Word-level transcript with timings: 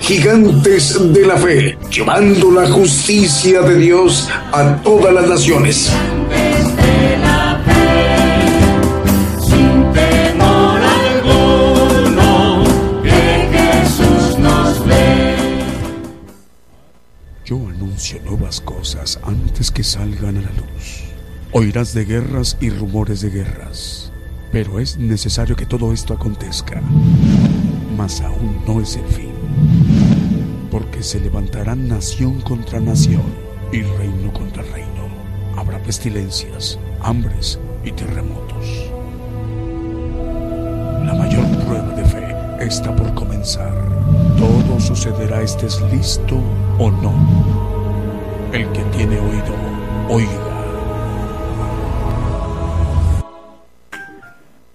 Gigantes 0.00 1.12
de 1.12 1.26
la 1.26 1.36
Fe, 1.36 1.78
llevando 1.90 2.50
la 2.50 2.68
justicia 2.68 3.60
de 3.62 3.76
Dios 3.76 4.28
a 4.52 4.76
todas 4.82 5.12
las 5.12 5.28
naciones. 5.28 5.92
Yo 17.44 17.56
anuncio 17.56 18.20
nuevas 18.24 18.60
cosas 18.60 19.18
antes 19.22 19.70
que 19.70 19.82
salgan 19.82 20.36
a 20.36 20.42
la 20.42 20.50
luz. 20.50 21.04
Oirás 21.52 21.94
de 21.94 22.04
guerras 22.04 22.58
y 22.60 22.68
rumores 22.68 23.22
de 23.22 23.30
guerras, 23.30 24.12
pero 24.52 24.80
es 24.80 24.98
necesario 24.98 25.56
que 25.56 25.64
todo 25.64 25.94
esto 25.94 26.12
acontezca. 26.12 26.82
Mas 27.96 28.20
aún 28.20 28.62
no 28.66 28.82
es 28.82 28.96
el 28.96 29.06
fin, 29.06 29.27
porque 30.70 31.02
se 31.02 31.20
levantarán 31.20 31.88
nación 31.88 32.40
contra 32.40 32.80
nación 32.80 33.22
y 33.72 33.82
reino 33.82 34.32
contra 34.32 34.62
reino. 34.62 35.08
Habrá 35.56 35.82
pestilencias, 35.82 36.78
hambres 37.00 37.58
y 37.84 37.92
terremotos. 37.92 38.90
La 41.04 41.14
mayor 41.14 41.46
prueba 41.64 41.94
de 41.94 42.04
fe 42.04 42.36
está 42.60 42.94
por 42.94 43.12
comenzar. 43.14 43.74
Todo 44.36 44.80
sucederá 44.80 45.42
estés 45.42 45.80
listo 45.92 46.36
o 46.78 46.90
no. 46.90 47.12
El 48.52 48.70
que 48.72 48.82
tiene 48.96 49.18
oído, 49.18 49.54
oiga. 50.08 50.47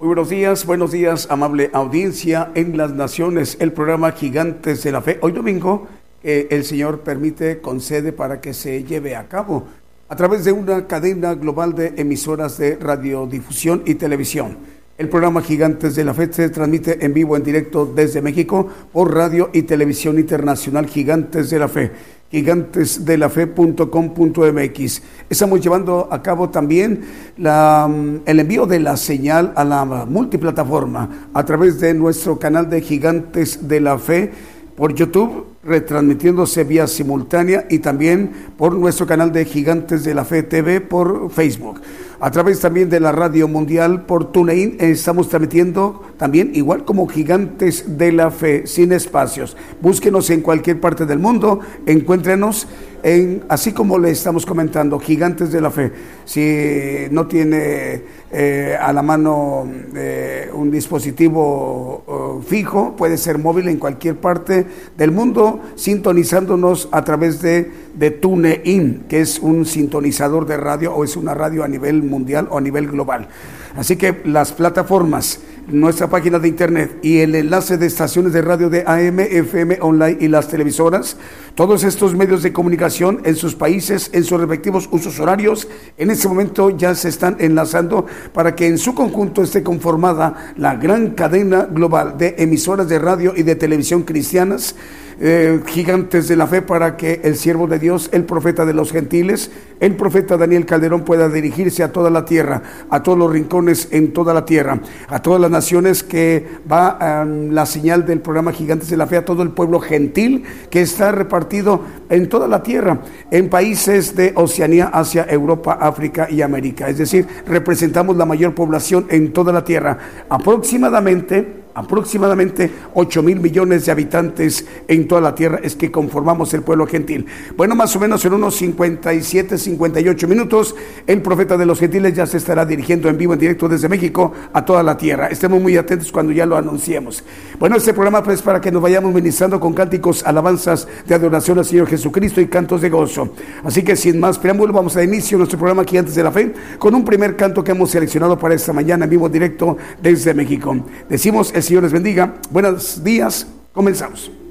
Buenos 0.04 0.28
días, 0.28 0.66
buenos 0.66 0.92
días, 0.92 1.28
amable 1.32 1.70
audiencia 1.72 2.52
en 2.56 2.76
las 2.76 2.92
naciones, 2.92 3.56
el 3.62 3.72
programa 3.72 4.12
Gigantes 4.12 4.84
de 4.84 4.92
la 4.92 5.02
Fe. 5.02 5.18
Hoy 5.22 5.32
domingo 5.32 5.88
eh, 6.26 6.50
el 6.52 6.66
Señor 6.66 7.00
permite, 7.00 7.62
concede 7.62 8.12
para 8.12 8.42
que 8.42 8.54
se 8.54 8.84
lleve 8.84 9.16
a 9.16 9.30
cabo 9.30 9.64
a 10.09 10.16
través 10.18 10.44
de 10.44 10.52
una 10.52 10.88
cadena 10.88 11.36
global 11.36 11.74
de 11.74 11.94
emisoras 11.96 12.58
de 12.58 12.76
radiodifusión 12.76 13.81
y 13.86 13.96
televisión. 13.96 14.58
El 15.04 15.09
programa 15.09 15.42
Gigantes 15.42 15.96
de 15.96 16.06
la 16.06 16.14
Fe 16.14 16.32
se 16.32 16.48
transmite 16.48 17.06
en 17.06 17.14
vivo, 17.14 17.36
en 17.36 17.44
directo 17.44 17.86
desde 17.86 18.22
México 18.22 18.66
por 18.94 19.14
radio 19.14 19.50
y 19.52 19.64
televisión 19.64 20.18
internacional 20.18 20.88
Gigantes 20.88 21.50
de 21.50 21.59
la 21.59 21.68
Fe, 21.68 21.92
gigantesdelafe.com.mx. 22.32 25.02
Estamos 25.30 25.59
llevando 25.59 26.08
a 26.09 26.22
cabo 26.22 26.52
también 26.52 27.02
la, 27.36 27.94
el 28.26 28.40
envío 28.40 28.66
de 28.66 28.80
la 28.80 28.96
señal 28.96 29.52
a 29.58 29.66
la 29.66 29.84
multiplataforma 29.84 31.28
a 31.34 31.44
través 31.44 31.81
de 31.81 31.94
nuestro 31.94 32.40
canal 32.40 32.70
de 32.70 32.80
Gigantes 32.80 33.68
de 33.68 33.81
la 33.81 34.00
Fe 34.00 34.31
por 34.78 34.96
YouTube, 34.96 35.48
retransmitiéndose 35.64 36.64
vía 36.64 36.88
simultánea 36.88 37.68
y 37.70 37.80
también 37.80 38.31
por 38.58 38.74
nuestro 38.74 39.06
canal 39.06 39.31
de 39.31 39.46
Gigantes 39.46 40.06
de 40.06 40.14
la 40.14 40.26
Fe 40.26 40.44
TV 40.44 40.81
por 40.81 41.30
Facebook. 41.30 41.80
A 42.23 42.31
través 42.31 42.61
también 42.61 42.89
de 42.89 43.02
la 43.02 43.11
Radio 43.11 43.49
Mundial 43.49 44.05
por 44.05 44.31
TuneIn 44.31 44.77
estamos 44.79 45.27
transmitiendo 45.27 46.03
también 46.16 46.52
igual 46.53 46.85
como 46.85 47.06
Gigantes 47.06 47.97
de 47.97 48.13
la 48.13 48.31
Fe, 48.31 48.66
sin 48.66 48.94
espacios. 48.94 49.57
Búsquenos 49.81 50.29
en 50.29 50.39
cualquier 50.39 50.79
parte 50.79 51.06
del 51.06 51.19
mundo, 51.19 51.59
encuéntrenos 51.85 52.66
en, 53.03 53.44
así 53.50 53.73
como 53.73 54.00
le 54.00 54.12
estamos 54.12 54.45
comentando, 54.45 55.00
Gigantes 55.00 55.51
de 55.51 55.59
la 55.59 55.69
Fe. 55.69 55.91
Si 56.23 57.09
no 57.12 57.28
tiene 57.28 58.03
eh, 58.35 58.75
a 58.79 58.91
la 58.91 59.03
mano 59.03 59.67
eh, 59.95 60.49
un 60.51 60.71
dispositivo 60.71 62.03
uh, 62.07 62.41
fijo, 62.41 62.95
puede 62.95 63.17
ser 63.17 63.38
móvil 63.38 63.67
en 63.67 63.77
cualquier 63.77 64.16
parte 64.16 64.66
del 64.97 65.11
mundo, 65.11 65.61
sintonizándonos 65.75 66.89
a 66.91 67.03
través 67.03 67.44
de, 67.44 67.71
de 67.94 68.09
TuneIn, 68.09 69.05
que 69.07 69.21
es 69.21 69.38
un 69.38 69.67
sintonizador 69.67 70.47
de 70.47 70.57
radio 70.57 70.95
o 70.95 71.03
es 71.03 71.16
una 71.16 71.35
radio 71.35 71.63
a 71.63 71.67
nivel 71.67 72.01
mundial 72.01 72.47
o 72.49 72.57
a 72.57 72.61
nivel 72.61 72.88
global. 72.88 73.27
Así 73.75 73.95
que 73.95 74.22
las 74.25 74.53
plataformas, 74.53 75.39
nuestra 75.67 76.07
página 76.07 76.38
de 76.38 76.47
internet 76.47 77.00
y 77.01 77.19
el 77.19 77.34
enlace 77.34 77.78
de 77.78 77.88
estaciones 77.88 78.31
de 78.31 78.44
radio 78.44 78.69
de 78.69 78.84
AM, 78.85 79.19
FM, 79.19 79.79
online 79.81 80.17
y 80.19 80.28
las 80.28 80.47
televisoras, 80.47 81.17
todos 81.56 81.83
estos 81.83 82.13
medios 82.16 82.44
de 82.44 82.53
comunicación 82.53 83.22
en 83.25 83.35
sus 83.35 83.56
países, 83.56 84.12
en 84.13 84.25
sus 84.25 84.39
respectivos 84.39 84.88
usos 84.91 85.19
horarios, 85.19 85.67
en 85.97 86.12
este 86.12 86.28
momento 86.28 86.69
ya 86.69 86.94
se 86.94 87.09
están 87.09 87.38
enlazando 87.39 88.06
para 88.31 88.56
que 88.56 88.67
en 88.67 88.78
su 88.78 88.94
conjunto 88.94 89.41
esté 89.41 89.63
conformada 89.63 90.53
la 90.56 90.75
gran 90.75 91.12
cadena 91.12 91.63
global 91.63 92.17
de 92.17 92.35
emisoras 92.38 92.88
de 92.88 93.00
radio 93.00 93.33
y 93.35 93.41
de 93.41 93.56
televisión 93.56 94.03
cristianas 94.03 94.75
eh, 95.19 95.59
gigantes 95.68 96.28
de 96.28 96.35
la 96.35 96.47
fe 96.47 96.62
para 96.62 96.97
que 96.97 97.22
el 97.24 97.35
siervo 97.35 97.68
de 97.68 97.79
Dios, 97.79 98.09
el 98.12 98.24
profeta 98.24 98.66
de 98.66 98.74
los 98.74 98.91
gentiles, 98.91 99.51
el 99.79 99.96
profeta 99.96 100.38
Daniel 100.38 100.66
Calderón 100.66 101.03
pueda 101.03 101.29
dirigirse 101.29 101.84
a 101.84 101.91
toda 101.91 102.09
la 102.09 102.25
tierra, 102.25 102.62
a 102.90 103.03
todos 103.03 103.18
los 103.18 103.31
rincones 103.31 103.90
en 103.91 104.13
toda 104.13 104.34
la 104.34 104.46
tierra, 104.46 104.79
a 105.07 105.22
todas 105.22 105.41
las 105.41 105.51
naciones 105.51 106.03
que 106.03 106.47
va 106.72 107.25
la 107.25 107.66
señal 107.66 108.06
del 108.06 108.22
programa 108.22 108.53
Gigantes 108.53 108.90
de 108.90 108.97
la 108.97 109.07
Fe, 109.07 109.18
a 109.18 109.25
todo 109.25 109.44
el 109.44 109.50
pueblo 109.50 109.79
gentil 109.79 110.44
que 110.69 110.81
está 110.81 111.12
repartido 111.12 111.81
en 112.09 112.30
toda 112.30 112.47
la 112.47 112.63
tierra, 112.63 113.01
en 113.31 113.50
países 113.50 114.16
de 114.16 114.31
Oceanía, 114.35 114.85
Asia, 114.85 115.25
Europa, 115.30 115.78
África 115.80 116.28
y 116.30 116.41
América. 116.41 116.90
Es 116.90 116.97
decir, 116.97 117.28
representamos 117.45 118.16
la 118.16 118.25
mayor 118.25 118.56
población 118.56 119.06
en 119.09 119.34
toda 119.34 119.51
la 119.51 119.63
tierra. 119.63 119.97
Aproximadamente 120.30 121.62
aproximadamente 121.73 122.72
8 122.94 123.23
mil 123.23 123.39
millones 123.39 123.85
de 123.85 123.91
habitantes 123.91 124.66
en 124.88 125.07
toda 125.07 125.22
la 125.22 125.35
tierra 125.35 125.59
es 125.63 125.75
que 125.75 125.91
conformamos 125.91 126.53
el 126.53 126.61
pueblo 126.61 126.88
gentil. 126.88 127.25
Bueno, 127.56 127.75
más 127.75 127.95
o 127.95 128.00
menos 128.00 128.23
en 128.25 128.34
unos 128.34 128.56
57, 128.56 129.57
58 129.57 130.28
minutos, 130.28 130.75
el 131.07 131.22
profeta 131.22 131.57
de 131.57 131.66
los 131.66 131.79
gentiles 131.79 132.13
ya 132.13 132.25
se 132.25 132.38
estará 132.38 132.66
dirigiendo 132.66 133.09
en 133.09 133.17
vivo, 133.17 133.33
en 133.33 133.39
directo 133.39 133.67
desde 133.67 133.89
México 133.89 134.33
a 134.53 134.63
toda 134.63 134.83
la 134.83 134.97
tierra. 134.97 135.28
Estemos 135.28 135.62
muy 135.62 135.78
atentos 135.78 136.12
cuando 136.12 136.31
ya 136.31 136.45
lo 136.45 136.57
anunciemos. 136.57 137.23
Bueno, 137.59 137.78
este 137.78 137.94
programa 137.94 138.23
pues 138.23 138.41
para 138.41 138.62
que 138.62 138.72
nos 138.72 138.81
vayamos 138.81 139.13
ministrando 139.13 139.59
con 139.59 139.73
cánticos, 139.73 140.23
alabanzas 140.25 140.88
de 141.07 141.16
adoración 141.16 141.59
al 141.59 141.66
Señor 141.66 141.88
Jesucristo 141.88 142.41
y 142.41 142.47
cantos 142.47 142.81
de 142.81 142.89
gozo. 142.89 143.33
Así 143.63 143.83
que 143.83 143.95
sin 143.95 144.19
más 144.19 144.38
preámbulo, 144.38 144.73
vamos 144.73 144.95
a 144.97 145.03
inicio 145.03 145.38
nuestro 145.38 145.57
programa 145.57 145.83
aquí 145.83 145.97
antes 145.97 146.16
de 146.16 146.23
la 146.23 146.31
fe 146.31 146.53
con 146.78 146.95
un 146.95 147.06
primer 147.06 147.35
canto 147.35 147.63
que 147.63 147.72
hemos 147.72 147.91
seleccionado 147.91 148.38
para 148.38 148.56
esta 148.56 148.73
mañana 148.73 149.06
en 149.06 149.12
vivo, 149.12 149.29
directo 149.29 149.78
desde 150.01 150.33
México. 150.33 150.75
Decimos 151.09 151.51
el 151.63 151.68
Señor 151.68 151.84
les 151.84 151.94
bendiga. 151.94 152.34
Buenos 152.51 153.01
días. 153.06 153.47
Comenzamos. 153.72 154.43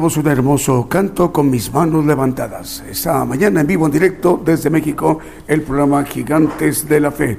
Escuchamos 0.00 0.16
un 0.24 0.32
hermoso 0.32 0.88
canto 0.88 1.30
con 1.30 1.50
mis 1.50 1.70
manos 1.74 2.06
levantadas. 2.06 2.82
Esta 2.88 3.22
mañana 3.26 3.60
en 3.60 3.66
vivo, 3.66 3.84
en 3.84 3.92
directo 3.92 4.40
desde 4.42 4.70
México, 4.70 5.18
el 5.46 5.60
programa 5.60 6.02
Gigantes 6.04 6.88
de 6.88 7.00
la 7.00 7.10
Fe. 7.10 7.36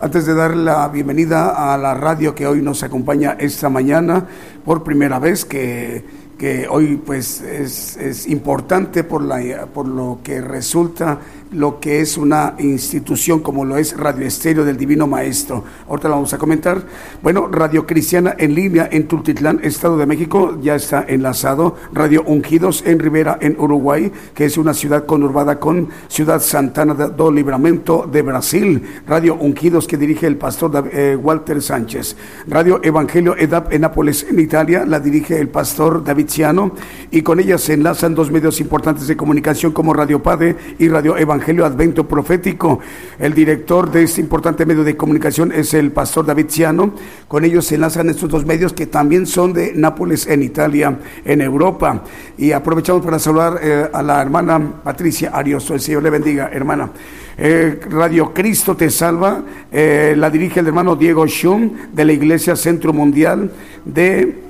Antes 0.00 0.24
de 0.24 0.32
dar 0.32 0.56
la 0.56 0.86
bienvenida 0.86 1.72
a 1.72 1.76
la 1.76 1.92
radio 1.94 2.32
que 2.32 2.46
hoy 2.46 2.62
nos 2.62 2.84
acompaña 2.84 3.32
esta 3.40 3.68
mañana, 3.68 4.28
por 4.64 4.84
primera 4.84 5.18
vez 5.18 5.44
que 5.44 6.04
que 6.38 6.66
hoy 6.68 6.96
pues 6.96 7.40
es, 7.40 7.96
es 7.96 8.26
importante 8.26 9.04
por, 9.04 9.22
la, 9.22 9.66
por 9.72 9.86
lo 9.86 10.18
que 10.22 10.40
resulta 10.40 11.18
lo 11.54 11.78
que 11.80 12.00
es 12.00 12.18
una 12.18 12.54
institución 12.58 13.40
como 13.40 13.64
lo 13.64 13.76
es 13.76 13.96
Radio 13.96 14.26
Estéreo 14.26 14.64
del 14.64 14.76
Divino 14.76 15.06
Maestro. 15.06 15.64
Ahorita 15.88 16.08
lo 16.08 16.16
vamos 16.16 16.34
a 16.34 16.38
comentar. 16.38 16.82
Bueno, 17.22 17.48
Radio 17.48 17.86
Cristiana 17.86 18.34
en 18.38 18.54
línea 18.54 18.88
en 18.90 19.06
Tultitlán, 19.06 19.60
Estado 19.62 19.96
de 19.96 20.06
México, 20.06 20.58
ya 20.60 20.74
está 20.74 21.04
enlazado. 21.06 21.76
Radio 21.92 22.24
Ungidos 22.26 22.82
en 22.86 22.98
Rivera, 22.98 23.38
en 23.40 23.56
Uruguay, 23.58 24.10
que 24.34 24.46
es 24.46 24.58
una 24.58 24.74
ciudad 24.74 25.06
conurbada 25.06 25.60
con 25.60 25.88
Ciudad 26.08 26.40
Santana 26.40 26.94
do 26.94 27.30
Libramento 27.30 28.08
de 28.10 28.22
Brasil. 28.22 28.82
Radio 29.06 29.36
Ungidos 29.36 29.86
que 29.86 29.96
dirige 29.96 30.26
el 30.26 30.36
pastor 30.36 30.90
eh, 30.92 31.16
Walter 31.20 31.62
Sánchez. 31.62 32.16
Radio 32.48 32.80
Evangelio 32.82 33.36
EDAP 33.36 33.72
en 33.72 33.82
Nápoles, 33.82 34.26
en 34.28 34.40
Italia, 34.40 34.84
la 34.84 34.98
dirige 34.98 35.38
el 35.38 35.48
pastor 35.48 36.02
David 36.02 36.28
Ciano. 36.28 36.72
Y 37.10 37.22
con 37.22 37.38
ella 37.38 37.58
se 37.58 37.74
enlazan 37.74 38.14
dos 38.14 38.30
medios 38.30 38.60
importantes 38.60 39.06
de 39.06 39.16
comunicación 39.16 39.72
como 39.72 39.94
Radio 39.94 40.22
Padre 40.22 40.56
y 40.78 40.88
Radio 40.88 41.16
Evangelio 41.16 41.43
Evangelio 41.44 41.66
Advento 41.66 42.08
Profético. 42.08 42.80
El 43.18 43.34
director 43.34 43.90
de 43.90 44.04
este 44.04 44.22
importante 44.22 44.64
medio 44.64 44.82
de 44.82 44.96
comunicación 44.96 45.52
es 45.52 45.74
el 45.74 45.92
pastor 45.92 46.24
David 46.24 46.46
Ciano. 46.48 46.94
Con 47.28 47.44
ellos 47.44 47.66
se 47.66 47.74
enlazan 47.74 48.08
estos 48.08 48.30
dos 48.30 48.46
medios 48.46 48.72
que 48.72 48.86
también 48.86 49.26
son 49.26 49.52
de 49.52 49.74
Nápoles 49.74 50.26
en 50.26 50.42
Italia, 50.42 50.98
en 51.22 51.42
Europa. 51.42 52.02
Y 52.38 52.52
aprovechamos 52.52 53.04
para 53.04 53.18
saludar 53.18 53.60
eh, 53.62 53.90
a 53.92 54.02
la 54.02 54.22
hermana 54.22 54.80
Patricia 54.82 55.32
Ariosto. 55.34 55.74
El 55.74 55.80
Señor 55.80 56.02
le 56.02 56.08
bendiga, 56.08 56.48
hermana. 56.50 56.90
Eh, 57.36 57.78
Radio 57.90 58.32
Cristo 58.32 58.74
te 58.74 58.88
salva, 58.88 59.42
eh, 59.70 60.14
la 60.16 60.30
dirige 60.30 60.60
el 60.60 60.68
hermano 60.68 60.96
Diego 60.96 61.26
Schum 61.26 61.72
de 61.92 62.06
la 62.06 62.12
Iglesia 62.12 62.56
Centro 62.56 62.94
Mundial 62.94 63.50
de 63.84 64.43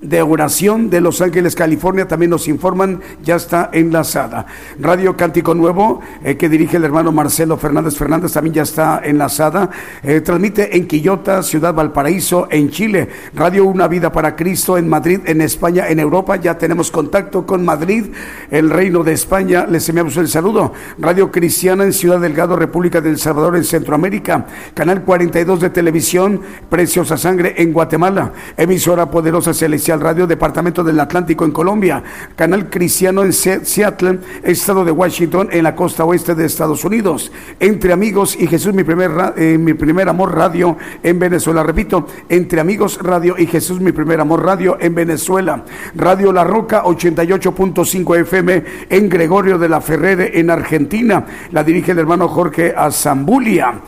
de 0.00 0.22
oración 0.22 0.88
de 0.88 1.00
Los 1.00 1.20
Ángeles, 1.20 1.54
California, 1.54 2.08
también 2.08 2.30
nos 2.30 2.48
informan, 2.48 3.00
ya 3.22 3.36
está 3.36 3.68
enlazada. 3.72 4.46
Radio 4.78 5.16
Cántico 5.16 5.54
Nuevo, 5.54 6.00
eh, 6.24 6.36
que 6.36 6.48
dirige 6.48 6.78
el 6.78 6.84
hermano 6.84 7.12
Marcelo 7.12 7.56
Fernández 7.58 7.96
Fernández, 7.96 8.32
también 8.32 8.54
ya 8.54 8.62
está 8.62 9.00
enlazada. 9.04 9.70
Eh, 10.02 10.20
transmite 10.22 10.76
en 10.76 10.86
Quillota, 10.86 11.42
Ciudad 11.42 11.74
Valparaíso, 11.74 12.48
en 12.50 12.70
Chile. 12.70 13.08
Radio 13.34 13.66
Una 13.66 13.88
Vida 13.88 14.10
para 14.10 14.36
Cristo 14.36 14.78
en 14.78 14.88
Madrid, 14.88 15.20
en 15.26 15.42
España, 15.42 15.88
en 15.88 15.98
Europa. 15.98 16.36
Ya 16.36 16.56
tenemos 16.56 16.90
contacto 16.90 17.44
con 17.44 17.64
Madrid, 17.64 18.06
el 18.50 18.70
Reino 18.70 19.04
de 19.04 19.12
España. 19.12 19.66
Les 19.66 19.88
enviamos 19.88 20.16
el 20.16 20.28
saludo. 20.28 20.72
Radio 20.98 21.30
Cristiana 21.30 21.84
en 21.84 21.92
Ciudad 21.92 22.20
Delgado, 22.20 22.56
República 22.56 23.00
del 23.00 23.18
Salvador, 23.18 23.56
en 23.56 23.64
Centroamérica. 23.64 24.46
Canal 24.72 25.02
42 25.04 25.60
de 25.60 25.70
televisión, 25.70 26.40
Preciosa 26.70 27.18
Sangre 27.18 27.54
en 27.58 27.72
Guatemala. 27.72 28.32
Emisora 28.56 29.10
Poderosa 29.10 29.52
Celestial 29.52 29.89
al 29.90 30.00
Radio 30.00 30.26
Departamento 30.26 30.84
del 30.84 31.00
Atlántico 31.00 31.44
en 31.44 31.52
Colombia, 31.52 32.02
Canal 32.36 32.70
Cristiano 32.70 33.22
en 33.22 33.32
Seattle, 33.32 34.20
Estado 34.42 34.84
de 34.84 34.92
Washington, 34.92 35.48
en 35.50 35.64
la 35.64 35.74
costa 35.74 36.04
oeste 36.04 36.34
de 36.34 36.46
Estados 36.46 36.84
Unidos, 36.84 37.32
Entre 37.58 37.92
Amigos 37.92 38.36
y 38.38 38.46
Jesús, 38.46 38.74
mi 38.74 38.84
primer, 38.84 39.10
eh, 39.36 39.58
mi 39.58 39.74
primer 39.74 40.08
amor 40.08 40.34
radio 40.34 40.76
en 41.02 41.18
Venezuela. 41.18 41.62
Repito, 41.62 42.06
Entre 42.28 42.60
Amigos 42.60 42.98
Radio 43.02 43.36
y 43.38 43.46
Jesús, 43.46 43.80
mi 43.80 43.92
primer 43.92 44.20
amor 44.20 44.44
radio 44.44 44.76
en 44.80 44.94
Venezuela. 44.94 45.64
Radio 45.94 46.32
La 46.32 46.44
Roca 46.44 46.84
88.5 46.84 48.16
FM 48.20 48.64
en 48.88 49.08
Gregorio 49.08 49.58
de 49.58 49.68
la 49.68 49.80
Ferrere 49.80 50.38
en 50.38 50.50
Argentina. 50.50 51.24
La 51.52 51.64
dirige 51.64 51.92
el 51.92 51.98
hermano 51.98 52.28
Jorge 52.28 52.72
Azambulia. 52.76 53.80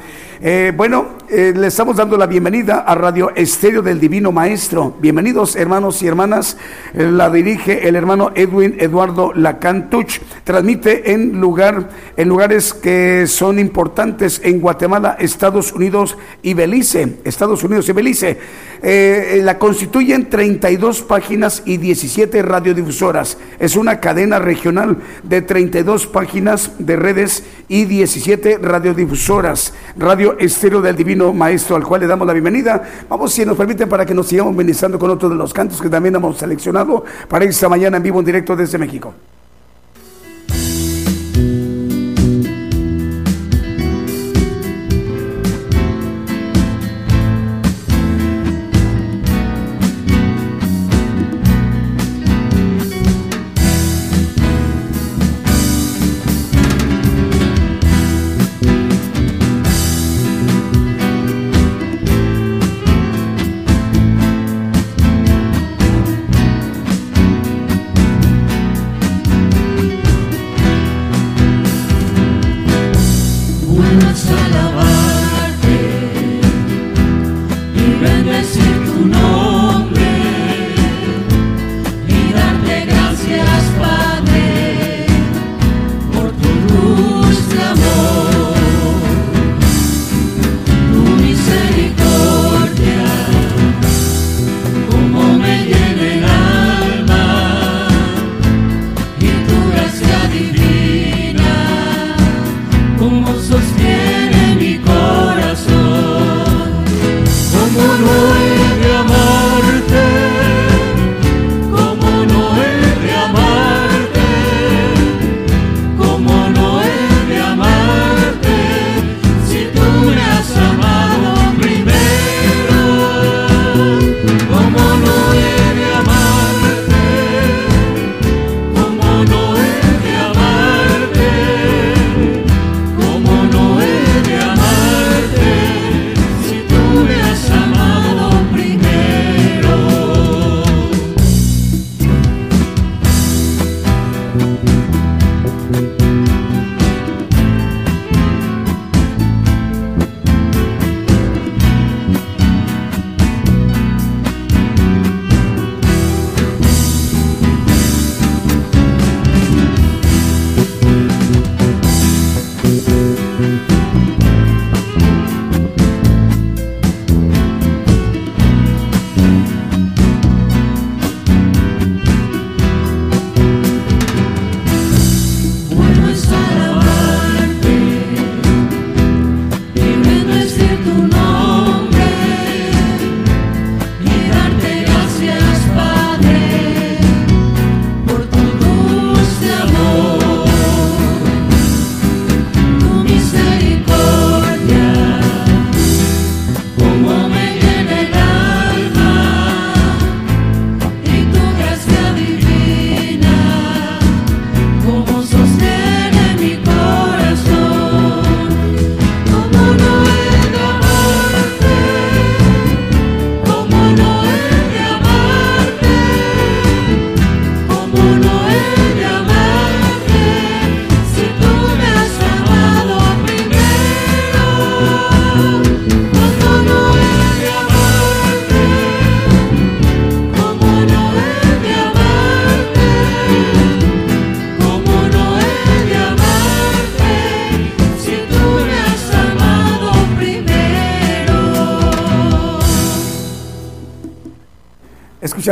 Eh, 0.44 0.72
bueno, 0.76 1.18
eh, 1.28 1.54
le 1.56 1.68
estamos 1.68 1.96
dando 1.96 2.16
la 2.16 2.26
bienvenida 2.26 2.80
a 2.80 2.96
Radio 2.96 3.30
Estéreo 3.32 3.80
del 3.80 4.00
Divino 4.00 4.32
Maestro. 4.32 4.96
Bienvenidos 4.98 5.54
hermanos 5.54 6.02
y 6.02 6.08
hermanas. 6.08 6.56
Eh, 6.94 7.04
la 7.04 7.30
dirige 7.30 7.86
el 7.86 7.94
hermano 7.94 8.32
Edwin 8.34 8.74
Eduardo 8.80 9.32
Lacantuch. 9.32 10.18
Transmite 10.42 11.12
en 11.12 11.40
lugar, 11.40 11.90
en 12.16 12.28
lugares 12.28 12.74
que 12.74 13.28
son 13.28 13.60
importantes 13.60 14.40
en 14.42 14.60
Guatemala, 14.60 15.16
Estados 15.20 15.72
Unidos 15.72 16.18
y 16.42 16.54
Belice. 16.54 17.18
Estados 17.22 17.62
Unidos 17.62 17.88
y 17.88 17.92
Belice. 17.92 18.38
La 18.82 19.58
constituyen 19.58 20.28
32 20.28 21.02
páginas 21.02 21.62
y 21.64 21.76
17 21.76 22.42
radiodifusoras. 22.42 23.38
Es 23.58 23.76
una 23.76 24.00
cadena 24.00 24.38
regional 24.38 24.98
de 25.22 25.42
32 25.42 26.06
páginas 26.08 26.72
de 26.78 26.96
redes 26.96 27.44
y 27.68 27.84
17 27.84 28.58
radiodifusoras. 28.58 29.72
Radio 29.96 30.36
Estero 30.38 30.80
del 30.80 30.96
Divino 30.96 31.32
Maestro, 31.32 31.76
al 31.76 31.84
cual 31.84 32.00
le 32.00 32.06
damos 32.06 32.26
la 32.26 32.32
bienvenida. 32.32 32.82
Vamos, 33.08 33.32
si 33.32 33.44
nos 33.44 33.56
permiten, 33.56 33.88
para 33.88 34.04
que 34.04 34.14
nos 34.14 34.26
sigamos 34.26 34.54
ministrando 34.54 34.98
con 34.98 35.10
otro 35.10 35.28
de 35.28 35.36
los 35.36 35.52
cantos 35.52 35.80
que 35.80 35.88
también 35.88 36.16
hemos 36.16 36.38
seleccionado 36.38 37.04
para 37.28 37.44
esta 37.44 37.68
mañana 37.68 37.96
en 37.98 38.02
vivo 38.02 38.18
en 38.18 38.26
directo 38.26 38.56
desde 38.56 38.78
México. 38.78 39.14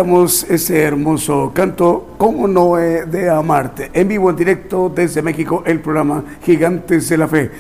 Ese 0.00 0.80
hermoso 0.80 1.52
canto, 1.54 2.14
¿Cómo 2.16 2.48
no 2.48 2.76
de 2.76 3.28
amarte? 3.28 3.90
En 3.92 4.08
vivo, 4.08 4.30
en 4.30 4.36
directo 4.36 4.90
desde 4.94 5.20
México, 5.20 5.62
el 5.66 5.80
programa 5.80 6.24
Gigantes 6.42 7.10
de 7.10 7.18
la 7.18 7.28
Fe. 7.28 7.50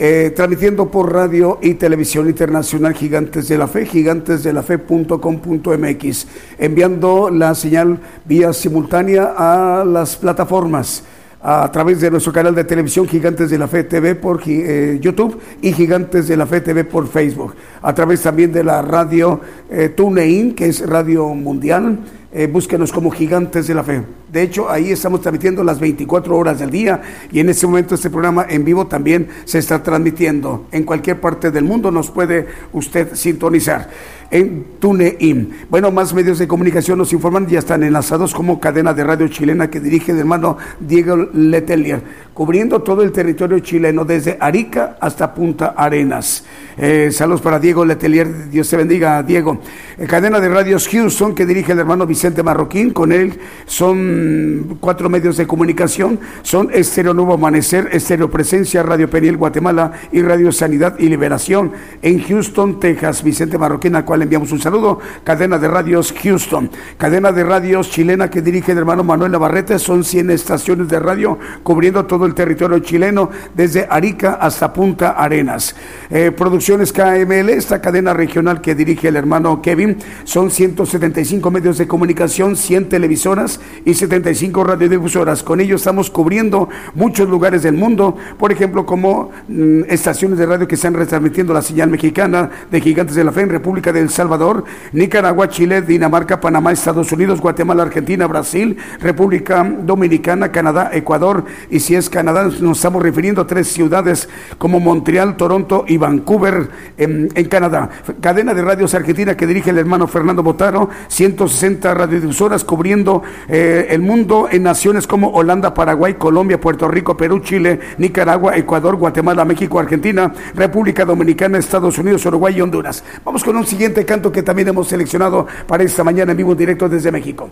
Eh, 0.00 0.32
transmitiendo 0.34 0.90
por 0.90 1.12
radio 1.12 1.60
y 1.62 1.74
televisión 1.74 2.28
internacional 2.28 2.94
Gigantes 2.94 3.46
de 3.46 3.58
la 3.58 3.68
Fe, 3.68 3.86
gigantesdelafe.com.mx, 3.86 6.26
enviando 6.58 7.30
la 7.30 7.54
señal 7.54 8.00
vía 8.24 8.52
simultánea 8.52 9.32
a 9.36 9.84
las 9.84 10.16
plataformas 10.16 11.04
a 11.46 11.70
través 11.70 12.00
de 12.00 12.10
nuestro 12.10 12.32
canal 12.32 12.54
de 12.54 12.64
televisión 12.64 13.06
Gigantes 13.06 13.50
de 13.50 13.58
la 13.58 13.68
Fe 13.68 13.84
TV 13.84 14.14
por 14.14 14.40
eh, 14.46 14.98
YouTube 14.98 15.38
y 15.60 15.74
Gigantes 15.74 16.26
de 16.26 16.38
la 16.38 16.46
Fe 16.46 16.62
TV 16.62 16.84
por 16.84 17.06
Facebook, 17.06 17.54
a 17.82 17.94
través 17.94 18.22
también 18.22 18.50
de 18.50 18.64
la 18.64 18.80
radio 18.80 19.42
eh, 19.68 19.90
TuneIn, 19.90 20.54
que 20.54 20.68
es 20.68 20.88
Radio 20.88 21.28
Mundial. 21.28 21.98
Eh, 22.36 22.48
búsquenos 22.48 22.90
como 22.90 23.12
Gigantes 23.12 23.68
de 23.68 23.74
la 23.74 23.84
Fe. 23.84 24.02
De 24.32 24.42
hecho, 24.42 24.68
ahí 24.68 24.90
estamos 24.90 25.20
transmitiendo 25.20 25.62
las 25.62 25.78
24 25.78 26.36
horas 26.36 26.58
del 26.58 26.70
día 26.70 27.00
y 27.30 27.38
en 27.38 27.48
este 27.48 27.64
momento 27.64 27.94
este 27.94 28.10
programa 28.10 28.44
en 28.48 28.64
vivo 28.64 28.88
también 28.88 29.28
se 29.44 29.58
está 29.58 29.84
transmitiendo. 29.84 30.66
En 30.72 30.82
cualquier 30.82 31.20
parte 31.20 31.52
del 31.52 31.62
mundo 31.62 31.92
nos 31.92 32.10
puede 32.10 32.48
usted 32.72 33.14
sintonizar 33.14 33.88
en 34.34 34.64
TuneIn. 34.80 35.66
Bueno, 35.70 35.92
más 35.92 36.12
medios 36.12 36.40
de 36.40 36.48
comunicación 36.48 36.98
nos 36.98 37.12
informan, 37.12 37.46
ya 37.46 37.60
están 37.60 37.84
enlazados 37.84 38.34
como 38.34 38.58
cadena 38.58 38.92
de 38.92 39.04
radio 39.04 39.28
chilena 39.28 39.70
que 39.70 39.78
dirige 39.78 40.10
el 40.10 40.18
hermano 40.18 40.58
Diego 40.80 41.28
Letelier, 41.32 42.02
cubriendo 42.34 42.82
todo 42.82 43.02
el 43.02 43.12
territorio 43.12 43.60
chileno 43.60 44.04
desde 44.04 44.36
Arica 44.40 44.96
hasta 45.00 45.32
Punta 45.32 45.74
Arenas. 45.76 46.44
Eh, 46.76 47.10
saludos 47.12 47.42
para 47.42 47.60
Diego 47.60 47.84
Letelier, 47.84 48.50
Dios 48.50 48.68
te 48.68 48.76
bendiga, 48.76 49.22
Diego. 49.22 49.60
Eh, 49.96 50.06
cadena 50.08 50.40
de 50.40 50.48
radios 50.48 50.88
Houston 50.88 51.32
que 51.32 51.46
dirige 51.46 51.70
el 51.70 51.78
hermano 51.78 52.04
Vicente 52.04 52.42
Marroquín, 52.42 52.90
con 52.90 53.12
él 53.12 53.38
son 53.66 54.78
cuatro 54.80 55.08
medios 55.08 55.36
de 55.36 55.46
comunicación, 55.46 56.18
son 56.42 56.70
Estéreo 56.72 57.14
Nuevo 57.14 57.34
Amanecer, 57.34 57.88
Estéreo 57.92 58.28
Presencia, 58.28 58.82
Radio 58.82 59.08
Peniel 59.08 59.36
Guatemala 59.36 59.92
y 60.10 60.22
Radio 60.22 60.50
Sanidad 60.50 60.98
y 60.98 61.08
Liberación 61.08 61.70
en 62.02 62.20
Houston, 62.20 62.80
Texas. 62.80 63.22
Vicente 63.22 63.58
Marroquín, 63.58 63.94
al 63.94 64.04
cual 64.04 64.23
enviamos 64.24 64.52
un 64.52 64.60
saludo. 64.60 64.98
Cadena 65.22 65.58
de 65.58 65.68
radios 65.68 66.12
Houston, 66.22 66.70
cadena 66.98 67.32
de 67.32 67.44
radios 67.44 67.90
chilena 67.90 68.28
que 68.28 68.42
dirige 68.42 68.72
el 68.72 68.78
hermano 68.78 69.04
Manuel 69.04 69.32
Navarrete, 69.32 69.78
son 69.78 70.04
100 70.04 70.30
estaciones 70.30 70.88
de 70.88 70.98
radio 70.98 71.38
cubriendo 71.62 72.04
todo 72.06 72.26
el 72.26 72.34
territorio 72.34 72.78
chileno, 72.80 73.30
desde 73.54 73.86
Arica 73.88 74.34
hasta 74.34 74.72
Punta 74.72 75.10
Arenas. 75.10 75.76
Eh, 76.10 76.32
producciones 76.36 76.92
KML, 76.92 77.50
esta 77.50 77.80
cadena 77.80 78.12
regional 78.12 78.60
que 78.60 78.74
dirige 78.74 79.08
el 79.08 79.16
hermano 79.16 79.62
Kevin, 79.62 79.98
son 80.24 80.50
175 80.50 81.50
medios 81.50 81.78
de 81.78 81.86
comunicación, 81.86 82.56
100 82.56 82.88
televisoras 82.88 83.60
y 83.84 83.94
75 83.94 84.64
radiodifusoras. 84.64 85.42
Con 85.42 85.60
ello 85.60 85.76
estamos 85.76 86.10
cubriendo 86.10 86.68
muchos 86.94 87.28
lugares 87.28 87.62
del 87.62 87.74
mundo, 87.74 88.16
por 88.38 88.52
ejemplo, 88.52 88.86
como 88.86 89.30
mm, 89.48 89.82
estaciones 89.88 90.38
de 90.38 90.46
radio 90.46 90.68
que 90.68 90.74
están 90.74 90.94
retransmitiendo 90.94 91.52
la 91.52 91.62
señal 91.62 91.90
mexicana 91.90 92.50
de 92.70 92.80
Gigantes 92.80 93.16
de 93.16 93.24
la 93.24 93.32
Fe 93.32 93.42
en 93.42 93.50
República 93.50 93.92
del 94.04 94.10
Salvador, 94.10 94.64
Nicaragua, 94.92 95.48
Chile, 95.48 95.80
Dinamarca, 95.80 96.38
Panamá, 96.38 96.72
Estados 96.72 97.10
Unidos, 97.10 97.40
Guatemala, 97.40 97.84
Argentina, 97.84 98.26
Brasil, 98.26 98.76
República 99.00 99.64
Dominicana, 99.64 100.52
Canadá, 100.52 100.90
Ecuador 100.92 101.46
y 101.70 101.80
si 101.80 101.94
es 101.94 102.10
Canadá 102.10 102.44
nos 102.60 102.76
estamos 102.76 103.02
refiriendo 103.02 103.40
a 103.40 103.46
tres 103.46 103.68
ciudades 103.68 104.28
como 104.58 104.78
Montreal, 104.78 105.38
Toronto 105.38 105.86
y 105.88 105.96
Vancouver 105.96 106.68
en, 106.98 107.28
Canadá. 107.48 107.88
Cadena 108.20 108.52
de 108.52 108.62
radios 108.62 108.94
argentina 108.94 109.36
que 109.36 109.46
dirige 109.46 109.70
el 109.70 109.78
hermano 109.78 110.06
Fernando 110.06 110.42
Botaro, 110.42 110.90
160 111.08 111.94
radiodifusoras 111.94 112.62
cubriendo 112.62 113.22
eh, 113.48 113.86
el 113.88 114.02
mundo 114.02 114.48
en 114.50 114.64
naciones 114.64 115.06
como 115.06 115.30
Holanda, 115.30 115.72
Paraguay, 115.72 116.14
Colombia, 116.14 116.60
Puerto 116.60 116.88
Rico, 116.88 117.16
Perú, 117.16 117.40
Chile, 117.40 117.80
Nicaragua, 117.96 118.54
Ecuador, 118.56 118.96
Guatemala, 118.96 119.46
México, 119.46 119.78
Argentina, 119.78 120.30
República 120.54 121.06
Dominicana, 121.06 121.56
Estados 121.56 121.96
Unidos, 121.96 122.26
Uruguay 122.26 122.54
y 122.58 122.60
Honduras. 122.60 123.02
Vamos 123.24 123.42
con 123.44 123.56
un 123.56 123.66
siguiente 123.66 123.93
canto 124.02 124.32
que 124.32 124.42
también 124.42 124.68
hemos 124.68 124.88
seleccionado 124.88 125.46
para 125.68 125.84
esta 125.84 126.02
mañana 126.02 126.32
en 126.32 126.38
vivo 126.38 126.54
directo 126.54 126.88
desde 126.88 127.12
México. 127.12 127.50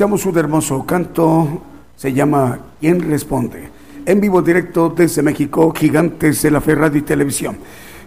Escuchamos 0.00 0.24
un 0.24 0.38
hermoso 0.38 0.86
canto, 0.86 1.60
se 1.94 2.10
llama 2.10 2.58
¿Quién 2.80 3.02
responde? 3.10 3.68
En 4.06 4.18
vivo 4.18 4.40
directo 4.40 4.88
desde 4.88 5.20
México, 5.20 5.74
Gigantes 5.76 6.40
de 6.40 6.50
la 6.50 6.62
Fe 6.62 6.74
y 6.94 7.02
Televisión. 7.02 7.58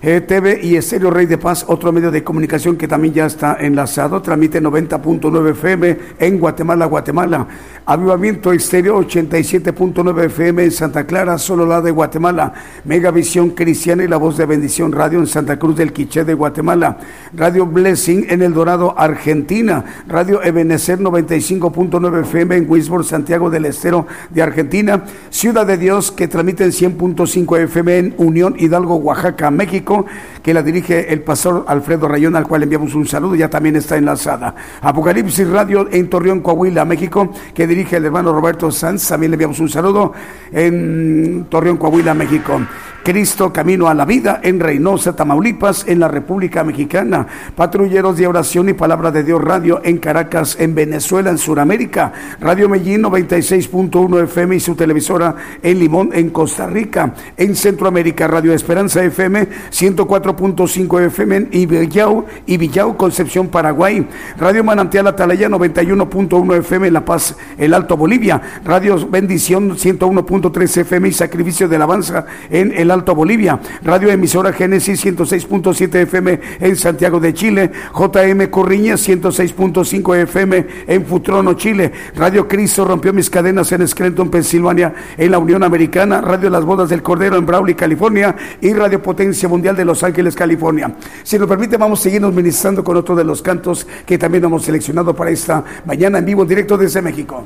Eh, 0.06 0.60
y 0.62 0.76
Estéreo 0.76 1.12
Rey 1.12 1.28
de 1.28 1.38
Paz, 1.38 1.64
otro 1.66 1.94
medio 1.94 2.12
de 2.12 2.26
comunicación 2.26 2.76
que 2.76 2.90
también 2.90 3.14
ya 3.14 3.26
está 3.26 3.56
enlazado, 3.58 4.22
transmite 4.22 4.62
90.9 4.62 5.52
FM 5.52 5.98
en 6.20 6.40
Guatemala, 6.40 6.88
Guatemala. 6.88 7.48
Avivamiento 7.86 8.52
Estéreo 8.52 9.00
87.9 9.00 10.26
FM 10.26 10.66
en 10.66 10.72
Santa 10.72 11.06
Clara, 11.06 11.38
solo 11.38 11.66
la 11.66 11.80
de 11.80 11.92
Guatemala. 11.92 12.54
Megavisión 12.84 13.52
Cristiana 13.52 14.04
y 14.04 14.10
la 14.10 14.18
voz 14.18 14.36
de 14.36 14.46
bendición 14.46 14.92
radio 14.92 15.20
en 15.20 15.28
Santa 15.28 15.58
Cruz 15.58 15.78
del 15.78 15.94
Quiché 15.94 16.26
de 16.26 16.34
Guatemala. 16.34 16.98
Radio 17.34 17.66
Blessing 17.66 18.26
en 18.28 18.42
El 18.42 18.54
Dorado, 18.54 18.96
Argentina. 18.98 19.86
Radio 20.10 20.44
Ebenecer 20.44 21.00
95.9 21.00 22.24
FM 22.24 22.58
en 22.58 22.70
Wisborne, 22.70 23.08
Santiago 23.08 23.50
del 23.50 23.68
Estero 23.68 24.06
de 24.32 24.42
Argentina. 24.42 25.06
Ciudad 25.30 25.66
de 25.66 25.78
Dios 25.78 26.12
que 26.12 26.28
transmite 26.28 26.66
en 26.66 26.72
100.5 26.72 27.58
FM 27.58 27.98
en 27.98 28.14
Unión 28.18 28.56
Hidalgo, 28.60 28.96
Oaxaca, 28.96 29.50
México 29.50 29.93
que 30.42 30.54
la 30.54 30.62
dirige 30.62 31.12
el 31.12 31.22
pastor 31.22 31.66
Alfredo 31.68 32.08
Rayón, 32.08 32.36
al 32.36 32.48
cual 32.48 32.64
enviamos 32.64 32.96
un 32.96 33.06
saludo, 33.06 33.36
ya 33.36 33.50
también 33.50 33.76
está 33.76 33.98
enlazada. 33.98 34.56
Apocalipsis 34.82 35.48
Radio 35.50 35.88
en 35.92 36.10
Torreón, 36.10 36.42
Coahuila, 36.42 36.86
México, 36.86 37.32
que 37.54 37.68
dirige 37.68 37.98
el 37.98 38.06
hermano 38.06 38.34
Roberto 38.34 38.72
Sanz, 38.72 39.08
también 39.08 39.32
le 39.32 39.36
enviamos 39.36 39.60
un 39.60 39.70
saludo 39.70 40.14
en 40.52 41.46
Torreón, 41.50 41.78
Coahuila, 41.78 42.14
México. 42.14 42.60
Cristo 43.04 43.52
Camino 43.52 43.90
a 43.90 43.94
la 43.94 44.06
Vida 44.06 44.40
en 44.42 44.60
Reynosa, 44.60 45.16
Tamaulipas, 45.16 45.86
en 45.88 46.00
la 46.00 46.08
República 46.08 46.64
Mexicana. 46.64 47.28
Patrulleros 47.56 48.18
de 48.18 48.28
Oración 48.28 48.70
y 48.70 48.74
Palabra 48.74 49.12
de 49.12 49.24
Dios 49.24 49.44
Radio 49.44 49.82
en 49.84 49.98
Caracas, 49.98 50.56
en 50.60 50.74
Venezuela, 50.74 51.30
en 51.30 51.38
Sudamérica. 51.38 52.14
Radio 52.40 52.70
Medellín 52.70 53.04
96.1 53.04 54.24
FM 54.24 54.56
y 54.56 54.60
su 54.62 54.76
televisora 54.76 55.36
en 55.62 55.80
Limón, 55.80 56.12
en 56.14 56.30
Costa 56.30 56.66
Rica. 56.66 57.14
En 57.36 57.56
Centroamérica, 57.56 58.28
Radio 58.28 58.54
Esperanza 58.54 59.04
FM 59.04 59.50
104.5 59.70 61.02
FM 61.08 61.36
en 61.36 61.50
Ibillao, 61.52 62.26
Ibillao, 62.46 62.98
Concepción, 62.98 63.50
Paraguay. 63.50 64.08
Radio 64.38 64.64
Manantial 64.64 65.08
Atalaya 65.08 65.50
91.1 65.50 66.58
FM 66.60 66.88
en 66.88 66.94
La 66.94 67.04
Paz, 67.04 67.36
el 67.58 67.74
Alto 67.74 67.98
Bolivia. 67.98 68.42
Radio 68.64 68.98
Bendición 69.10 69.72
101.3 69.72 70.78
FM 70.78 71.10
y 71.10 71.12
Sacrificio 71.12 71.68
de 71.68 71.76
Alabanza 71.76 72.26
en 72.50 72.72
el 72.72 72.93
Alto 72.94 73.14
Bolivia. 73.14 73.60
Radio 73.84 74.10
Emisora 74.10 74.54
Génesis 74.54 75.06
106.7 75.06 75.96
FM 75.96 76.40
en 76.60 76.76
Santiago 76.76 77.20
de 77.20 77.34
Chile. 77.34 77.72
JM 77.94 78.48
Corriña 78.50 78.96
106.5 78.96 80.16
FM 80.16 80.68
en 80.88 81.06
Futrono, 81.06 81.54
Chile. 81.54 81.92
Radio 82.16 82.48
Cristo 82.48 82.86
rompió 82.86 83.12
mis 83.12 83.30
cadenas 83.30 83.72
en 83.72 83.88
Scranton, 83.88 84.30
Pensilvania, 84.30 84.94
en 85.18 85.32
la 85.32 85.40
Unión 85.40 85.64
Americana. 85.64 86.22
Radio 86.22 86.50
Las 86.50 86.64
Bodas 86.64 86.90
del 86.90 87.02
Cordero 87.02 87.36
en 87.36 87.46
Brawley, 87.46 87.76
California. 87.76 88.36
Y 88.62 88.74
Radio 88.74 89.02
Potencia 89.02 89.50
Mundial 89.50 89.76
de 89.76 89.86
Los 89.86 90.04
Ángeles, 90.04 90.36
California. 90.36 90.96
Si 91.24 91.38
nos 91.38 91.48
permite, 91.48 91.78
vamos 91.78 92.00
a 92.00 92.04
seguirnos 92.04 92.34
ministrando 92.34 92.84
con 92.84 92.96
otro 92.96 93.16
de 93.16 93.24
los 93.24 93.42
cantos 93.42 93.86
que 94.06 94.18
también 94.18 94.46
hemos 94.46 94.64
seleccionado 94.64 95.16
para 95.16 95.32
esta 95.32 95.64
mañana 95.86 96.20
en 96.20 96.26
vivo, 96.26 96.46
directo 96.46 96.78
desde 96.78 97.02
México. 97.02 97.44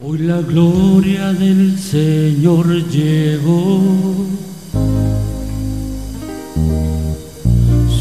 Hoy 0.00 0.18
la 0.18 0.40
gloria 0.40 1.32
del 1.32 1.76
Señor 1.76 2.66
llegó. 2.88 3.80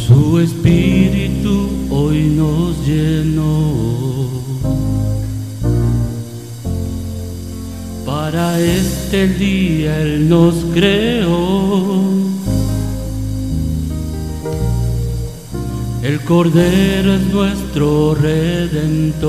Su 0.08 0.39
espíritu 0.39 1.69
hoy 1.89 2.23
nos 2.36 2.86
llenó. 2.86 4.27
Para 8.06 8.60
este 8.60 9.27
día 9.27 10.01
Él 10.01 10.30
nos 10.30 10.56
creó. 10.73 12.17
El 16.03 16.19
Cordero 16.21 17.15
es 17.15 17.21
nuestro 17.27 18.15
redentor. 18.15 19.27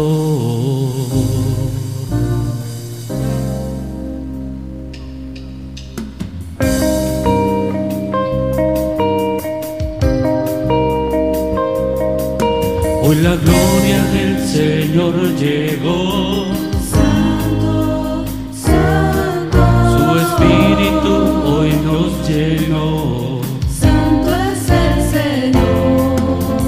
Hoy 13.09 13.17
la 13.23 13.37
gloria 13.37 14.05
del 14.13 14.47
Señor 14.47 15.15
llegó. 15.39 16.45
Santo, 16.93 18.27
Santo, 18.53 19.61
Su 19.97 20.05
espíritu 20.27 21.13
hoy 21.47 21.71
nos 21.87 22.29
llenó. 22.29 23.41
Santo 23.81 24.31
es 24.53 24.63
el 24.69 24.99
Señor. 25.17 26.17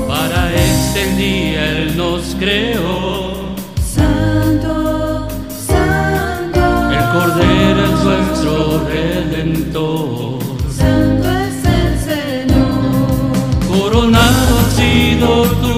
Para 0.09 0.41
este 0.55 1.15
día 1.17 1.61
Él 1.73 1.95
nos 1.99 2.35
creó. 2.37 3.55
Santo, 3.95 5.29
Santo, 5.69 6.63
El 6.91 7.05
Cordero 7.13 7.81
es 7.85 7.97
nuestro 8.03 8.89
redentor. 8.89 10.39
Santo 10.75 11.29
es 11.29 11.59
el 11.67 11.93
Señor. 12.49 12.81
Coronado 13.69 14.53
has 14.59 14.73
sido 14.73 15.29
tú, 15.63 15.70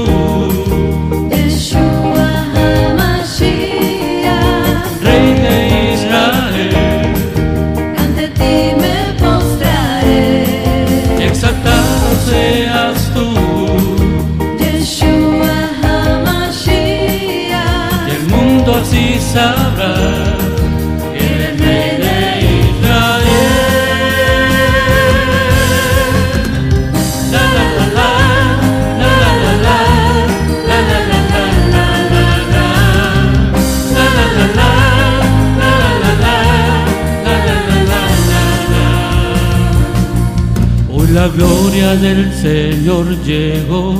Llegó. 43.10 43.91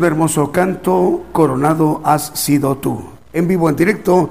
Un 0.00 0.06
hermoso 0.06 0.50
canto, 0.50 1.26
Coronado 1.30 2.00
has 2.04 2.32
sido 2.34 2.74
tú. 2.78 3.02
En 3.34 3.46
vivo, 3.46 3.68
en 3.68 3.76
directo, 3.76 4.30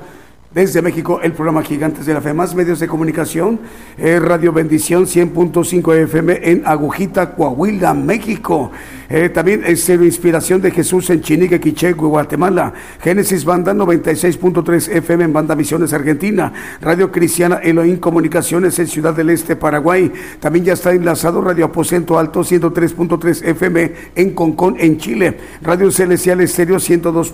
desde 0.52 0.82
México, 0.82 1.20
el 1.22 1.34
programa 1.34 1.62
Gigantes 1.62 2.08
de 2.08 2.14
la 2.16 2.22
Fe, 2.22 2.34
más 2.34 2.56
medios 2.56 2.80
de 2.80 2.88
comunicación, 2.88 3.60
eh, 4.00 4.20
Radio 4.20 4.52
Bendición 4.52 5.06
100.5 5.06 5.94
FM 6.06 6.40
en 6.42 6.64
Agujita, 6.66 7.36
Coahuila, 7.36 7.94
México. 7.94 8.72
Eh, 9.12 9.30
también 9.30 9.64
Estero 9.66 10.06
Inspiración 10.06 10.62
de 10.62 10.70
Jesús 10.70 11.10
en 11.10 11.22
Chinique, 11.22 11.60
Quiché, 11.60 11.94
Guatemala. 11.94 12.74
Génesis 13.02 13.44
Banda 13.44 13.74
96.3 13.74 14.88
FM 14.98 15.24
en 15.24 15.34
Banda 15.34 15.56
Misiones, 15.56 15.94
Argentina. 15.94 16.54
Radio 16.80 17.12
Cristiana 17.12 17.56
Elohim 17.58 17.98
Comunicaciones 17.98 18.78
en 18.78 18.86
Ciudad 18.86 19.16
del 19.16 19.32
Este, 19.32 19.56
Paraguay. 19.56 20.12
También 20.40 20.66
ya 20.66 20.74
está 20.74 20.92
enlazado 20.92 21.42
Radio 21.42 21.66
Aposento 21.66 22.20
Alto 22.20 22.42
103.3 22.42 23.46
FM 23.46 23.94
en 24.16 24.36
Concón, 24.36 24.76
en 24.80 25.00
Chile. 25.00 25.38
Radio 25.64 25.90
Celestial 25.92 26.42
Estéreo 26.42 26.80
102. 26.80 27.34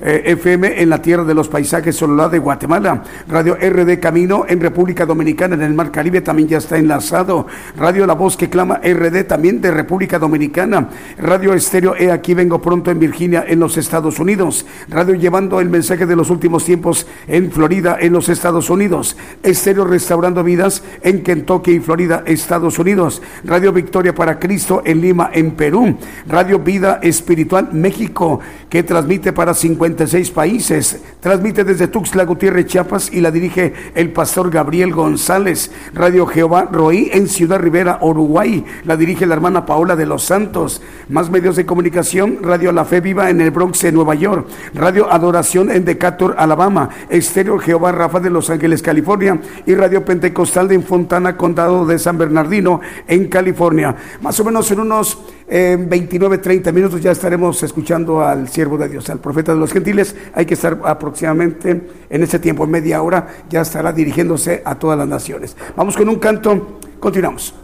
FM 0.00 0.82
en 0.82 0.90
la 0.90 1.00
Tierra 1.00 1.24
de 1.24 1.34
los 1.34 1.48
Paisajes, 1.48 1.96
Sololá 1.96 2.28
de 2.28 2.38
Guatemala. 2.38 3.02
Radio 3.26 3.56
RD 3.56 3.98
Camino 4.00 4.44
en 4.46 4.60
República 4.60 5.06
Dominicana, 5.06 5.54
en 5.54 5.62
el 5.62 5.72
Mar 5.72 5.90
Caribe 5.90 6.20
también 6.20 6.48
ya 6.48 6.58
está 6.58 6.76
enlazado. 6.76 7.46
Radio 7.76 8.06
La 8.06 8.14
Voz 8.14 8.36
que 8.36 8.50
clama 8.50 8.80
RD 8.84 9.24
también 9.24 9.60
de 9.60 9.70
República 9.70 10.18
Dominicana. 10.18 10.83
Radio 11.18 11.54
Estéreo 11.54 11.94
E 11.96 12.10
aquí 12.10 12.34
vengo 12.34 12.60
pronto 12.60 12.90
en 12.90 12.98
Virginia, 12.98 13.44
en 13.46 13.60
los 13.60 13.76
Estados 13.76 14.18
Unidos. 14.18 14.66
Radio 14.88 15.14
llevando 15.14 15.60
el 15.60 15.68
mensaje 15.68 16.06
de 16.06 16.16
los 16.16 16.30
últimos 16.30 16.64
tiempos 16.64 17.06
en 17.26 17.50
Florida, 17.50 17.96
en 18.00 18.12
los 18.12 18.28
Estados 18.28 18.70
Unidos. 18.70 19.16
Estéreo 19.42 19.84
Restaurando 19.84 20.42
Vidas 20.44 20.82
en 21.02 21.22
Kentucky 21.22 21.72
y 21.72 21.80
Florida, 21.80 22.22
Estados 22.26 22.78
Unidos. 22.78 23.22
Radio 23.44 23.72
Victoria 23.72 24.14
para 24.14 24.38
Cristo 24.38 24.82
en 24.84 25.00
Lima, 25.00 25.30
en 25.32 25.52
Perú. 25.52 25.96
Radio 26.26 26.58
Vida 26.58 27.00
Espiritual 27.02 27.70
México 27.72 28.40
que 28.68 28.82
transmite 28.82 29.32
para 29.32 29.54
56 29.54 30.30
países. 30.30 31.00
Transmite 31.20 31.64
desde 31.64 31.88
Tuxtla 31.88 32.24
Gutiérrez, 32.24 32.66
Chiapas 32.66 33.12
y 33.12 33.20
la 33.20 33.30
dirige 33.30 33.72
el 33.94 34.10
pastor 34.10 34.50
Gabriel 34.50 34.92
González. 34.92 35.70
Radio 35.92 36.26
Jehová 36.26 36.68
Roí 36.70 37.10
en 37.12 37.28
Ciudad 37.28 37.58
Rivera, 37.60 37.98
Uruguay. 38.02 38.64
La 38.84 38.96
dirige 38.96 39.26
la 39.26 39.34
hermana 39.34 39.66
Paola 39.66 39.96
de 39.96 40.06
los 40.06 40.24
Santos. 40.24 40.73
Más 41.08 41.30
medios 41.30 41.56
de 41.56 41.66
comunicación. 41.66 42.38
Radio 42.42 42.72
La 42.72 42.84
Fe 42.84 43.00
Viva 43.00 43.30
en 43.30 43.40
el 43.40 43.50
Bronx, 43.50 43.84
en 43.84 43.94
Nueva 43.94 44.14
York. 44.14 44.46
Radio 44.74 45.10
Adoración 45.10 45.70
en 45.70 45.84
Decatur, 45.84 46.34
Alabama. 46.38 46.88
Estéreo 47.08 47.58
Jehová 47.58 47.92
Rafa 47.92 48.20
de 48.20 48.30
Los 48.30 48.50
Ángeles, 48.50 48.82
California. 48.82 49.40
Y 49.66 49.74
Radio 49.74 50.04
Pentecostal 50.04 50.68
de 50.68 50.80
Fontana, 50.80 51.36
Condado 51.36 51.86
de 51.86 51.98
San 51.98 52.18
Bernardino, 52.18 52.80
en 53.06 53.28
California. 53.28 53.96
Más 54.20 54.38
o 54.40 54.44
menos 54.44 54.70
en 54.70 54.80
unos 54.80 55.18
eh, 55.48 55.76
29, 55.78 56.38
30 56.38 56.72
minutos 56.72 57.00
ya 57.00 57.10
estaremos 57.10 57.62
escuchando 57.62 58.22
al 58.22 58.48
siervo 58.48 58.78
de 58.78 58.88
Dios, 58.88 59.10
al 59.10 59.18
profeta 59.18 59.52
de 59.52 59.58
los 59.58 59.72
gentiles. 59.72 60.14
Hay 60.34 60.46
que 60.46 60.54
estar 60.54 60.80
aproximadamente 60.84 61.88
en 62.08 62.22
ese 62.22 62.38
tiempo, 62.38 62.66
media 62.66 63.02
hora, 63.02 63.28
ya 63.48 63.60
estará 63.60 63.92
dirigiéndose 63.92 64.62
a 64.64 64.74
todas 64.76 64.98
las 64.98 65.08
naciones. 65.08 65.56
Vamos 65.76 65.96
con 65.96 66.08
un 66.08 66.16
canto, 66.16 66.78
continuamos. 67.00 67.63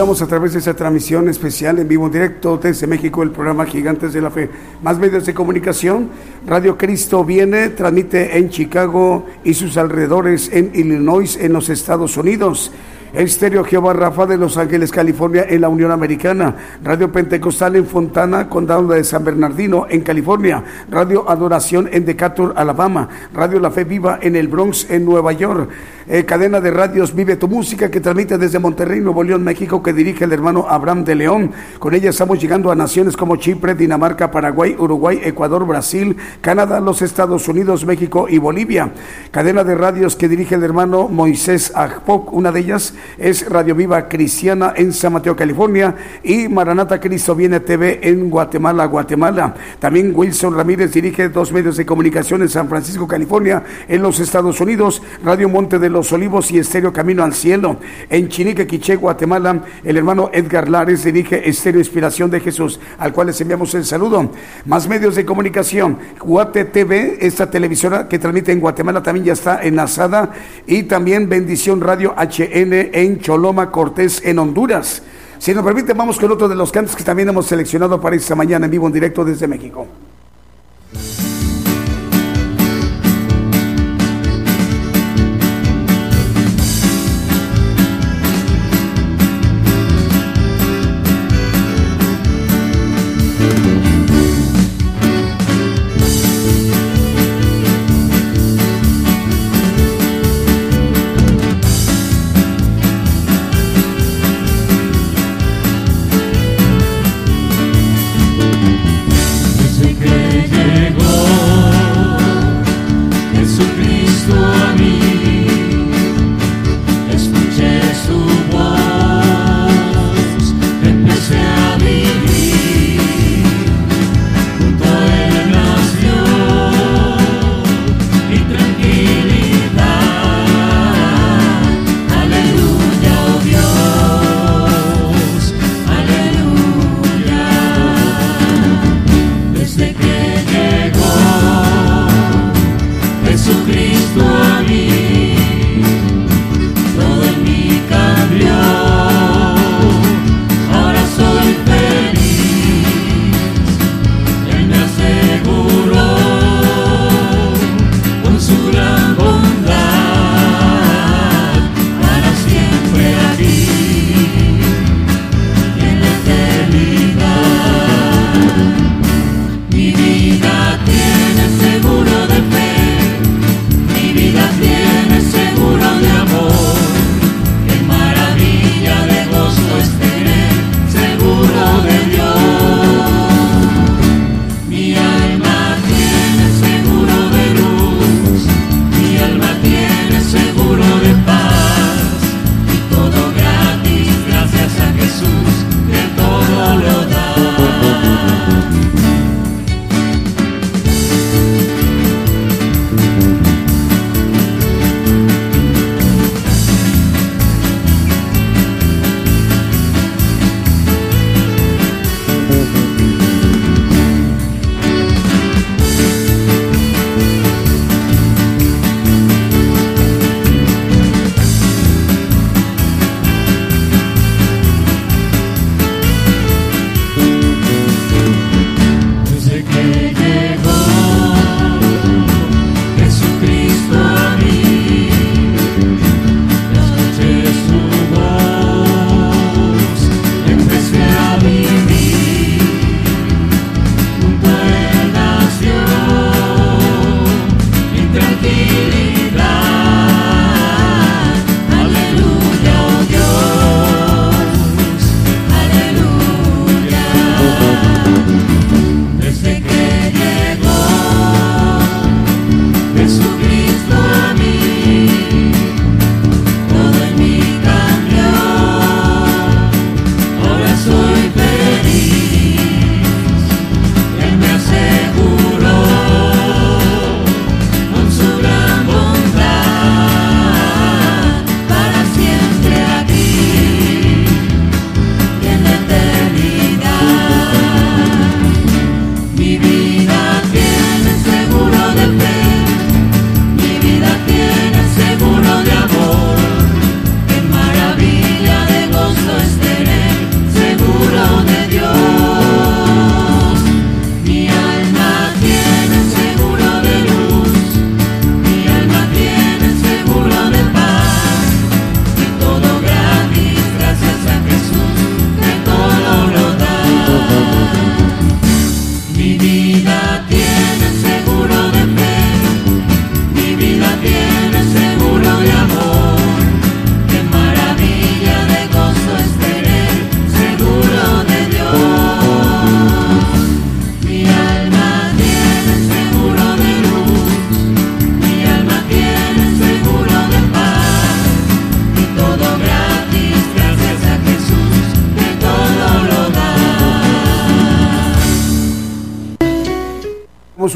A 0.00 0.26
través 0.26 0.54
de 0.54 0.60
esa 0.60 0.72
transmisión 0.72 1.28
especial 1.28 1.78
en 1.78 1.86
vivo 1.86 2.06
en 2.06 2.12
directo 2.12 2.56
desde 2.56 2.86
México, 2.86 3.22
el 3.22 3.32
programa 3.32 3.66
Gigantes 3.66 4.14
de 4.14 4.22
la 4.22 4.30
Fe. 4.30 4.48
Más 4.82 4.98
medios 4.98 5.26
de 5.26 5.34
comunicación, 5.34 6.08
Radio 6.46 6.78
Cristo 6.78 7.22
viene, 7.22 7.68
transmite 7.68 8.38
en 8.38 8.48
Chicago 8.48 9.26
y 9.44 9.52
sus 9.52 9.76
alrededores 9.76 10.48
en 10.54 10.70
Illinois, 10.74 11.36
en 11.36 11.52
los 11.52 11.68
Estados 11.68 12.16
Unidos. 12.16 12.72
Estéreo 13.12 13.64
Jehová 13.64 13.92
Rafa 13.92 14.24
de 14.24 14.38
Los 14.38 14.56
Ángeles, 14.56 14.92
California, 14.92 15.44
en 15.48 15.60
la 15.60 15.68
Unión 15.68 15.90
Americana. 15.90 16.54
Radio 16.82 17.10
Pentecostal 17.10 17.76
en 17.76 17.84
Fontana, 17.84 18.48
Condado 18.48 18.86
de 18.88 19.02
San 19.02 19.24
Bernardino, 19.24 19.86
en 19.90 20.00
California. 20.02 20.62
Radio 20.88 21.28
Adoración 21.28 21.88
en 21.92 22.04
Decatur, 22.04 22.54
Alabama. 22.56 23.08
Radio 23.34 23.58
La 23.58 23.70
Fe 23.70 23.84
Viva 23.84 24.18
en 24.22 24.36
el 24.36 24.48
Bronx, 24.48 24.88
en 24.90 25.04
Nueva 25.04 25.32
York. 25.32 25.68
Eh, 26.12 26.24
cadena 26.24 26.60
de 26.60 26.72
radios 26.72 27.14
Vive 27.14 27.36
tu 27.36 27.46
Música, 27.46 27.88
que 27.88 28.00
transmite 28.00 28.36
desde 28.36 28.58
Monterrey, 28.58 28.98
Nuevo 28.98 29.22
León, 29.22 29.44
México, 29.44 29.80
que 29.80 29.92
dirige 29.92 30.24
el 30.24 30.32
hermano 30.32 30.66
Abraham 30.68 31.04
de 31.04 31.14
León. 31.14 31.52
Con 31.78 31.94
ella 31.94 32.10
estamos 32.10 32.40
llegando 32.40 32.72
a 32.72 32.74
naciones 32.74 33.16
como 33.16 33.36
Chipre, 33.36 33.76
Dinamarca, 33.76 34.28
Paraguay, 34.28 34.74
Uruguay, 34.76 35.20
Ecuador, 35.22 35.64
Brasil, 35.64 36.16
Canadá, 36.40 36.80
los 36.80 37.00
Estados 37.00 37.46
Unidos, 37.46 37.86
México 37.86 38.26
y 38.28 38.38
Bolivia. 38.38 38.90
Cadena 39.30 39.62
de 39.62 39.76
radios 39.76 40.16
que 40.16 40.28
dirige 40.28 40.56
el 40.56 40.64
hermano 40.64 41.06
Moisés 41.06 41.70
Ajpoc, 41.76 42.32
una 42.32 42.50
de 42.50 42.58
ellas 42.58 42.92
es 43.16 43.48
Radio 43.48 43.76
Viva 43.76 44.08
Cristiana 44.08 44.72
en 44.74 44.92
San 44.92 45.12
Mateo, 45.12 45.36
California, 45.36 45.94
y 46.24 46.48
Maranata 46.48 46.98
Cristo 46.98 47.36
Viene 47.36 47.60
TV 47.60 48.00
en 48.02 48.30
Guatemala, 48.30 48.84
Guatemala. 48.86 49.54
También 49.78 50.10
Wilson 50.12 50.56
Ramírez 50.56 50.90
dirige 50.90 51.28
dos 51.28 51.52
medios 51.52 51.76
de 51.76 51.86
comunicación 51.86 52.42
en 52.42 52.48
San 52.48 52.68
Francisco, 52.68 53.06
California, 53.06 53.62
en 53.86 54.02
los 54.02 54.18
Estados 54.18 54.60
Unidos, 54.60 55.00
Radio 55.22 55.48
Monte 55.48 55.78
de 55.78 55.88
los 55.88 55.99
Olivos 56.12 56.50
y 56.50 56.58
Estéreo 56.58 56.92
Camino 56.92 57.22
al 57.22 57.34
Cielo. 57.34 57.76
En 58.08 58.28
Chinique, 58.28 58.66
Quiché, 58.66 58.96
Guatemala, 58.96 59.64
el 59.84 59.96
hermano 59.96 60.30
Edgar 60.32 60.68
Lares 60.68 61.04
dirige 61.04 61.48
Estéreo 61.48 61.80
Inspiración 61.80 62.30
de 62.30 62.40
Jesús, 62.40 62.80
al 62.98 63.12
cual 63.12 63.28
les 63.28 63.40
enviamos 63.40 63.74
el 63.74 63.84
saludo. 63.84 64.30
Más 64.66 64.88
medios 64.88 65.14
de 65.14 65.24
comunicación, 65.24 65.98
Guate 66.20 66.64
TV, 66.64 67.18
esta 67.20 67.50
televisora 67.50 68.08
que 68.08 68.18
transmite 68.18 68.52
en 68.52 68.60
Guatemala 68.60 69.02
también 69.02 69.26
ya 69.26 69.32
está 69.34 69.62
enlazada, 69.62 70.32
y 70.66 70.84
también 70.84 71.28
Bendición 71.28 71.80
Radio 71.80 72.14
HN 72.16 72.90
en 72.92 73.20
Choloma, 73.20 73.70
Cortés, 73.70 74.22
en 74.24 74.38
Honduras. 74.38 75.02
Si 75.38 75.54
nos 75.54 75.64
permite, 75.64 75.94
vamos 75.94 76.18
con 76.18 76.30
otro 76.30 76.48
de 76.48 76.54
los 76.54 76.70
cantos 76.70 76.94
que 76.94 77.04
también 77.04 77.28
hemos 77.28 77.46
seleccionado 77.46 78.00
para 78.00 78.16
esta 78.16 78.34
mañana 78.34 78.66
en 78.66 78.70
vivo 78.72 78.86
en 78.86 78.92
directo 78.92 79.24
desde 79.24 79.48
México. 79.48 79.86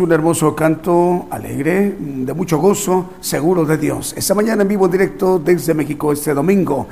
Un 0.04 0.12
hermoso 0.12 0.54
canto 0.54 1.26
alegre, 1.30 1.94
de 1.98 2.34
mucho 2.34 2.58
gozo, 2.58 3.14
seguro 3.20 3.64
de 3.64 3.78
Dios. 3.78 4.14
Esta 4.18 4.34
mañana 4.34 4.60
en 4.60 4.68
vivo 4.68 4.84
en 4.84 4.92
directo 4.92 5.38
desde 5.38 5.72
México 5.72 6.12
este 6.12 6.34
domingo. 6.34 6.86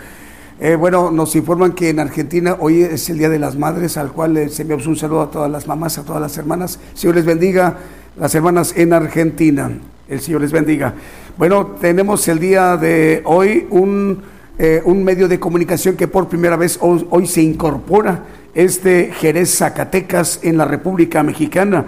Eh, 0.58 0.76
bueno, 0.76 1.10
nos 1.10 1.36
informan 1.36 1.72
que 1.72 1.90
en 1.90 2.00
Argentina 2.00 2.56
hoy 2.58 2.80
es 2.80 3.10
el 3.10 3.18
Día 3.18 3.28
de 3.28 3.38
las 3.38 3.54
Madres, 3.54 3.98
al 3.98 4.12
cual 4.12 4.32
les 4.32 4.58
enviamos 4.58 4.86
un 4.86 4.96
saludo 4.96 5.20
a 5.20 5.30
todas 5.30 5.50
las 5.50 5.66
mamás, 5.66 5.98
a 5.98 6.04
todas 6.04 6.22
las 6.22 6.38
hermanas. 6.38 6.80
Señor 6.94 7.16
les 7.16 7.26
bendiga, 7.26 7.76
las 8.16 8.34
hermanas 8.34 8.72
en 8.78 8.94
Argentina. 8.94 9.70
El 10.08 10.20
Señor 10.22 10.40
les 10.40 10.52
bendiga. 10.52 10.94
Bueno, 11.36 11.66
tenemos 11.82 12.26
el 12.28 12.38
día 12.38 12.78
de 12.78 13.20
hoy 13.26 13.66
un, 13.68 14.22
eh, 14.58 14.80
un 14.86 15.04
medio 15.04 15.28
de 15.28 15.38
comunicación 15.38 15.96
que 15.96 16.08
por 16.08 16.28
primera 16.28 16.56
vez 16.56 16.78
hoy, 16.80 17.06
hoy 17.10 17.26
se 17.26 17.42
incorpora, 17.42 18.24
es 18.54 18.82
de 18.82 19.12
Jerez, 19.12 19.54
Zacatecas, 19.54 20.40
en 20.42 20.56
la 20.56 20.64
República 20.64 21.22
Mexicana. 21.22 21.84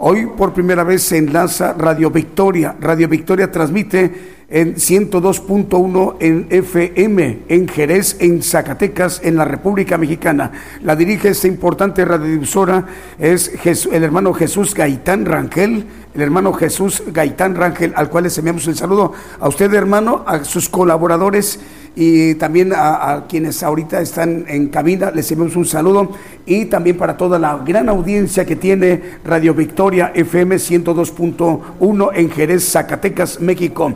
Hoy 0.00 0.26
por 0.26 0.52
primera 0.52 0.84
vez 0.84 1.02
se 1.02 1.16
enlaza 1.16 1.72
Radio 1.72 2.08
Victoria. 2.08 2.76
Radio 2.80 3.08
Victoria 3.08 3.50
transmite 3.50 4.38
en 4.48 4.76
102.1 4.76 6.16
en 6.20 6.46
FM, 6.50 7.40
en 7.48 7.66
Jerez, 7.66 8.16
en 8.20 8.40
Zacatecas, 8.40 9.20
en 9.24 9.34
la 9.34 9.44
República 9.44 9.98
Mexicana. 9.98 10.52
La 10.84 10.94
dirige 10.94 11.30
esta 11.30 11.48
importante 11.48 12.04
radiodifusora, 12.04 12.86
es 13.18 13.50
el 13.90 14.04
hermano 14.04 14.32
Jesús 14.34 14.72
Gaitán 14.72 15.26
Rangel, 15.26 15.86
el 16.14 16.22
hermano 16.22 16.52
Jesús 16.52 17.02
Gaitán 17.08 17.54
Rangel, 17.54 17.92
al 17.96 18.08
cual 18.08 18.24
les 18.24 18.38
enviamos 18.38 18.66
el 18.66 18.76
saludo 18.76 19.12
a 19.40 19.48
usted, 19.48 19.72
hermano, 19.74 20.24
a 20.26 20.44
sus 20.44 20.68
colaboradores 20.68 21.60
y 22.00 22.36
también 22.36 22.72
a, 22.74 23.24
quienes 23.28 23.60
ahorita 23.62 24.00
están 24.00 24.44
en 24.46 24.68
cabina, 24.68 25.10
les 25.10 25.30
enviamos 25.32 25.56
un 25.56 25.64
saludo 25.64 26.12
y 26.46 26.66
también 26.66 26.96
para 26.96 27.16
toda 27.16 27.40
la 27.40 27.58
gran 27.58 27.88
audiencia 27.88 28.46
que 28.46 28.54
tiene 28.54 29.18
Radio 29.24 29.52
Victoria 29.52 30.12
FM 30.14 30.56
102.1 30.56 32.10
en 32.14 32.30
Jerez, 32.30 32.70
Zacatecas, 32.70 33.40
México. 33.40 33.94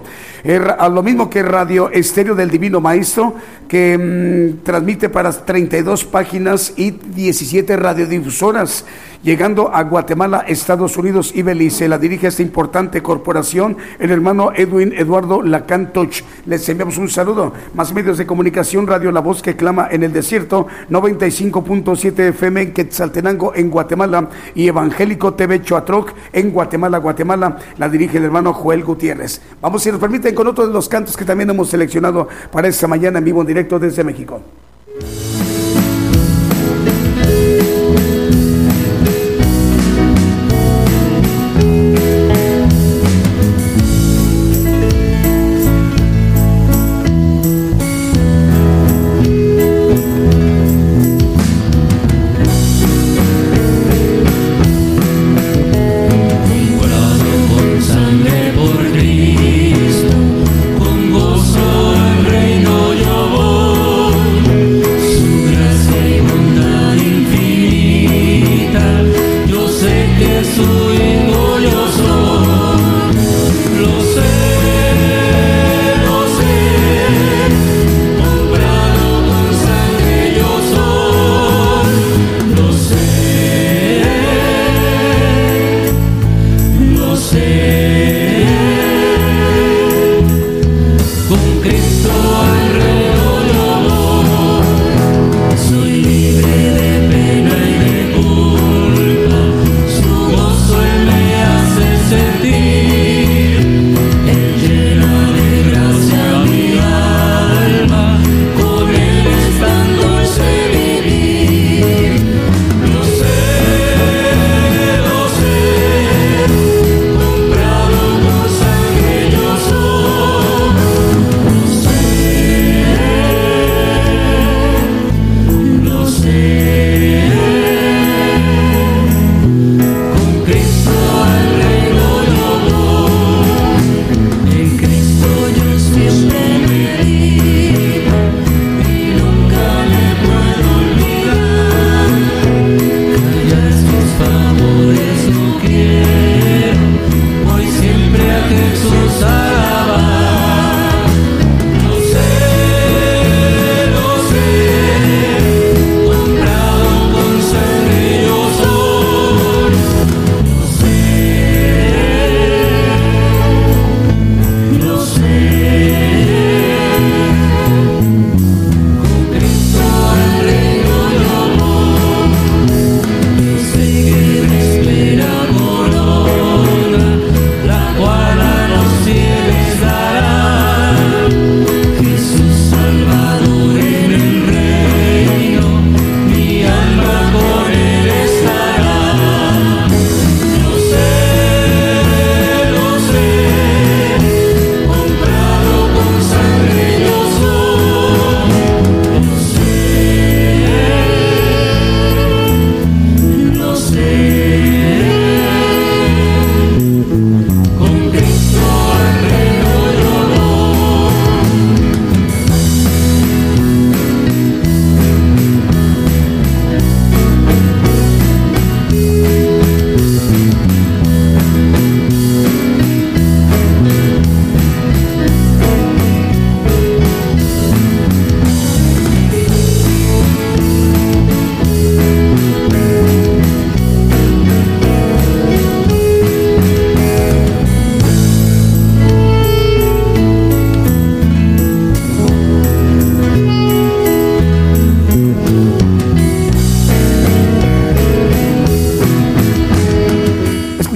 A 0.79 0.89
lo 0.89 1.03
mismo 1.05 1.31
que 1.31 1.45
Radio 1.45 1.91
Estéreo 1.91 2.35
del 2.35 2.51
Divino 2.51 2.81
Maestro, 2.81 3.37
que 3.69 3.97
mm, 3.97 4.65
transmite 4.65 5.09
para 5.09 5.31
32 5.31 6.05
páginas 6.05 6.73
y 6.77 6.91
17 6.91 7.77
radiodifusoras 7.77 8.85
llegando 9.23 9.73
a 9.73 9.83
Guatemala, 9.83 10.45
Estados 10.47 10.97
Unidos 10.97 11.33
y 11.35 11.43
Belice. 11.43 11.89
La 11.89 11.99
dirige 12.03 12.27
esta 12.27 12.43
importante 12.43 13.03
corporación 13.03 13.77
el 13.99 14.11
hermano 14.11 14.51
Edwin 14.55 14.93
Eduardo 14.93 15.41
Lacantoch. 15.41 16.23
Les 16.47 16.69
enviamos 16.69 16.99
un 16.99 17.09
saludo. 17.09 17.53
Más 17.75 17.95
medios 17.95 18.19
de 18.19 18.27
comunicación, 18.27 18.87
Radio 18.87 19.13
La 19.13 19.21
Voz 19.21 19.41
que 19.41 19.57
clama 19.57 19.89
en 19.91 20.03
el 20.03 20.13
desierto, 20.13 20.67
95.7 20.91 22.29
FM 22.31 22.61
en 22.61 22.73
Quetzaltenango, 22.75 23.55
en 23.55 23.71
Guatemala, 23.71 24.29
y 24.55 24.67
Evangélico 24.67 25.35
TV 25.35 25.63
Choatroc 25.63 26.13
en 26.33 26.51
Guatemala, 26.51 26.99
Guatemala. 26.99 27.57
La 27.79 27.89
dirige 27.89 28.19
el 28.19 28.25
hermano 28.25 28.53
Joel 28.53 28.83
Gutiérrez. 28.85 29.41
Vamos, 29.61 29.83
si 29.83 29.91
nos 29.91 30.01
permiten, 30.01 30.35
con 30.35 30.49
otro 30.49 30.67
de 30.67 30.73
los 30.73 30.89
cantos 30.89 31.17
que 31.17 31.25
también 31.25 31.51
hemos 31.51 31.71
seleccionado 31.71 32.29
para 32.51 32.69
esta 32.69 32.89
mañana 32.89 33.21
en 33.21 33.25
vivo 33.25 33.41
en 33.41 33.47
directo 33.47 33.79
desde 33.79 34.03
México. 34.03 34.43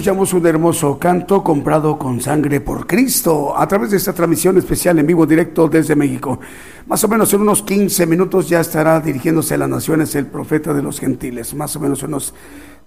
Escuchamos 0.06 0.34
un 0.34 0.46
hermoso 0.46 1.00
canto 1.00 1.42
comprado 1.42 1.98
con 1.98 2.20
sangre 2.20 2.60
por 2.60 2.86
Cristo 2.86 3.58
a 3.58 3.66
través 3.66 3.90
de 3.90 3.96
esta 3.96 4.12
transmisión 4.12 4.56
especial 4.56 5.00
en 5.00 5.06
vivo 5.08 5.26
directo 5.26 5.66
desde 5.66 5.96
México. 5.96 6.38
Más 6.86 7.02
o 7.02 7.08
menos 7.08 7.34
en 7.34 7.40
unos 7.40 7.64
15 7.64 8.06
minutos 8.06 8.48
ya 8.48 8.60
estará 8.60 9.00
dirigiéndose 9.00 9.54
a 9.54 9.58
las 9.58 9.68
naciones 9.68 10.14
el 10.14 10.26
profeta 10.26 10.72
de 10.72 10.80
los 10.80 11.00
gentiles. 11.00 11.54
Más 11.54 11.74
o 11.74 11.80
menos 11.80 12.04
unos 12.04 12.34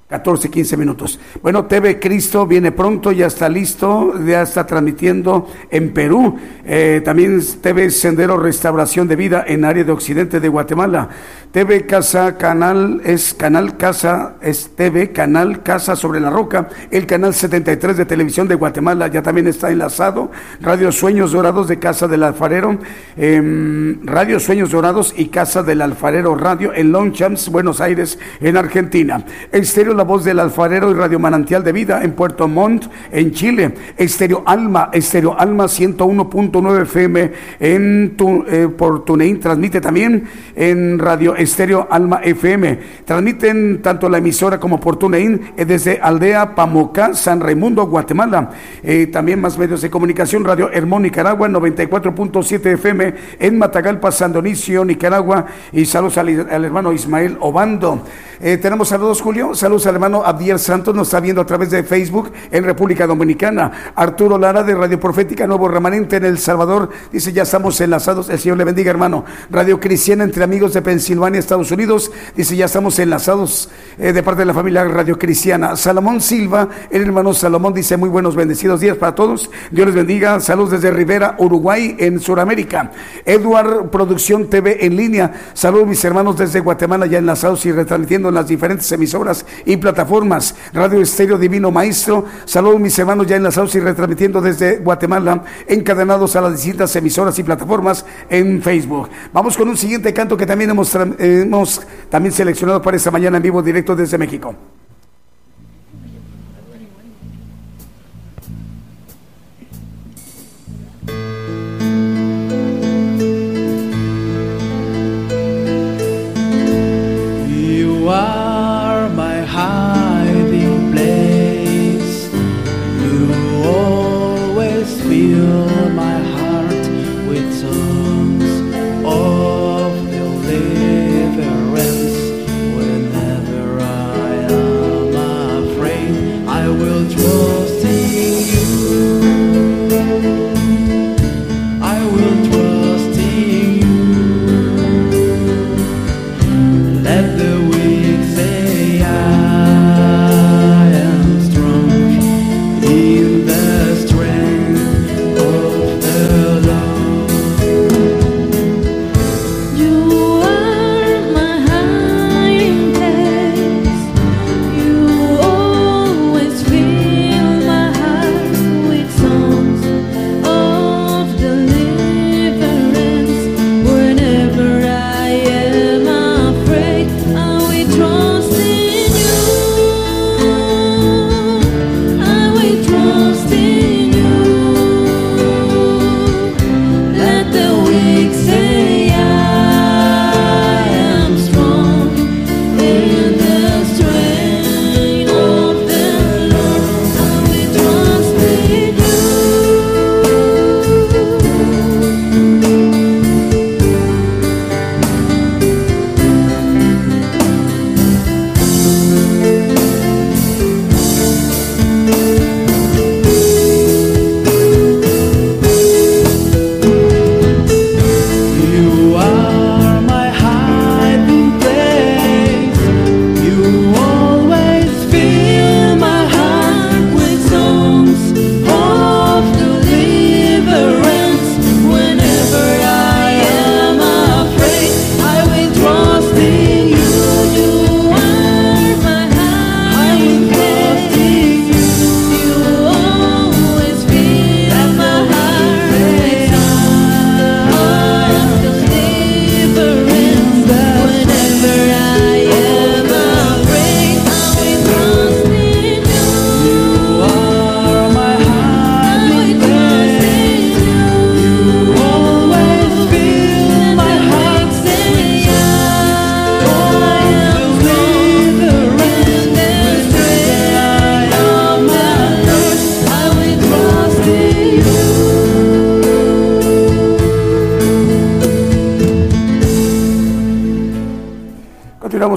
14, 0.10 0.50
15 0.50 0.76
minutos. 0.76 1.20
Bueno, 1.44 1.66
TV 1.66 2.00
Cristo 2.00 2.48
viene 2.48 2.72
pronto, 2.72 3.12
ya 3.12 3.28
está 3.28 3.48
listo, 3.48 4.16
ya 4.26 4.42
está 4.42 4.66
transmitiendo 4.66 5.48
en 5.70 5.94
Perú. 5.94 6.36
Eh, 6.66 7.04
también 7.06 7.40
TV 7.62 7.92
Sendero 7.92 8.36
Restauración 8.38 9.08
de 9.08 9.16
Vida 9.16 9.46
en 9.48 9.66
área 9.66 9.84
de 9.84 9.92
Occidente 9.92 10.40
de 10.40 10.50
Guatemala. 10.50 11.10
TV 11.52 11.86
Casa 11.86 12.38
Canal 12.38 13.02
es 13.06 13.36
Canal 13.36 13.78
Casa, 13.78 14.36
es 14.42 14.76
TV 14.76 15.12
Canal 15.12 15.62
Casa 15.62 15.96
sobre 15.96 16.20
la 16.20 16.32
Roca. 16.32 16.70
El 16.90 17.06
canal 17.06 17.36
73 17.36 17.98
de 17.98 18.06
Televisión 18.06 18.48
de 18.48 18.56
Guatemala 18.56 19.08
ya 19.10 19.22
también 19.22 19.46
está 19.46 19.70
enlazado. 19.70 20.32
Radio 20.60 20.92
Sueños 20.92 21.34
Dorados 21.34 21.68
de 21.68 21.78
Casa 21.78 22.08
del 22.08 22.24
Alfarero. 22.24 22.80
em, 23.16 24.04
Radio 24.06 24.40
Sueños 24.40 24.72
Dorados 24.72 25.14
y 25.16 25.28
Casa 25.28 25.62
del 25.62 25.84
Alfarero 25.84 26.34
Radio 26.34 26.74
en 26.74 26.92
Longchamps, 26.92 27.50
Buenos 27.50 27.80
Aires, 27.80 28.18
en 28.40 28.58
Argentina. 28.58 29.24
Estéreo 29.52 29.99
La 30.00 30.06
Voz 30.06 30.24
del 30.24 30.40
Alfarero 30.40 30.90
y 30.90 30.94
Radio 30.94 31.20
Manantial 31.20 31.62
de 31.62 31.74
Vida 31.74 32.02
en 32.02 32.14
Puerto 32.14 32.48
Montt, 32.48 32.86
en 33.12 33.34
Chile. 33.34 33.74
Estéreo 33.98 34.44
Alma, 34.46 34.90
Estéreo 34.94 35.38
Alma 35.38 35.66
101.9 35.66 36.84
FM 36.84 37.32
en 37.60 38.14
tu, 38.16 38.46
eh, 38.48 38.70
por 38.70 39.04
TuneIn. 39.04 39.42
Transmite 39.42 39.82
también 39.82 40.24
en 40.56 40.98
Radio 41.00 41.36
Estéreo 41.36 41.86
Alma 41.92 42.22
FM. 42.24 42.80
Transmiten 43.04 43.82
tanto 43.82 44.08
la 44.08 44.20
emisora 44.20 44.58
como 44.58 44.80
por 44.80 44.96
TuneIn 44.96 45.52
eh, 45.58 45.66
desde 45.66 46.00
Aldea 46.02 46.56
Pamocá, 46.56 47.14
San 47.14 47.42
Raimundo, 47.42 47.86
Guatemala. 47.86 48.52
Eh, 48.82 49.08
también 49.08 49.42
más 49.42 49.58
medios 49.58 49.82
de 49.82 49.90
comunicación, 49.90 50.46
Radio 50.46 50.72
Hermón, 50.72 51.02
Nicaragua, 51.02 51.50
94.7 51.50 52.66
FM 52.76 53.16
en 53.38 53.58
Matagalpa, 53.58 54.14
San 54.14 54.32
Dionisio, 54.32 54.86
Nicaragua. 54.86 55.46
Y 55.74 55.84
saludos 55.84 56.18
al, 56.20 56.48
al 56.50 56.64
hermano 56.64 56.94
Ismael 56.94 57.36
Obando. 57.42 58.06
Tenemos 58.40 58.88
saludos, 58.88 59.20
Julio. 59.20 59.54
Saludos 59.54 59.89
al 59.90 59.96
hermano 59.96 60.24
Abdiel 60.24 60.60
Santos, 60.60 60.96
nos 60.96 61.08
está 61.08 61.20
viendo 61.20 61.42
a 61.42 61.46
través 61.46 61.70
de 61.72 61.84
Facebook 61.84 62.32
en 62.52 62.64
República 62.64 63.06
Dominicana. 63.08 63.94
Arturo 63.96 64.38
Lara 64.38 64.64
de 64.64 64.76
Radio 64.76 65.00
Profética 65.00 65.48
Nuevo 65.48 65.68
Remanente 65.68 66.18
en 66.18 66.26
El 66.26 66.38
Salvador 66.38 66.90
dice: 67.12 67.34
Ya 67.34 67.44
estamos 67.44 67.80
enlazados. 67.82 68.30
El 68.30 68.40
Señor 68.40 68.58
le 68.58 68.64
bendiga, 68.64 68.92
hermano. 68.92 69.26
Radio 69.50 69.80
Cristiana 69.80 70.24
entre 70.24 70.44
amigos 70.44 70.74
de 70.74 70.82
Pensilvania, 70.82 71.40
Estados 71.40 71.72
Unidos 71.72 72.12
dice: 72.36 72.56
Ya 72.56 72.66
estamos 72.66 72.98
enlazados 73.00 73.70
eh, 73.98 74.14
de 74.14 74.24
parte 74.24 74.42
de 74.42 74.46
la 74.46 74.54
familia 74.54 74.84
Radio 74.86 75.18
Cristiana. 75.18 75.76
Salomón 75.76 76.22
Silva, 76.22 76.70
el 76.90 77.02
hermano 77.02 77.34
Salomón 77.34 77.74
dice: 77.74 77.98
Muy 77.98 78.10
buenos, 78.10 78.36
bendecidos 78.36 78.80
días 78.80 78.98
para 78.98 79.16
todos. 79.16 79.50
Dios 79.72 79.88
les 79.88 79.96
bendiga. 79.96 80.40
Saludos 80.40 80.72
desde 80.72 80.92
Rivera, 80.92 81.36
Uruguay, 81.40 81.96
en 82.00 82.20
Sudamérica. 82.20 82.92
Edward 83.26 83.90
Producción 83.90 84.50
TV 84.50 84.86
en 84.86 84.96
línea. 84.96 85.34
Saludos, 85.54 85.88
mis 85.88 86.04
hermanos 86.06 86.38
desde 86.38 86.60
Guatemala, 86.60 87.06
ya 87.08 87.18
enlazados 87.18 87.66
y 87.66 87.72
retransmitiendo 87.72 88.30
en 88.30 88.36
las 88.36 88.48
diferentes 88.48 88.92
emisoras 88.92 89.46
y 89.66 89.78
plataformas. 89.80 90.56
Radio 90.74 91.02
Estéreo 91.02 91.38
Divino 91.38 91.72
Maestro. 91.72 92.26
Saludos, 92.46 92.80
mis 92.80 92.98
hermanos, 93.00 93.28
ya 93.28 93.36
enlazados 93.36 93.74
y 93.76 93.80
retransmitiendo 93.80 94.42
desde 94.42 94.78
Guatemala, 94.78 95.44
encadenados 95.68 96.36
a 96.36 96.42
las 96.42 96.54
distintas 96.54 96.96
emisoras 96.96 97.38
y 97.40 97.44
plataformas 97.44 98.06
en 98.30 98.62
Facebook. 98.62 99.10
Vamos 99.34 99.58
con 99.58 99.70
un 99.70 99.78
siguiente 99.78 100.14
canto 100.14 100.38
que 100.38 100.46
también 100.46 100.70
hemos, 100.70 100.94
eh, 100.96 101.42
hemos 101.44 101.82
también 102.10 102.34
seleccionado 102.34 102.82
para 102.82 102.98
esta 102.98 103.12
mañana 103.12 103.38
en 103.38 103.44
vivo 103.44 103.62
directo 103.62 103.96
desde 103.96 104.18
México. 104.18 104.56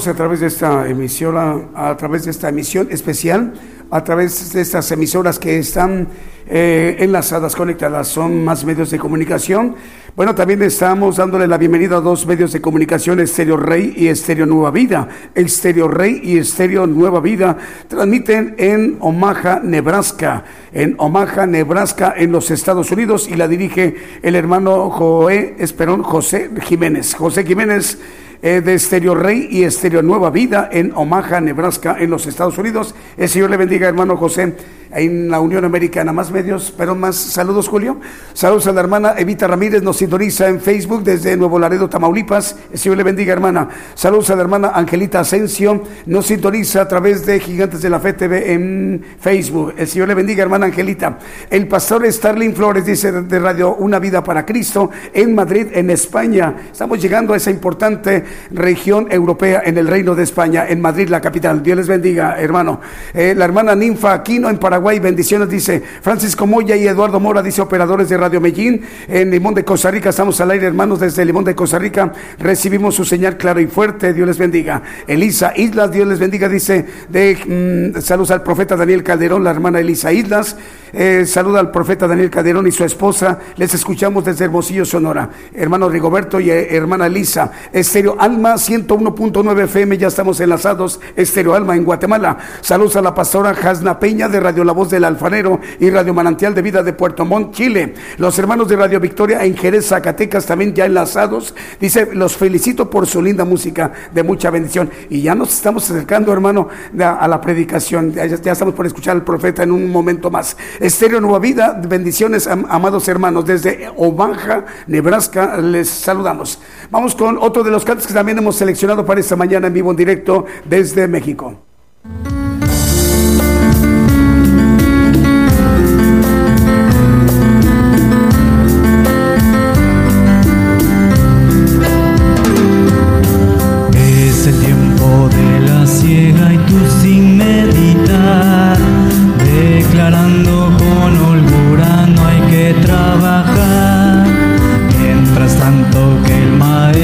A 0.07 0.15
través 0.15 0.41
de 0.41 0.47
esta 0.47 0.89
emisora, 0.89 1.69
a 1.75 1.97
través 1.97 2.25
de 2.25 2.31
esta 2.31 2.49
emisión 2.49 2.89
especial, 2.91 3.53
a 3.91 4.03
través 4.03 4.53
de 4.53 4.61
estas 4.61 4.91
emisoras 4.91 5.39
que 5.39 5.59
están 5.59 6.09
eh, 6.47 6.97
enlazadas, 6.99 7.55
conectadas, 7.55 8.09
son 8.09 8.43
más 8.45 8.65
medios 8.65 8.91
de 8.91 8.99
comunicación. 8.99 9.77
Bueno, 10.17 10.35
también 10.35 10.63
estamos 10.63 11.17
dándole 11.17 11.47
la 11.47 11.59
bienvenida 11.59 11.99
a 11.99 12.01
dos 12.01 12.27
medios 12.27 12.53
de 12.53 12.61
comunicación, 12.61 13.21
Estéreo 13.21 13.57
Rey 13.57 13.95
y 13.97 14.09
Estéreo 14.09 14.47
Nueva 14.47 14.71
Vida. 14.71 15.09
Estéreo 15.35 15.89
Rey 15.89 16.21
y 16.23 16.39
Estéreo 16.39 16.87
Nueva 16.87 17.21
Vida 17.21 17.57
transmiten 17.89 18.55
en 18.59 18.97
Omaha, 19.01 19.61
Nebraska, 19.63 20.45
en 20.73 20.95
Omaha, 20.99 21.47
Nebraska, 21.47 22.15
en 22.17 22.33
los 22.33 22.51
Estados 22.51 22.91
Unidos, 22.91 23.29
y 23.29 23.35
la 23.35 23.47
dirige 23.47 23.95
el 24.23 24.37
hermano 24.37 24.91
Joé 24.91 25.55
Esperón 25.59 26.03
José 26.03 26.51
Jiménez. 26.63 27.15
José 27.15 27.45
Jiménez 27.45 27.99
eh, 28.43 28.61
de 28.61 28.75
Estéreo 28.75 29.15
Rey 29.15 29.47
y 29.51 29.63
Estéreo 29.63 30.03
Nueva 30.03 30.31
Vida 30.31 30.69
en 30.73 30.93
Omaha, 30.95 31.41
Nebraska, 31.41 31.97
en 31.99 32.11
los 32.11 32.27
Estados 32.27 32.59
Unidos. 32.59 32.95
El 33.17 33.29
Señor 33.29 33.51
le 33.51 33.57
bendiga, 33.57 33.89
hermano 33.89 34.17
José, 34.17 34.55
en 34.93 35.31
la 35.31 35.41
Unión 35.41 35.65
Americana. 35.65 36.13
Más 36.13 36.31
medios, 36.31 36.73
pero 36.77 36.95
más 36.95 37.17
saludos, 37.17 37.69
Julio. 37.69 37.99
Saludos 38.33 38.67
a 38.67 38.73
la 38.73 38.81
hermana 38.81 39.15
Evita 39.17 39.47
Ramírez, 39.47 39.83
nos 39.83 39.97
sintoniza 39.97 40.49
en 40.49 40.61
Facebook 40.61 41.03
desde 41.03 41.37
Nuevo 41.37 41.59
Laredo, 41.59 41.89
Tamaulipas. 41.89 42.57
El 42.73 42.79
Señor 42.79 42.99
le 42.99 43.05
bendiga, 43.05 43.33
hermana. 43.33 43.69
Saludos 43.95 44.31
a 44.31 44.37
la 44.37 44.43
hermana 44.43 44.73
Angelita 44.75 45.21
Asensio, 45.21 45.83
nos 46.07 46.27
sintoniza 46.27 46.83
a 46.83 46.89
través 46.89 47.25
de 47.27 47.41
Gigantes 47.41 47.83
de 47.83 47.91
la 47.91 48.01
Fe 48.01 48.13
TV 48.13 48.53
en 48.53 49.05
Facebook. 49.19 49.75
El 49.77 49.89
Señor 49.89 50.09
le 50.09 50.15
bendiga, 50.15 50.43
hermana 50.43 50.67
Angelita. 50.67 51.19
El 51.51 51.69
pastor 51.69 52.11
Starling 52.11 52.55
Flores 52.55 52.85
dice 52.85 53.13
de 53.13 53.39
Radio 53.39 53.75
Una 53.77 53.99
Vida 53.99 54.23
para 54.23 54.45
Cristo 54.45 54.91
en 55.13 55.35
Madrid, 55.35 55.69
en 55.73 55.91
España. 55.91 56.55
Estamos 56.71 57.01
llegando 57.01 57.35
a 57.35 57.37
esa 57.37 57.51
importante 57.51 58.25
región 58.51 59.07
europea 59.11 59.63
en 59.65 59.79
el 59.79 59.87
Reino 59.87 60.15
de 60.15 60.23
España, 60.23 60.67
en 60.69 60.81
Madrid, 60.81 61.09
la 61.09 61.21
capital. 61.21 61.63
Dios 61.63 61.77
les 61.77 61.89
bendiga, 61.89 62.37
hermano. 62.39 62.81
Eh, 63.15 63.35
la 63.37 63.45
hermana 63.45 63.75
Ninfa 63.75 64.13
Aquino 64.13 64.49
en 64.51 64.59
Paraguay, 64.59 64.82
bendiciones, 65.01 65.49
dice 65.49 65.83
Francisco 66.03 66.47
Moya 66.47 66.77
y 66.77 66.87
Eduardo 66.87 67.21
Mora, 67.21 67.43
dice 67.43 67.63
operadores 67.63 68.09
de 68.09 68.17
Radio 68.17 68.41
Medellín. 68.41 68.83
En 69.09 69.31
Limón 69.31 69.55
de 69.55 69.65
Costa 69.65 69.91
Rica, 69.91 70.11
estamos 70.11 70.41
al 70.41 70.51
aire, 70.51 70.67
hermanos, 70.67 71.01
desde 71.01 71.25
Limón 71.25 71.45
de 71.45 71.55
Costa 71.55 71.79
Rica. 71.79 72.13
Recibimos 72.39 72.95
su 72.95 73.05
señal 73.05 73.37
claro 73.37 73.61
y 73.61 73.67
fuerte. 73.67 74.13
Dios 74.13 74.27
les 74.27 74.39
bendiga. 74.39 74.83
Elisa 75.07 75.53
Islas, 75.57 75.91
Dios 75.91 76.07
les 76.07 76.19
bendiga, 76.19 76.49
dice 76.49 76.85
de 77.09 77.93
mm, 77.95 78.01
saludos 78.01 78.31
al 78.31 78.43
profeta 78.43 78.77
Daniel 78.77 79.03
Calderón, 79.03 79.45
la 79.45 79.51
hermana 79.51 79.81
Elisa 79.81 80.13
Islas. 80.13 80.57
Eh, 80.93 81.25
saluda 81.27 81.61
al 81.61 81.71
profeta 81.71 82.07
Daniel 82.07 82.31
Calderón 82.31 82.67
y 82.67 82.73
su 82.73 82.85
esposa. 82.85 83.39
Les 83.57 83.73
escuchamos 83.73 84.25
desde 84.25 84.45
Hermosillo, 84.45 84.85
Sonora. 84.85 85.31
Hermano 85.55 85.89
Rigoberto 85.89 86.39
y 86.39 86.51
eh, 86.51 86.77
hermana 86.77 87.07
Elisa. 87.07 87.51
Estéreo 87.73 88.17
Alma 88.19 88.55
101.9 88.55 89.65
FM, 89.65 89.97
ya 89.97 90.09
estamos 90.09 90.41
enlazados. 90.41 91.01
Estéreo 91.17 91.55
Alma 91.55 91.77
en 91.77 91.85
Guatemala. 91.85 92.37
Saludos 92.61 92.97
a 92.97 93.03
la 93.03 93.15
pastora 93.15 93.55
Jasna 93.55 93.99
Peña 93.99 94.29
de 94.29 94.41
Radio 94.41 94.65
La 94.65 94.73
Voz 94.73 94.91
del 94.91 95.05
Alfanero 95.05 95.61
y 95.81 95.89
Radio 95.89 96.13
Manantial 96.13 96.55
de 96.55 96.63
Vida 96.63 96.83
de 96.83 96.93
Puerto 96.93 97.25
Montt, 97.25 97.55
Chile. 97.55 97.95
Los 98.19 98.39
hermanos 98.39 98.69
de 98.69 98.77
Radio 98.77 99.01
Victoria 99.01 99.45
en 99.45 99.57
Jerez, 99.57 99.89
Zacatecas 99.89 100.45
también 100.45 100.75
ya 100.75 100.85
enlazados. 100.85 101.55
Dice, 101.81 102.11
los 102.13 102.37
felicito 102.37 102.91
por 102.91 103.07
su 103.07 103.23
linda 103.23 103.45
música 103.45 103.93
de 104.13 104.23
mucha 104.23 104.51
bendición. 104.51 104.91
Y 105.09 105.23
ya 105.23 105.35
nos 105.35 105.55
estamos 105.55 105.91
acercando, 105.91 106.33
hermano, 106.33 106.69
a, 106.99 107.27
la 107.29 107.41
predicación. 107.41 108.13
Ya 108.13 108.53
estamos 108.53 108.75
por 108.75 108.87
escuchar 108.87 109.17
al 109.17 109.25
profeta 109.25 109.63
en 109.63 109.73
un 109.73 109.91
momento 109.91 110.31
más. 110.31 110.57
Estéreo 110.83 111.21
Nueva 111.21 111.39
Vida, 111.39 111.81
bendiciones, 111.87 112.49
am- 112.49 112.67
amados 112.69 113.07
hermanos. 113.07 113.45
Desde 113.45 113.89
Omaha, 113.97 114.65
Nebraska, 114.89 115.57
les 115.59 115.89
saludamos. 115.89 116.59
Vamos 116.91 117.15
con 117.15 117.39
otro 117.41 117.63
de 117.63 117.71
los 117.71 117.85
cantos 117.85 118.05
que 118.07 118.13
también 118.13 118.39
hemos 118.39 118.57
seleccionado 118.57 119.07
para 119.07 119.21
esta 119.21 119.37
mañana 119.37 119.69
en 119.69 119.75
vivo 119.75 119.93
en 119.93 119.97
directo 119.97 120.45
desde 120.65 121.07
México. 121.07 121.55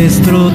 El 0.09 0.15
maestro 0.15 0.51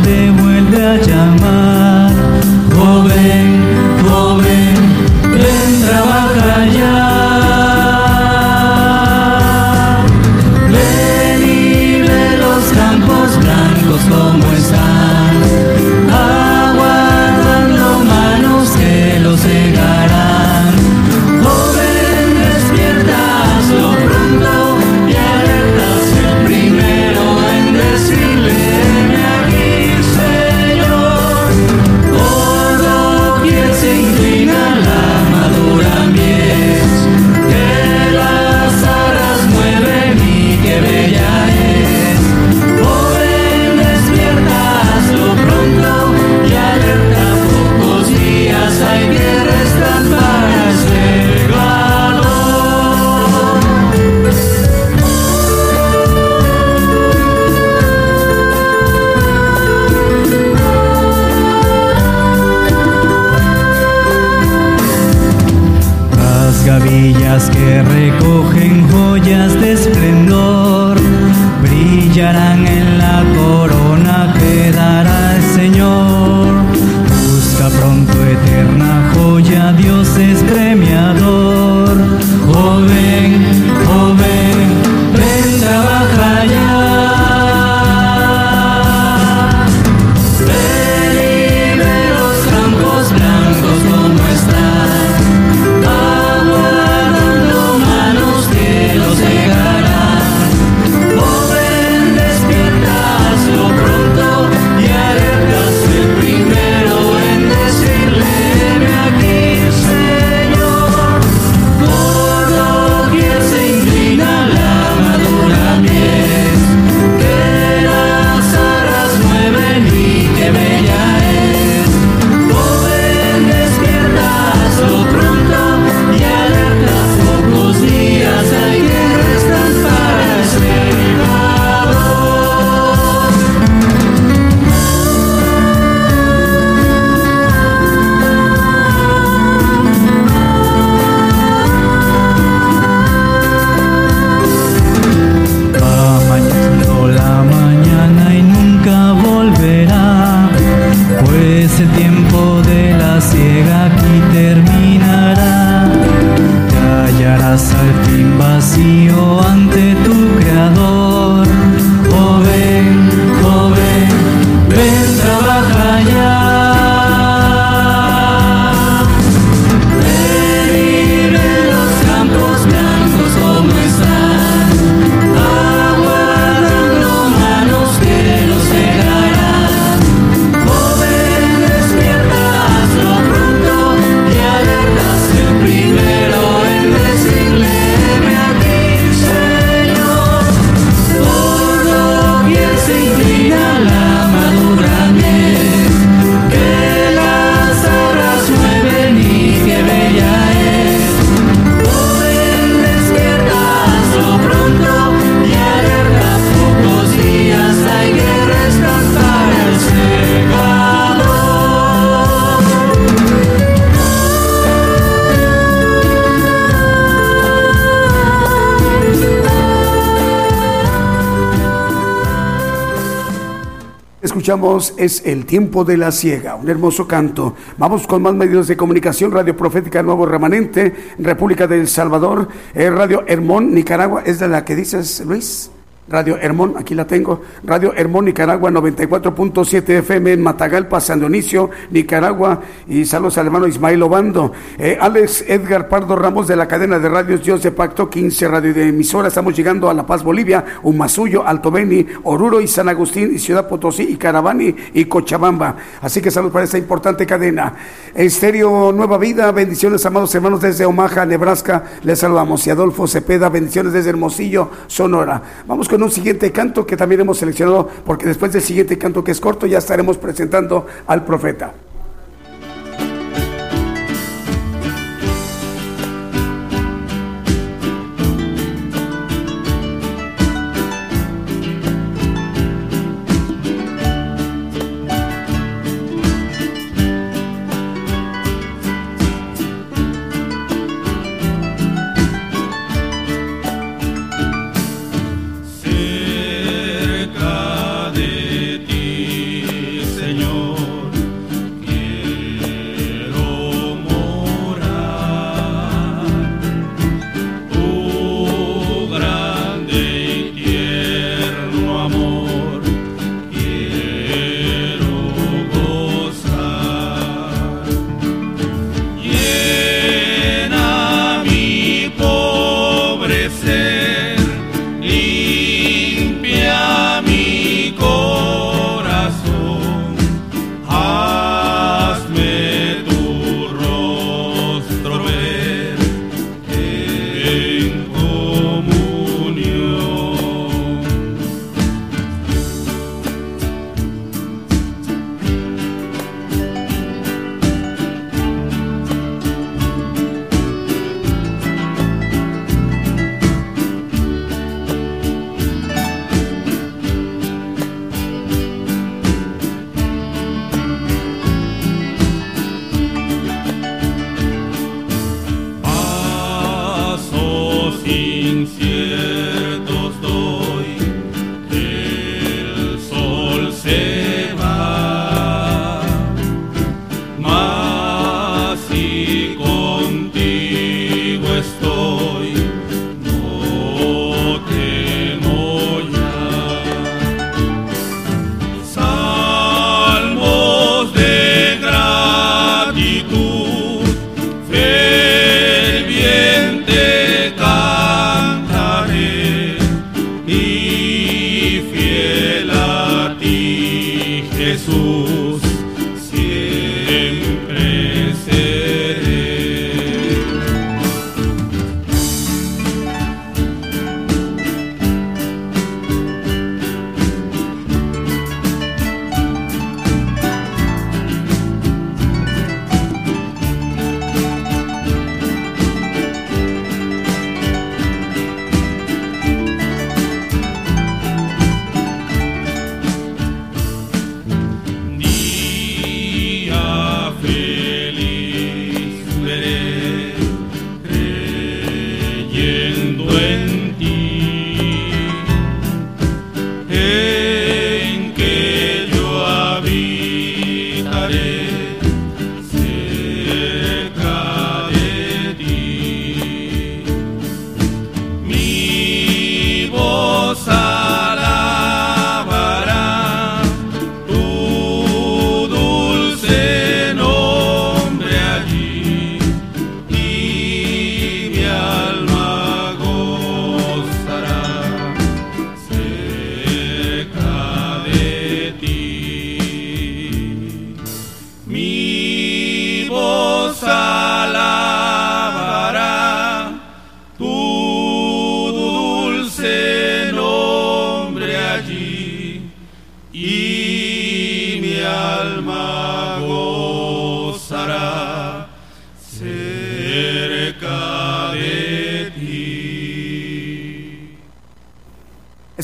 Es 224.98 225.24
el 225.26 225.48
tiempo 225.48 225.84
de 225.84 225.98
la 225.98 226.12
ciega, 226.12 226.54
un 226.54 226.70
hermoso 226.70 227.08
canto. 227.08 227.56
Vamos 227.80 228.06
con 228.06 228.22
más 228.22 228.36
medios 228.36 228.68
de 228.68 228.78
comunicación, 228.78 229.32
Radio 229.32 229.58
Profética 229.58 230.04
Nuevo 230.04 230.28
Remanente, 230.28 230.94
República 231.18 231.66
del 231.66 231.88
Salvador, 231.88 232.48
eh, 232.76 232.92
Radio 232.92 233.24
Hermón, 233.26 233.74
Nicaragua, 233.74 234.22
¿es 234.24 234.38
de 234.38 234.48
la 234.48 234.64
que 234.64 234.76
dices, 234.76 235.24
Luis? 235.26 235.72
Radio 236.14 236.38
Hermón, 236.38 236.76
aquí 236.78 236.94
la 236.94 237.08
tengo, 237.08 237.42
Radio 237.64 237.92
Hermón 237.96 238.26
Nicaragua 238.26 238.70
94.7 238.70 239.90
FM 239.98 240.34
en 240.34 240.44
Matagalpa, 240.44 241.02
San 241.02 241.18
Dionisio, 241.18 241.72
Nicaragua, 241.90 242.62
y 242.88 243.04
saludos 243.04 243.40
al 243.40 243.48
hermano 243.48 243.66
Ismael 243.66 244.04
Obando. 244.04 244.52
Eh, 244.78 244.96
Alex 245.02 245.44
Edgar 245.48 245.90
Pardo 245.90 246.16
Ramos 246.16 246.48
de 246.48 246.56
la 246.56 246.68
cadena 246.68 247.00
de 247.00 247.10
radios 247.10 247.44
Dios 247.44 247.64
de 247.64 247.72
Pacto, 247.72 248.12
15 248.12 248.48
radio 248.48 248.76
de 248.76 248.90
emisora, 248.90 249.30
estamos 249.30 249.56
llegando 249.58 249.90
a 249.90 249.94
La 249.96 250.06
Paz, 250.06 250.24
Bolivia, 250.24 250.64
Umasuyo, 250.84 251.48
Alto 251.48 251.72
Beni, 251.72 252.06
Oruro 252.26 252.62
y 252.62 252.68
San 252.68 252.90
Agustín, 252.90 253.34
y 253.34 253.40
Ciudad 253.40 253.68
Potosí, 253.68 254.04
y 254.04 254.16
Caravani 254.16 254.76
y 254.94 255.06
Cochabamba. 255.06 255.78
Así 256.00 256.22
que 256.22 256.30
saludos 256.30 256.54
para 256.54 256.66
esta 256.66 256.78
importante 256.78 257.26
cadena. 257.26 257.74
Estéreo 258.14 258.92
Nueva 258.92 259.18
Vida, 259.18 259.52
bendiciones 259.52 260.06
amados 260.06 260.36
hermanos 260.36 260.62
desde 260.62 260.86
Omaha, 260.86 261.26
Nebraska, 261.26 261.86
les 262.04 262.20
saludamos. 262.20 262.68
Y 262.68 262.70
Adolfo 262.70 263.08
Cepeda, 263.08 263.50
bendiciones 263.50 263.94
desde 263.94 264.12
Hermosillo, 264.12 264.70
Sonora. 264.86 265.42
Vamos 265.66 265.90
con 265.90 266.03
un 266.04 266.12
siguiente 266.12 266.52
canto 266.52 266.86
que 266.86 266.98
también 266.98 267.22
hemos 267.22 267.38
seleccionado, 267.38 267.88
porque 268.06 268.28
después 268.28 268.52
del 268.54 268.62
siguiente 268.62 268.98
canto 268.98 269.24
que 269.24 269.32
es 269.32 269.40
corto 269.40 269.66
ya 269.66 269.78
estaremos 269.78 270.18
presentando 270.18 270.86
al 271.08 271.26
profeta. 271.26 271.74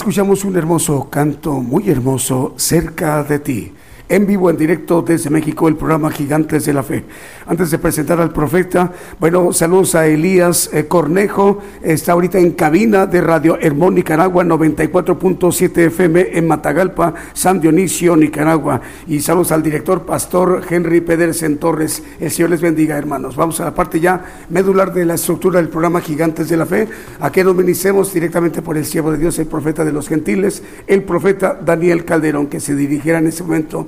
Escuchamos 0.09 0.43
un 0.43 0.57
hermoso 0.57 1.07
canto, 1.07 1.61
muy 1.61 1.87
hermoso, 1.87 2.55
cerca 2.57 3.23
de 3.23 3.37
ti. 3.37 3.73
En 4.09 4.25
vivo, 4.25 4.49
en 4.49 4.57
directo 4.57 5.03
desde 5.03 5.29
México, 5.29 5.67
el 5.67 5.75
programa 5.75 6.09
Gigantes 6.09 6.65
de 6.65 6.73
la 6.73 6.81
Fe. 6.81 7.05
Antes 7.45 7.69
de 7.69 7.77
presentar 7.77 8.19
al 8.19 8.33
profeta, 8.33 8.91
bueno, 9.19 9.53
saludos 9.53 9.93
a 9.93 10.07
Elías 10.07 10.69
eh, 10.73 10.87
Cornejo, 10.87 11.61
está 11.83 12.13
ahorita 12.13 12.39
en 12.39 12.53
cabina 12.53 13.05
de 13.05 13.21
Radio 13.21 13.59
Hermón, 13.61 13.95
Nicaragua, 13.95 14.43
94.7 14.43 15.77
FM 15.87 16.29
en 16.33 16.47
Matagalpa, 16.47 17.13
San 17.33 17.61
Dionisio, 17.61 18.15
Nicaragua. 18.15 18.81
Y 19.07 19.19
saludos 19.19 19.51
al 19.51 19.61
director 19.61 20.01
pastor 20.01 20.63
Henry 20.67 21.01
Pedersen 21.01 21.59
Torres. 21.59 22.01
El 22.19 22.31
Señor 22.31 22.49
les 22.49 22.61
bendiga, 22.61 22.97
hermanos. 22.97 23.35
Vamos 23.35 23.61
a 23.61 23.65
la 23.65 23.75
parte 23.75 23.99
ya 23.99 24.23
medular 24.49 24.91
de 24.91 25.05
la 25.05 25.13
estructura 25.13 25.59
del 25.59 25.69
programa 25.69 26.01
Gigantes 26.01 26.49
de 26.49 26.57
la 26.57 26.65
Fe. 26.65 26.87
Aquí 27.19 27.43
nos 27.43 27.55
ministremos 27.55 28.11
directamente 28.11 28.63
por 28.63 28.75
el 28.75 28.85
siervo 28.85 29.11
de 29.11 29.19
Dios, 29.19 29.37
el 29.37 29.45
profeta 29.45 29.85
de 29.85 29.91
los 29.91 30.07
gentiles, 30.07 30.63
el 30.87 31.03
profeta 31.03 31.59
Daniel 31.63 32.05
Calderón, 32.05 32.47
que 32.47 32.59
se 32.59 32.75
dirigirá 32.75 33.19
en 33.19 33.27
ese 33.27 33.43
momento 33.43 33.87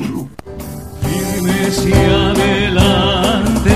Adelante, 1.79 3.71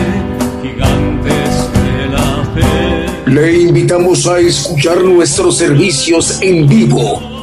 gigantes 0.61 1.53
de 1.71 2.09
la 2.11 2.43
fe. 2.53 3.31
Le 3.31 3.61
invitamos 3.61 4.27
a 4.27 4.39
escuchar 4.39 5.01
nuestros 5.01 5.57
servicios 5.57 6.41
en 6.41 6.67
vivo 6.67 7.34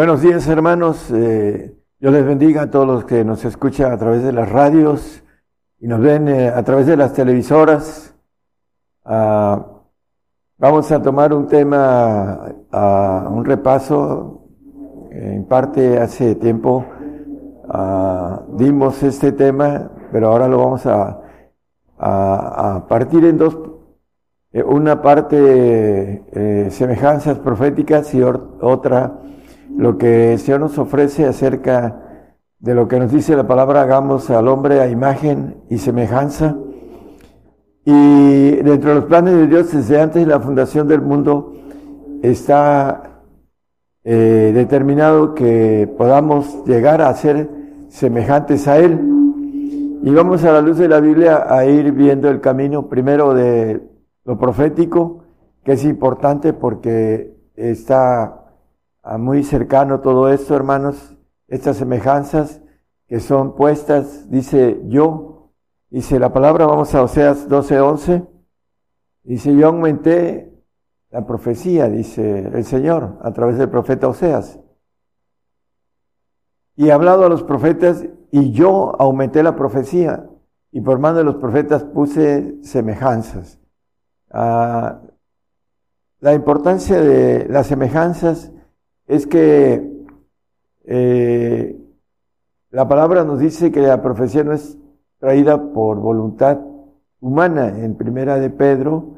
Buenos 0.00 0.22
días 0.22 0.48
hermanos, 0.48 1.10
Eh, 1.10 1.76
Dios 1.98 2.12
les 2.14 2.24
bendiga 2.24 2.62
a 2.62 2.70
todos 2.70 2.86
los 2.86 3.04
que 3.04 3.22
nos 3.22 3.44
escuchan 3.44 3.92
a 3.92 3.98
través 3.98 4.22
de 4.22 4.32
las 4.32 4.48
radios 4.48 5.22
y 5.78 5.86
nos 5.86 6.00
ven 6.00 6.26
eh, 6.26 6.48
a 6.48 6.62
través 6.62 6.86
de 6.86 6.96
las 6.96 7.12
televisoras. 7.12 8.14
Ah, 9.04 9.62
vamos 10.56 10.90
a 10.90 11.02
tomar 11.02 11.34
un 11.34 11.46
tema, 11.46 12.50
ah, 12.72 13.28
un 13.30 13.44
repaso, 13.44 14.48
en 15.10 15.44
parte 15.44 15.98
hace 15.98 16.34
tiempo 16.34 16.86
ah, 17.68 18.42
dimos 18.56 19.02
este 19.02 19.32
tema, 19.32 19.90
pero 20.10 20.28
ahora 20.28 20.48
lo 20.48 20.56
vamos 20.56 20.86
a, 20.86 21.20
partir 22.88 23.26
en 23.26 23.36
dos 23.36 23.54
eh, 24.52 24.62
una 24.62 25.02
parte 25.02 26.24
eh, 26.32 26.70
semejanzas 26.70 27.38
proféticas 27.38 28.14
y 28.14 28.22
otra 28.22 29.20
lo 29.76 29.98
que 29.98 30.34
el 30.34 30.38
Señor 30.38 30.60
nos 30.60 30.78
ofrece 30.78 31.26
acerca 31.26 32.10
de 32.58 32.74
lo 32.74 32.86
que 32.88 32.98
nos 32.98 33.10
dice 33.10 33.34
la 33.34 33.46
palabra, 33.46 33.82
hagamos 33.82 34.28
al 34.30 34.46
hombre 34.46 34.80
a 34.80 34.88
imagen 34.88 35.56
y 35.70 35.78
semejanza. 35.78 36.56
Y 37.84 38.56
dentro 38.56 38.90
de 38.90 38.96
los 38.96 39.04
planes 39.06 39.34
de 39.34 39.46
Dios, 39.46 39.72
desde 39.72 40.00
antes 40.00 40.26
de 40.26 40.30
la 40.30 40.40
fundación 40.40 40.86
del 40.86 41.00
mundo, 41.00 41.54
está 42.22 43.22
eh, 44.04 44.52
determinado 44.54 45.34
que 45.34 45.92
podamos 45.96 46.64
llegar 46.66 47.00
a 47.00 47.14
ser 47.14 47.48
semejantes 47.88 48.68
a 48.68 48.78
Él. 48.78 49.00
Y 50.02 50.10
vamos 50.10 50.44
a 50.44 50.52
la 50.52 50.60
luz 50.60 50.78
de 50.78 50.88
la 50.88 51.00
Biblia 51.00 51.46
a 51.48 51.64
ir 51.64 51.92
viendo 51.92 52.28
el 52.28 52.40
camino 52.40 52.88
primero 52.88 53.32
de 53.32 53.82
lo 54.24 54.38
profético, 54.38 55.24
que 55.64 55.72
es 55.72 55.84
importante 55.84 56.52
porque 56.52 57.36
está 57.54 58.39
muy 59.18 59.42
cercano 59.42 60.00
todo 60.00 60.28
esto, 60.30 60.54
hermanos, 60.54 61.16
estas 61.48 61.76
semejanzas 61.76 62.60
que 63.08 63.20
son 63.20 63.56
puestas, 63.56 64.30
dice 64.30 64.80
yo, 64.86 65.50
dice 65.88 66.18
la 66.18 66.32
palabra, 66.32 66.66
vamos 66.66 66.94
a 66.94 67.02
Oseas 67.02 67.48
12:11, 67.48 68.26
dice 69.24 69.56
yo 69.56 69.68
aumenté 69.68 70.52
la 71.10 71.26
profecía, 71.26 71.88
dice 71.88 72.50
el 72.54 72.64
Señor, 72.64 73.18
a 73.22 73.32
través 73.32 73.58
del 73.58 73.68
profeta 73.68 74.08
Oseas. 74.08 74.60
Y 76.76 76.88
he 76.88 76.92
hablado 76.92 77.24
a 77.24 77.28
los 77.28 77.42
profetas 77.42 78.04
y 78.30 78.52
yo 78.52 78.94
aumenté 79.00 79.42
la 79.42 79.56
profecía 79.56 80.26
y 80.70 80.80
por 80.80 80.98
mano 81.00 81.18
de 81.18 81.24
los 81.24 81.36
profetas 81.36 81.82
puse 81.84 82.62
semejanzas. 82.62 83.58
Ah, 84.30 85.00
la 86.20 86.34
importancia 86.34 87.00
de 87.00 87.48
las 87.48 87.66
semejanzas 87.66 88.52
es 89.10 89.26
que 89.26 90.06
eh, 90.84 91.76
la 92.70 92.86
palabra 92.86 93.24
nos 93.24 93.40
dice 93.40 93.72
que 93.72 93.80
la 93.80 94.00
profecía 94.00 94.44
no 94.44 94.52
es 94.52 94.78
traída 95.18 95.72
por 95.72 95.98
voluntad 95.98 96.60
humana. 97.18 97.76
En 97.76 97.96
primera 97.96 98.38
de 98.38 98.50
Pedro 98.50 99.16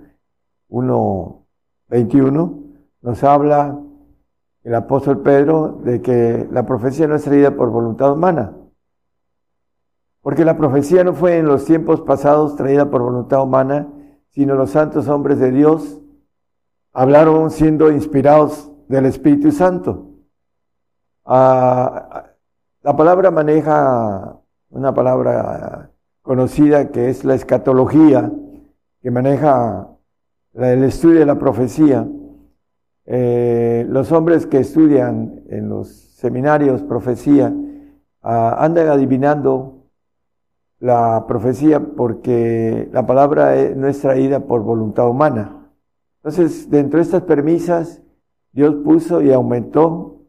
1.21 0.70 2.74
nos 3.03 3.22
habla 3.22 3.78
el 4.64 4.74
apóstol 4.74 5.20
Pedro 5.20 5.80
de 5.84 6.01
que 6.01 6.49
la 6.51 6.64
profecía 6.64 7.07
no 7.07 7.16
es 7.16 7.24
traída 7.24 7.55
por 7.55 7.68
voluntad 7.68 8.14
humana. 8.14 8.57
Porque 10.22 10.47
la 10.47 10.57
profecía 10.57 11.05
no 11.05 11.12
fue 11.12 11.36
en 11.36 11.45
los 11.45 11.66
tiempos 11.66 12.01
pasados 12.01 12.57
traída 12.57 12.90
por 12.90 13.03
voluntad 13.03 13.43
humana, 13.43 13.93
sino 14.30 14.55
los 14.55 14.70
santos 14.70 15.07
hombres 15.09 15.38
de 15.38 15.51
Dios 15.51 16.01
hablaron 16.95 17.51
siendo 17.51 17.90
inspirados 17.90 18.72
del 18.93 19.07
Espíritu 19.07 19.51
Santo. 19.51 20.11
Ah, 21.24 22.26
la 22.82 22.95
palabra 22.95 23.30
maneja 23.30 24.38
una 24.68 24.93
palabra 24.93 25.90
conocida 26.20 26.90
que 26.90 27.09
es 27.09 27.24
la 27.24 27.34
escatología, 27.34 28.30
que 29.01 29.11
maneja 29.11 29.88
el 30.53 30.84
estudio 30.84 31.20
de 31.20 31.26
la 31.26 31.38
profecía. 31.38 32.07
Eh, 33.07 33.86
los 33.88 34.12
hombres 34.12 34.47
que 34.47 34.59
estudian 34.59 35.43
en 35.49 35.70
los 35.70 35.88
seminarios 35.88 36.82
profecía 36.82 37.53
ah, 38.20 38.57
andan 38.59 38.88
adivinando 38.88 39.86
la 40.80 41.24
profecía 41.26 41.80
porque 41.80 42.90
la 42.93 43.07
palabra 43.07 43.55
no 43.74 43.88
es 43.88 44.01
traída 44.03 44.40
por 44.40 44.62
voluntad 44.62 45.09
humana. 45.09 45.70
Entonces, 46.16 46.68
dentro 46.68 46.99
de 46.99 47.05
estas 47.05 47.22
premisas, 47.22 48.03
Dios 48.53 48.76
puso 48.84 49.22
y 49.22 49.32
aumentó, 49.32 50.26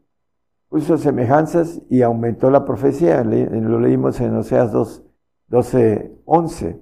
puso 0.68 0.96
semejanzas 0.96 1.80
y 1.90 2.02
aumentó 2.02 2.50
la 2.50 2.64
profecía. 2.64 3.22
Lo 3.22 3.78
leímos 3.78 4.20
en 4.20 4.34
Oseas 4.36 4.72
2, 4.72 5.02
12, 5.48 6.12
11. 6.24 6.80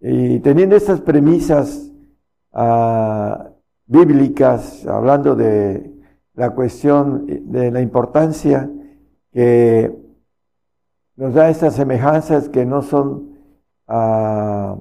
Y 0.00 0.40
teniendo 0.40 0.76
estas 0.76 1.00
premisas 1.00 1.90
ah, 2.52 3.50
bíblicas, 3.86 4.86
hablando 4.86 5.34
de 5.34 5.92
la 6.34 6.50
cuestión 6.50 7.26
de 7.26 7.70
la 7.70 7.80
importancia 7.80 8.70
que 9.32 9.94
nos 11.16 11.34
da 11.34 11.48
estas 11.48 11.74
semejanzas 11.74 12.48
que 12.50 12.64
no 12.66 12.82
son 12.82 13.38
ah, 13.88 14.76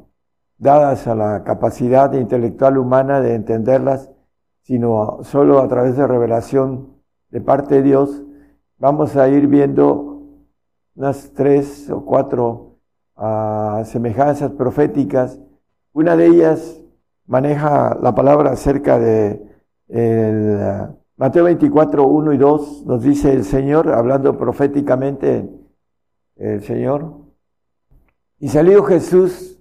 dadas 0.57 1.07
a 1.07 1.15
la 1.15 1.43
capacidad 1.43 2.13
intelectual 2.13 2.77
humana 2.77 3.21
de 3.21 3.35
entenderlas, 3.35 4.11
sino 4.65 5.19
solo 5.23 5.59
a 5.59 5.67
través 5.67 5.95
de 5.95 6.05
revelación 6.05 6.95
de 7.29 7.39
parte 7.39 7.75
de 7.75 7.83
Dios, 7.83 8.23
vamos 8.77 9.15
a 9.15 9.29
ir 9.29 9.47
viendo 9.47 10.23
unas 10.95 11.31
tres 11.33 11.89
o 11.89 12.03
cuatro 12.03 12.77
ah, 13.15 13.83
semejanzas 13.85 14.51
proféticas. 14.51 15.39
Una 15.93 16.15
de 16.15 16.25
ellas 16.27 16.81
maneja 17.25 17.97
la 18.01 18.13
palabra 18.13 18.51
acerca 18.51 18.99
de 18.99 19.41
el, 19.87 20.59
Mateo 21.17 21.45
24, 21.45 22.05
1 22.05 22.33
y 22.33 22.37
2 22.37 22.85
nos 22.87 23.01
dice 23.01 23.31
el 23.31 23.45
Señor, 23.45 23.89
hablando 23.93 24.37
proféticamente 24.37 25.49
el 26.35 26.61
Señor. 26.61 27.13
Y 28.37 28.49
salió 28.49 28.83
Jesús, 28.83 29.54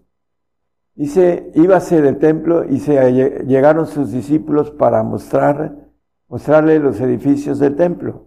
dice, 0.95 1.51
íbase 1.55 2.01
del 2.01 2.19
templo 2.19 2.65
y 2.65 2.79
se 2.79 3.13
llegaron 3.45 3.87
sus 3.87 4.13
discípulos 4.13 4.71
para 4.71 5.03
mostrar, 5.03 5.89
mostrarle 6.29 6.79
los 6.79 7.01
edificios 7.01 7.59
del 7.59 7.77
templo. 7.77 8.27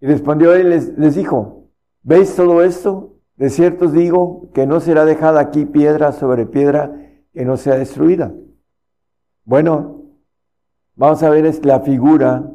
Y 0.00 0.06
respondió 0.06 0.54
él, 0.54 0.70
les, 0.70 0.96
les 0.96 1.14
dijo, 1.14 1.70
¿veis 2.02 2.34
todo 2.36 2.62
esto? 2.62 3.16
De 3.36 3.50
cierto 3.50 3.86
os 3.86 3.92
digo 3.92 4.50
que 4.52 4.66
no 4.66 4.80
será 4.80 5.04
dejada 5.04 5.40
aquí 5.40 5.64
piedra 5.64 6.12
sobre 6.12 6.46
piedra 6.46 6.92
que 7.32 7.44
no 7.44 7.56
sea 7.56 7.76
destruida. 7.76 8.32
Bueno, 9.44 10.02
vamos 10.94 11.22
a 11.22 11.30
ver 11.30 11.46
es 11.46 11.64
la 11.64 11.80
figura 11.80 12.50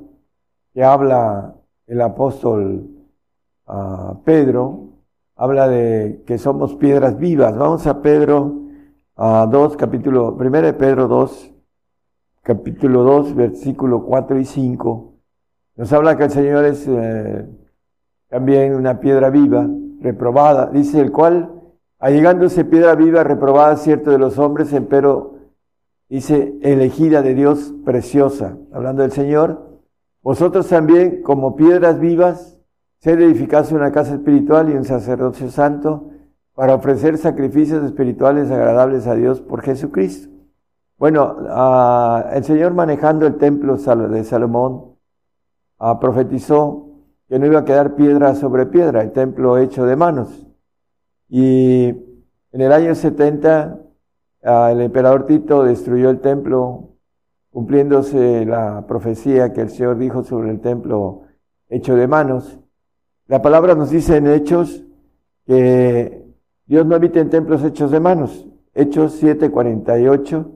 que 0.74 0.84
habla 0.84 1.55
el 1.88 2.01
apóstol 2.01 2.89
ah, 3.68 4.20
Pedro, 4.26 4.93
habla 5.36 5.68
de 5.68 6.24
que 6.26 6.38
somos 6.38 6.76
piedras 6.76 7.18
vivas. 7.18 7.58
Vamos 7.58 7.88
a 7.88 8.02
Pedro 8.02 8.62
2, 9.16 9.78
capítulo, 9.78 10.34
1 10.34 10.62
de 10.62 10.74
Pedro 10.74 11.08
2, 11.08 11.54
capítulo 12.42 13.04
2, 13.04 13.36
versículo 13.36 14.04
4 14.06 14.40
y 14.40 14.46
5. 14.46 15.14
Nos 15.76 15.94
habla 15.94 16.18
que 16.18 16.26
el 16.26 16.32
Señor 16.32 16.66
es 16.66 16.86
eh, 16.88 17.48
también 18.30 18.76
una 18.76 19.00
piedra 19.00 19.30
viva 19.30 19.68
reprobada, 20.02 20.68
dice 20.68 21.00
el 21.00 21.12
cual, 21.12 21.52
allegándose 22.00 22.66
piedra 22.66 22.96
viva 22.96 23.24
reprobada 23.24 23.76
cierto 23.78 24.12
de 24.12 24.20
los 24.20 24.38
hombres, 24.38 24.70
pero 24.90 25.36
dice 26.10 26.54
elegida 26.62 27.22
de 27.22 27.34
Dios 27.34 27.74
preciosa, 27.86 28.58
hablando 28.72 29.02
del 29.02 29.12
Señor, 29.12 29.80
vosotros 30.22 30.68
también 30.68 31.22
como 31.24 31.56
piedras 31.56 32.00
vivas, 32.00 32.60
sed 33.04 33.20
edificados 33.20 33.74
una 33.74 33.91
casa 33.91 34.14
espiritual 34.14 34.70
y 34.70 34.78
un 34.78 34.86
sacerdocio 34.86 35.51
santo 35.51 36.10
para 36.56 36.74
ofrecer 36.74 37.18
sacrificios 37.18 37.84
espirituales 37.84 38.49
agradables 38.49 39.08
a 39.08 39.16
Dios 39.16 39.41
por 39.41 39.62
Jesucristo. 39.62 40.30
Bueno, 40.97 41.36
el 42.32 42.45
Señor 42.45 42.74
manejando 42.74 43.28
el 43.28 43.36
templo 43.36 43.76
de 43.76 44.24
Salomón 44.24 44.95
profetizó 45.99 46.91
que 47.28 47.39
no 47.39 47.45
iba 47.45 47.60
a 47.60 47.66
quedar 47.66 47.95
piedra 47.95 48.36
sobre 48.36 48.68
piedra, 48.68 49.01
el 49.01 49.12
templo 49.12 49.58
hecho 49.58 49.86
de 49.86 49.97
manos. 49.97 50.47
Y 51.28 51.88
en 52.54 52.62
el 52.62 52.72
año 52.72 52.95
70 52.95 53.82
ah, 54.45 54.70
el 54.72 54.80
emperador 54.80 55.26
Tito 55.26 55.64
destruyó 55.66 56.10
el 56.10 56.22
templo, 56.22 56.91
cumpliéndose 57.51 58.45
la 58.45 58.86
profecía 58.88 59.51
que 59.51 59.60
el 59.60 59.72
Señor 59.72 59.97
dijo 59.97 60.24
sobre 60.24 60.51
el 60.51 60.62
templo 60.62 61.24
hecho 61.68 61.97
de 61.97 62.08
manos. 62.08 62.62
La 63.34 63.42
palabra 63.42 63.74
nos 63.74 63.90
dice 63.90 64.18
en 64.18 64.28
Hechos 64.28 64.84
que 65.48 66.24
Dios 66.68 66.86
no 66.86 66.94
habita 66.94 67.20
en 67.20 67.32
templos 67.32 67.64
hechos 67.64 67.90
de 67.90 68.00
manos. 68.00 68.48
Hechos 68.76 69.20
7:48. 69.24 70.52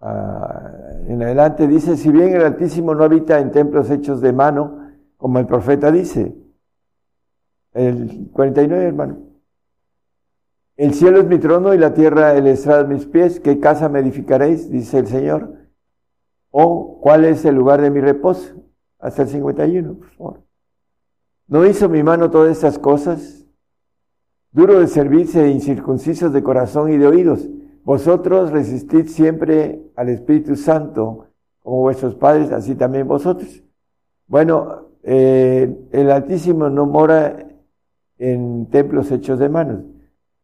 Ah, 0.00 0.72
en 1.06 1.22
adelante 1.22 1.68
dice, 1.68 1.96
si 1.96 2.10
bien 2.10 2.34
el 2.34 2.42
Altísimo 2.42 2.96
no 2.96 3.04
habita 3.04 3.38
en 3.38 3.52
templos 3.52 3.90
hechos 3.90 4.20
de 4.20 4.32
mano, 4.32 4.90
como 5.16 5.38
el 5.38 5.46
profeta 5.46 5.92
dice. 5.92 6.34
El 7.74 8.30
49, 8.32 8.84
hermano. 8.84 9.18
El 10.76 10.94
cielo 10.94 11.20
es 11.20 11.26
mi 11.26 11.38
trono 11.38 11.74
y 11.74 11.78
la 11.78 11.94
tierra 11.94 12.34
el 12.34 12.48
estrado 12.48 12.82
de 12.82 12.92
mis 12.92 13.06
pies. 13.06 13.38
¿Qué 13.38 13.60
casa 13.60 13.88
me 13.88 14.00
edificaréis? 14.00 14.68
Dice 14.68 14.98
el 14.98 15.06
Señor. 15.06 15.68
¿O 16.50 16.98
cuál 17.00 17.24
es 17.24 17.44
el 17.44 17.54
lugar 17.54 17.80
de 17.80 17.92
mi 17.92 18.00
reposo? 18.00 18.56
Hasta 18.98 19.22
el 19.22 19.28
51, 19.28 19.94
por 19.94 20.10
favor. 20.10 20.53
¿No 21.46 21.66
hizo 21.66 21.88
mi 21.88 22.02
mano 22.02 22.30
todas 22.30 22.52
estas 22.52 22.78
cosas? 22.78 23.44
Duro 24.52 24.80
de 24.80 24.86
servirse 24.86 25.44
e 25.44 25.50
incircuncisos 25.50 26.32
de 26.32 26.42
corazón 26.42 26.90
y 26.92 26.96
de 26.96 27.06
oídos. 27.06 27.48
Vosotros 27.84 28.50
resistid 28.50 29.08
siempre 29.08 29.82
al 29.94 30.08
Espíritu 30.08 30.56
Santo, 30.56 31.26
como 31.60 31.80
vuestros 31.80 32.14
padres, 32.14 32.50
así 32.50 32.74
también 32.74 33.06
vosotros. 33.06 33.62
Bueno, 34.26 34.88
eh, 35.02 35.76
el 35.92 36.10
Altísimo 36.10 36.70
no 36.70 36.86
mora 36.86 37.46
en 38.16 38.70
templos 38.70 39.10
hechos 39.10 39.38
de 39.38 39.50
manos, 39.50 39.82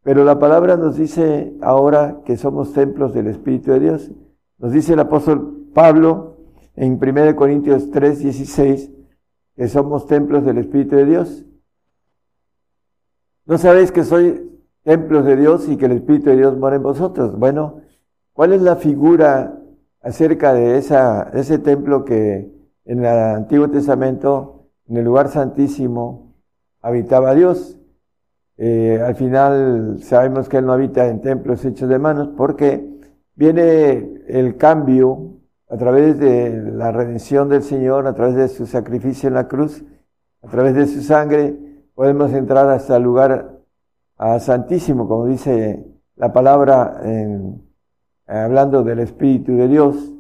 pero 0.03 0.25
la 0.25 0.39
palabra 0.39 0.77
nos 0.77 0.97
dice 0.97 1.55
ahora 1.63 2.21
que 2.27 2.37
somos 2.37 2.75
templos 2.75 3.15
del 3.15 3.29
Espíritu 3.29 3.71
de 3.73 3.81
Dios. 3.81 4.11
Nos 4.59 4.73
dice 4.73 4.93
el 4.93 5.01
apóstol 5.01 5.69
Pablo 5.73 6.37
en 6.77 6.99
1 7.03 7.37
Corintios 7.37 7.91
3, 7.91 8.19
16, 8.19 8.91
que 9.61 9.69
somos 9.69 10.07
templos 10.07 10.43
del 10.47 10.57
Espíritu 10.57 10.97
de 10.97 11.05
Dios. 11.05 11.45
¿No 13.45 13.59
sabéis 13.59 13.93
que 13.93 14.05
soy 14.05 14.59
templos 14.85 15.27
de 15.27 15.37
Dios 15.37 15.69
y 15.69 15.77
que 15.77 15.85
el 15.85 15.93
Espíritu 15.93 16.31
de 16.31 16.37
Dios 16.37 16.57
mora 16.57 16.77
en 16.77 16.83
vosotros? 16.83 17.39
Bueno, 17.39 17.83
¿cuál 18.33 18.55
es 18.55 18.63
la 18.63 18.77
figura 18.77 19.61
acerca 20.01 20.55
de, 20.55 20.79
ese 20.79 21.59
templo 21.59 22.07
que 22.07 22.51
en 22.87 23.01
el 23.01 23.07
Antiguo 23.07 23.69
Testamento, 23.69 24.71
en 24.89 24.97
el 24.97 25.05
lugar 25.05 25.29
santísimo, 25.29 26.37
habitaba 26.81 27.35
Dios. 27.35 27.77
Eh, 28.57 28.99
al 29.07 29.15
final 29.15 29.99
sabemos 30.03 30.49
que 30.49 30.57
Él 30.57 30.65
no 30.65 30.73
habita 30.73 31.07
en 31.07 31.21
templos 31.21 31.63
hechos 31.67 31.91
de 31.91 31.99
manos 31.99 32.31
porque 32.35 32.89
viene 33.35 34.23
el 34.27 34.57
cambio 34.57 35.40
a 35.71 35.77
través 35.77 36.19
de 36.19 36.73
la 36.73 36.91
redención 36.91 37.49
del 37.49 37.63
Señor, 37.63 38.07
a 38.07 38.15
través 38.15 38.35
de 38.35 38.49
su 38.49 38.67
sacrificio 38.67 39.29
en 39.29 39.35
la 39.35 39.47
cruz, 39.47 39.85
a 40.43 40.49
través 40.49 40.75
de 40.75 40.87
su 40.87 41.01
sangre, 41.01 41.57
podemos 41.95 42.33
entrar 42.33 42.69
hasta 42.69 42.97
el 42.97 43.05
lugar 43.05 43.61
santísimo, 44.41 45.07
como 45.07 45.27
dice 45.27 45.87
la 46.17 46.33
palabra 46.33 47.01
hablando 48.27 48.83
del 48.83 48.99
Espíritu 48.99 49.53
de 49.57 49.69
Dios. 49.69 50.13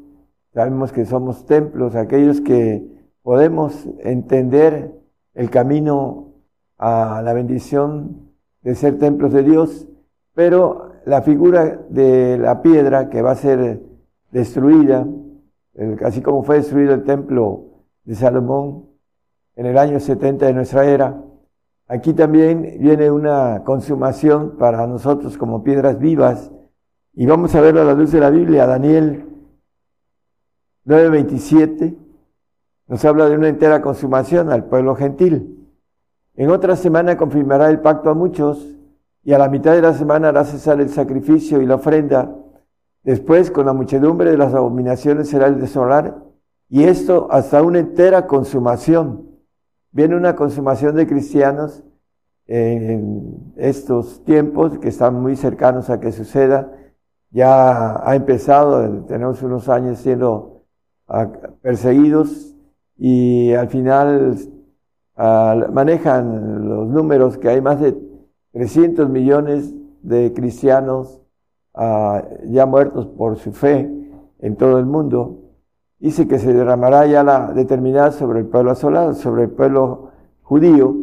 Sabemos 0.54 0.92
que 0.92 1.04
somos 1.04 1.44
templos, 1.46 1.96
aquellos 1.96 2.40
que 2.40 2.88
podemos 3.22 3.88
entender 4.00 4.92
el 5.34 5.50
camino 5.50 6.32
a 6.78 7.22
la 7.22 7.32
bendición 7.32 8.30
de 8.62 8.74
ser 8.74 8.98
templos 8.98 9.32
de 9.32 9.42
Dios, 9.42 9.88
pero 10.34 10.92
la 11.04 11.22
figura 11.22 11.80
de 11.88 12.38
la 12.38 12.62
piedra 12.62 13.08
que 13.08 13.22
va 13.22 13.32
a 13.32 13.36
ser 13.36 13.80
destruida, 14.30 15.06
así 16.04 16.22
como 16.22 16.42
fue 16.42 16.56
destruido 16.56 16.94
el 16.94 17.04
templo 17.04 17.64
de 18.04 18.14
Salomón 18.14 18.88
en 19.56 19.66
el 19.66 19.78
año 19.78 20.00
70 20.00 20.46
de 20.46 20.52
nuestra 20.52 20.84
era, 20.84 21.22
aquí 21.86 22.12
también 22.12 22.78
viene 22.80 23.10
una 23.10 23.62
consumación 23.64 24.56
para 24.58 24.86
nosotros 24.86 25.36
como 25.36 25.62
piedras 25.62 25.98
vivas, 25.98 26.50
y 27.12 27.26
vamos 27.26 27.54
a 27.54 27.60
verlo 27.60 27.82
a 27.82 27.84
la 27.84 27.94
luz 27.94 28.12
de 28.12 28.20
la 28.20 28.30
Biblia, 28.30 28.66
Daniel 28.66 29.26
9.27 30.86 31.96
nos 32.90 33.04
habla 33.04 33.28
de 33.28 33.36
una 33.36 33.48
entera 33.48 33.80
consumación 33.80 34.50
al 34.50 34.64
pueblo 34.64 34.96
gentil. 34.96 35.70
En 36.34 36.50
otra 36.50 36.74
semana 36.74 37.16
confirmará 37.16 37.70
el 37.70 37.78
pacto 37.78 38.10
a 38.10 38.14
muchos 38.14 38.66
y 39.22 39.32
a 39.32 39.38
la 39.38 39.48
mitad 39.48 39.74
de 39.74 39.82
la 39.82 39.94
semana 39.94 40.30
hará 40.30 40.44
cesar 40.44 40.80
el 40.80 40.88
sacrificio 40.88 41.62
y 41.62 41.66
la 41.66 41.76
ofrenda. 41.76 42.34
Después, 43.02 43.50
con 43.50 43.66
la 43.66 43.72
muchedumbre 43.72 44.30
de 44.30 44.36
las 44.36 44.54
abominaciones 44.54 45.28
será 45.28 45.46
el 45.46 45.58
desolar 45.60 46.22
y 46.68 46.84
esto 46.84 47.28
hasta 47.30 47.62
una 47.62 47.78
entera 47.78 48.26
consumación. 48.26 49.26
Viene 49.90 50.16
una 50.16 50.36
consumación 50.36 50.94
de 50.96 51.06
cristianos 51.06 51.82
en 52.46 53.52
estos 53.56 54.22
tiempos 54.24 54.78
que 54.78 54.88
están 54.88 55.20
muy 55.20 55.36
cercanos 55.36 55.88
a 55.90 55.98
que 55.98 56.12
suceda. 56.12 56.72
Ya 57.30 58.06
ha 58.08 58.14
empezado, 58.14 59.04
tenemos 59.04 59.42
unos 59.42 59.68
años 59.68 59.98
siendo 59.98 60.64
perseguidos 61.62 62.54
y 62.96 63.52
al 63.54 63.68
final 63.68 64.36
manejan 65.16 66.68
los 66.68 66.88
números 66.88 67.38
que 67.38 67.48
hay 67.48 67.60
más 67.60 67.80
de 67.80 67.96
300 68.52 69.08
millones 69.08 69.74
de 70.02 70.32
cristianos 70.32 71.19
ya 72.44 72.66
muertos 72.66 73.06
por 73.06 73.36
su 73.36 73.52
fe 73.52 73.90
en 74.40 74.56
todo 74.56 74.78
el 74.78 74.86
mundo. 74.86 75.38
Dice 75.98 76.26
que 76.26 76.38
se 76.38 76.52
derramará 76.52 77.06
ya 77.06 77.22
la 77.22 77.52
determinada 77.52 78.12
sobre 78.12 78.40
el 78.40 78.46
pueblo 78.46 78.70
asolado, 78.70 79.14
sobre 79.14 79.44
el 79.44 79.50
pueblo 79.50 80.10
judío, 80.42 80.94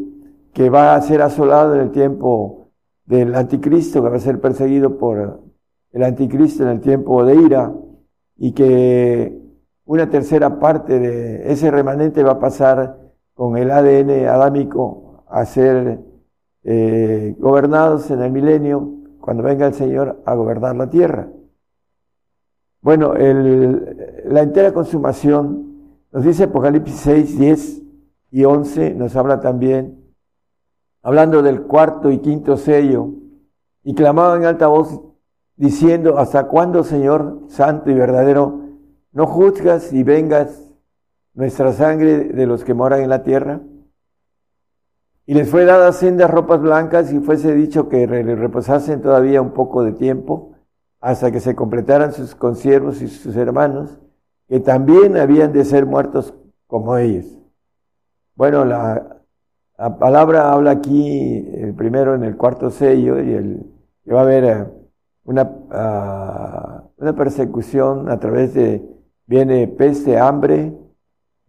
que 0.54 0.70
va 0.70 0.95
a 0.95 1.02
ser 1.02 1.22
asolado 1.22 1.76
en 1.76 1.82
el 1.82 1.91
tiempo 1.91 2.70
del 3.06 3.36
anticristo, 3.36 4.04
que 4.04 4.10
va 4.10 4.16
a 4.16 4.20
ser 4.20 4.41
perseguido 4.41 4.98
por 4.98 5.41
el 5.91 6.04
anticristo 6.04 6.64
en 6.64 6.70
el 6.70 6.82
tiempo 6.82 7.24
de 7.24 7.36
ira, 7.36 7.74
y 8.38 8.52
que 8.52 9.40
una 9.86 10.10
tercera 10.10 10.60
parte 10.60 10.99
de 10.99 11.52
ese 11.52 11.72
remanente 11.72 12.24
va 12.24 12.34
a 12.34 12.40
pasar 12.40 12.99
con 13.34 13.58
el 13.58 13.72
ADN 13.72 14.28
adámico 14.28 15.24
a 15.30 15.45
ser 15.45 15.99
eh, 16.64 17.36
gobernados 17.40 18.10
en 18.12 18.22
el 18.22 18.32
milenio 18.32 18.97
cuando 19.28 19.44
venga 19.44 19.68
el 19.68 19.74
Señor 19.74 20.22
a 20.26 20.36
gobernar 20.36 20.74
la 20.78 20.90
tierra. 20.90 21.28
Bueno, 22.80 23.14
la 23.14 24.41
entera 24.41 24.74
consumación, 24.74 25.98
nos 26.14 26.24
dice 26.24 26.45
Apocalipsis 26.45 26.95
6, 27.02 27.38
10 27.38 27.82
y 28.32 28.45
11, 28.45 28.94
nos 28.94 29.18
habla 29.18 29.41
también, 29.41 30.02
hablando 31.04 31.41
del 31.41 31.64
cuarto 31.64 32.10
y 32.10 32.20
quinto 32.20 32.56
sello, 32.56 33.10
y 33.84 33.95
clamaba 33.95 34.38
en 34.38 34.45
alta 34.45 34.68
voz 34.68 34.98
diciendo, 35.58 36.20
¿hasta 36.20 36.48
cuándo, 36.48 36.86
Señor 36.86 37.41
Santo 37.49 37.91
y 37.91 37.95
verdadero, 37.95 38.62
no 39.12 39.28
juzgas 39.28 39.91
y 39.91 40.04
vengas 40.04 40.72
nuestra 41.34 41.74
sangre 41.74 42.30
de 42.30 42.45
los 42.45 42.64
que 42.64 42.74
moran 42.74 43.02
en 43.02 43.10
la 43.10 43.24
tierra? 43.24 43.60
Y 45.28 45.34
les 45.34 45.49
fue 45.49 45.66
dada 45.66 45.91
sendas 45.91 46.32
ropas 46.32 46.62
blancas 46.62 47.12
y 47.12 47.20
fuese 47.20 47.54
dicho 47.54 47.90
que 47.90 48.08
reposasen 48.08 49.02
todavía 49.02 49.41
un 49.41 49.52
poco 49.52 49.84
de 49.84 49.91
tiempo 49.91 50.54
hasta 51.02 51.32
que 51.32 51.41
se 51.41 51.54
completaran 51.54 52.14
sus 52.14 52.34
consiervos 52.34 53.02
y 53.02 53.10
sus 53.10 53.36
hermanos, 53.36 53.99
que 54.48 54.62
también 54.62 55.18
habían 55.18 55.52
de 55.52 55.66
ser 55.66 55.86
muertos 55.86 56.34
como 56.66 56.98
ellos. 56.98 57.26
Bueno, 58.36 58.64
la, 58.64 59.18
la 59.78 59.99
palabra 59.99 60.54
habla 60.54 60.72
aquí 60.72 61.45
eh, 61.45 61.74
primero 61.76 62.16
en 62.16 62.24
el 62.24 62.38
cuarto 62.38 62.72
sello 62.72 63.22
y 63.22 63.34
el, 63.34 63.66
que 64.06 64.14
va 64.14 64.22
a 64.22 64.24
haber 64.24 64.44
eh, 64.45 64.66
una, 65.26 65.44
uh, 65.44 66.90
una 67.04 67.16
persecución 67.16 68.10
a 68.10 68.18
través 68.18 68.54
de, 68.54 68.82
viene 69.26 69.68
peste, 69.68 70.18
hambre, 70.18 70.74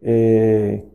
eh, 0.01 0.85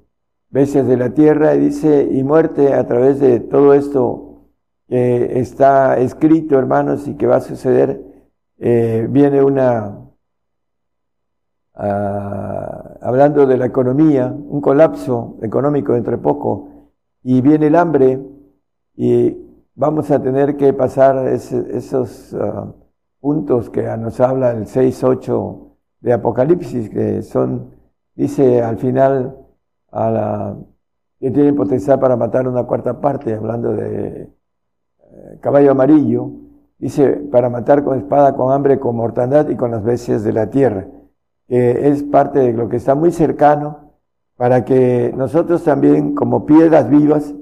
bestias 0.54 0.86
de 0.86 0.96
la 0.96 1.10
tierra, 1.10 1.56
y 1.56 1.58
dice, 1.58 2.08
y 2.12 2.22
muerte 2.22 2.74
a 2.74 2.86
través 2.86 3.18
de 3.18 3.40
todo 3.40 3.74
esto 3.74 4.44
que 4.86 5.40
está 5.40 5.98
escrito, 5.98 6.56
hermanos, 6.56 7.08
y 7.08 7.16
que 7.16 7.26
va 7.26 7.36
a 7.36 7.40
suceder, 7.40 8.00
eh, 8.58 9.04
viene 9.10 9.42
una, 9.42 9.98
uh, 11.74 11.80
hablando 13.00 13.46
de 13.46 13.56
la 13.56 13.66
economía, 13.66 14.32
un 14.32 14.60
colapso 14.60 15.38
económico 15.42 15.96
entre 15.96 16.18
poco, 16.18 16.68
y 17.24 17.40
viene 17.40 17.66
el 17.66 17.74
hambre, 17.74 18.20
y 18.94 19.36
vamos 19.74 20.08
a 20.12 20.22
tener 20.22 20.56
que 20.56 20.72
pasar 20.72 21.26
esos 21.26 22.32
uh, 22.32 22.72
puntos 23.18 23.70
que 23.70 23.82
nos 23.96 24.20
habla 24.20 24.52
el 24.52 24.66
6-8 24.66 25.76
de 25.98 26.12
Apocalipsis, 26.12 26.90
que 26.90 27.22
son, 27.22 27.74
dice 28.14 28.62
al 28.62 28.78
final, 28.78 29.43
a 29.94 30.10
la, 30.10 30.56
que 31.20 31.30
tienen 31.30 31.54
potencial 31.54 31.98
para 32.00 32.16
matar 32.16 32.48
una 32.48 32.64
cuarta 32.64 33.00
parte, 33.00 33.32
hablando 33.32 33.72
de 33.72 34.22
eh, 34.22 35.38
caballo 35.40 35.70
amarillo, 35.70 36.30
dice, 36.78 37.12
para 37.30 37.48
matar 37.48 37.84
con 37.84 37.96
espada, 37.96 38.34
con 38.34 38.52
hambre, 38.52 38.80
con 38.80 38.96
mortandad 38.96 39.48
y 39.48 39.56
con 39.56 39.70
las 39.70 39.84
bestias 39.84 40.24
de 40.24 40.32
la 40.32 40.50
tierra, 40.50 40.86
que 41.46 41.88
es 41.88 42.02
parte 42.02 42.40
de 42.40 42.52
lo 42.52 42.68
que 42.68 42.76
está 42.76 42.96
muy 42.96 43.12
cercano, 43.12 43.92
para 44.36 44.64
que 44.64 45.14
nosotros 45.16 45.62
también, 45.62 46.16
como 46.16 46.44
piedras 46.44 46.90
vivas, 46.90 47.32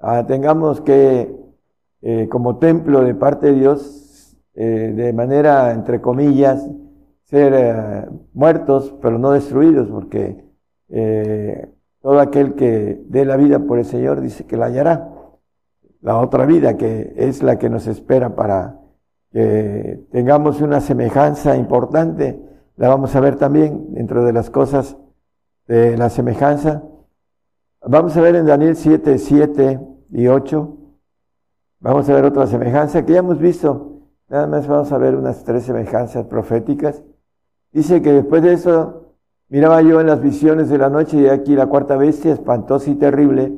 ah, 0.00 0.26
tengamos 0.26 0.80
que, 0.80 1.34
eh, 2.02 2.28
como 2.28 2.58
templo 2.58 3.02
de 3.02 3.14
parte 3.14 3.46
de 3.46 3.52
Dios, 3.52 4.36
eh, 4.56 4.92
de 4.96 5.12
manera, 5.12 5.72
entre 5.72 6.00
comillas, 6.00 6.68
ser 7.26 8.08
muertos, 8.32 8.94
pero 9.00 9.18
no 9.18 9.30
destruidos, 9.30 9.88
porque 9.88 10.44
todo 12.04 12.20
aquel 12.20 12.54
que 12.54 13.02
dé 13.08 13.24
la 13.24 13.38
vida 13.38 13.60
por 13.60 13.78
el 13.78 13.86
Señor 13.86 14.20
dice 14.20 14.44
que 14.44 14.58
la 14.58 14.66
hallará. 14.66 15.10
La 16.02 16.18
otra 16.18 16.44
vida 16.44 16.76
que 16.76 17.14
es 17.16 17.42
la 17.42 17.58
que 17.58 17.70
nos 17.70 17.86
espera 17.86 18.36
para 18.36 18.78
que 19.32 20.04
tengamos 20.12 20.60
una 20.60 20.82
semejanza 20.82 21.56
importante, 21.56 22.38
la 22.76 22.88
vamos 22.88 23.16
a 23.16 23.20
ver 23.20 23.36
también 23.36 23.94
dentro 23.94 24.22
de 24.22 24.34
las 24.34 24.50
cosas 24.50 24.98
de 25.66 25.96
la 25.96 26.10
semejanza. 26.10 26.82
Vamos 27.80 28.14
a 28.18 28.20
ver 28.20 28.36
en 28.36 28.44
Daniel 28.44 28.76
7, 28.76 29.16
7 29.16 29.80
y 30.10 30.26
8. 30.26 30.76
Vamos 31.80 32.06
a 32.10 32.12
ver 32.12 32.26
otra 32.26 32.46
semejanza 32.46 33.06
que 33.06 33.14
ya 33.14 33.20
hemos 33.20 33.38
visto. 33.38 34.02
Nada 34.28 34.46
más 34.46 34.68
vamos 34.68 34.92
a 34.92 34.98
ver 34.98 35.14
unas 35.14 35.42
tres 35.42 35.62
semejanzas 35.62 36.26
proféticas. 36.26 37.02
Dice 37.72 38.02
que 38.02 38.12
después 38.12 38.42
de 38.42 38.52
eso 38.52 39.03
miraba 39.48 39.82
yo 39.82 40.00
en 40.00 40.06
las 40.06 40.20
visiones 40.20 40.68
de 40.68 40.78
la 40.78 40.90
noche 40.90 41.18
y 41.18 41.26
aquí 41.26 41.54
la 41.54 41.66
cuarta 41.66 41.96
bestia, 41.96 42.32
espantosa 42.32 42.90
y 42.90 42.96
terrible, 42.96 43.52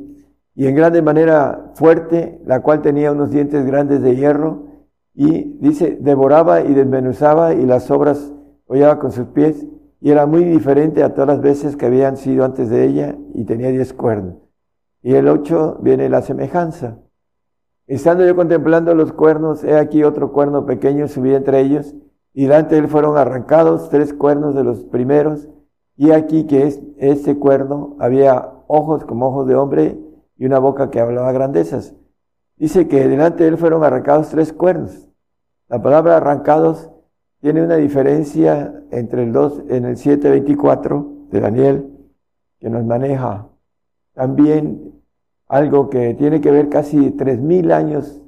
y 0.54 0.66
en 0.66 0.74
grande 0.74 1.02
manera 1.02 1.72
fuerte, 1.74 2.40
la 2.46 2.62
cual 2.62 2.82
tenía 2.82 3.12
unos 3.12 3.30
dientes 3.30 3.66
grandes 3.66 4.02
de 4.02 4.16
hierro, 4.16 4.64
y 5.14 5.58
dice, 5.60 5.98
devoraba 6.00 6.62
y 6.62 6.74
desmenuzaba 6.74 7.54
y 7.54 7.64
las 7.66 7.90
obras 7.90 8.32
hollaba 8.66 8.98
con 8.98 9.12
sus 9.12 9.26
pies, 9.28 9.66
y 10.00 10.10
era 10.10 10.26
muy 10.26 10.44
diferente 10.44 11.02
a 11.02 11.14
todas 11.14 11.28
las 11.28 11.40
veces 11.40 11.76
que 11.76 11.86
habían 11.86 12.16
sido 12.16 12.44
antes 12.44 12.68
de 12.70 12.84
ella, 12.84 13.16
y 13.34 13.44
tenía 13.44 13.68
diez 13.68 13.92
cuernos. 13.92 14.36
Y 15.02 15.14
el 15.14 15.28
ocho 15.28 15.78
viene 15.82 16.08
la 16.08 16.22
semejanza. 16.22 16.98
Estando 17.86 18.26
yo 18.26 18.34
contemplando 18.34 18.94
los 18.94 19.12
cuernos, 19.12 19.62
he 19.62 19.76
aquí 19.76 20.02
otro 20.02 20.32
cuerno 20.32 20.66
pequeño 20.66 21.06
subía 21.06 21.36
entre 21.36 21.60
ellos, 21.60 21.94
y 22.32 22.42
delante 22.44 22.74
de 22.74 22.82
él 22.82 22.88
fueron 22.88 23.16
arrancados 23.16 23.88
tres 23.88 24.12
cuernos 24.12 24.54
de 24.54 24.64
los 24.64 24.84
primeros, 24.84 25.48
y 25.96 26.10
aquí 26.10 26.46
que 26.46 26.66
es, 26.66 26.80
este 26.98 27.38
cuerno 27.38 27.96
había 27.98 28.52
ojos 28.66 29.04
como 29.04 29.28
ojos 29.28 29.46
de 29.46 29.56
hombre 29.56 29.98
y 30.36 30.46
una 30.46 30.58
boca 30.58 30.90
que 30.90 31.00
hablaba 31.00 31.32
grandezas. 31.32 31.94
Dice 32.56 32.88
que 32.88 33.06
delante 33.08 33.44
de 33.44 33.50
él 33.50 33.58
fueron 33.58 33.84
arrancados 33.84 34.28
tres 34.28 34.52
cuernos. 34.52 35.08
La 35.68 35.82
palabra 35.82 36.16
arrancados 36.16 36.90
tiene 37.40 37.62
una 37.62 37.76
diferencia 37.76 38.82
entre 38.90 39.24
el 39.24 39.32
2 39.32 39.64
en 39.68 39.84
el 39.84 39.96
7.24 39.96 41.28
de 41.28 41.40
Daniel, 41.40 41.90
que 42.58 42.70
nos 42.70 42.84
maneja 42.84 43.48
también 44.14 45.02
algo 45.48 45.90
que 45.90 46.14
tiene 46.14 46.40
que 46.40 46.50
ver 46.50 46.68
casi 46.68 47.10
tres 47.12 47.40
mil 47.40 47.70
años 47.72 48.20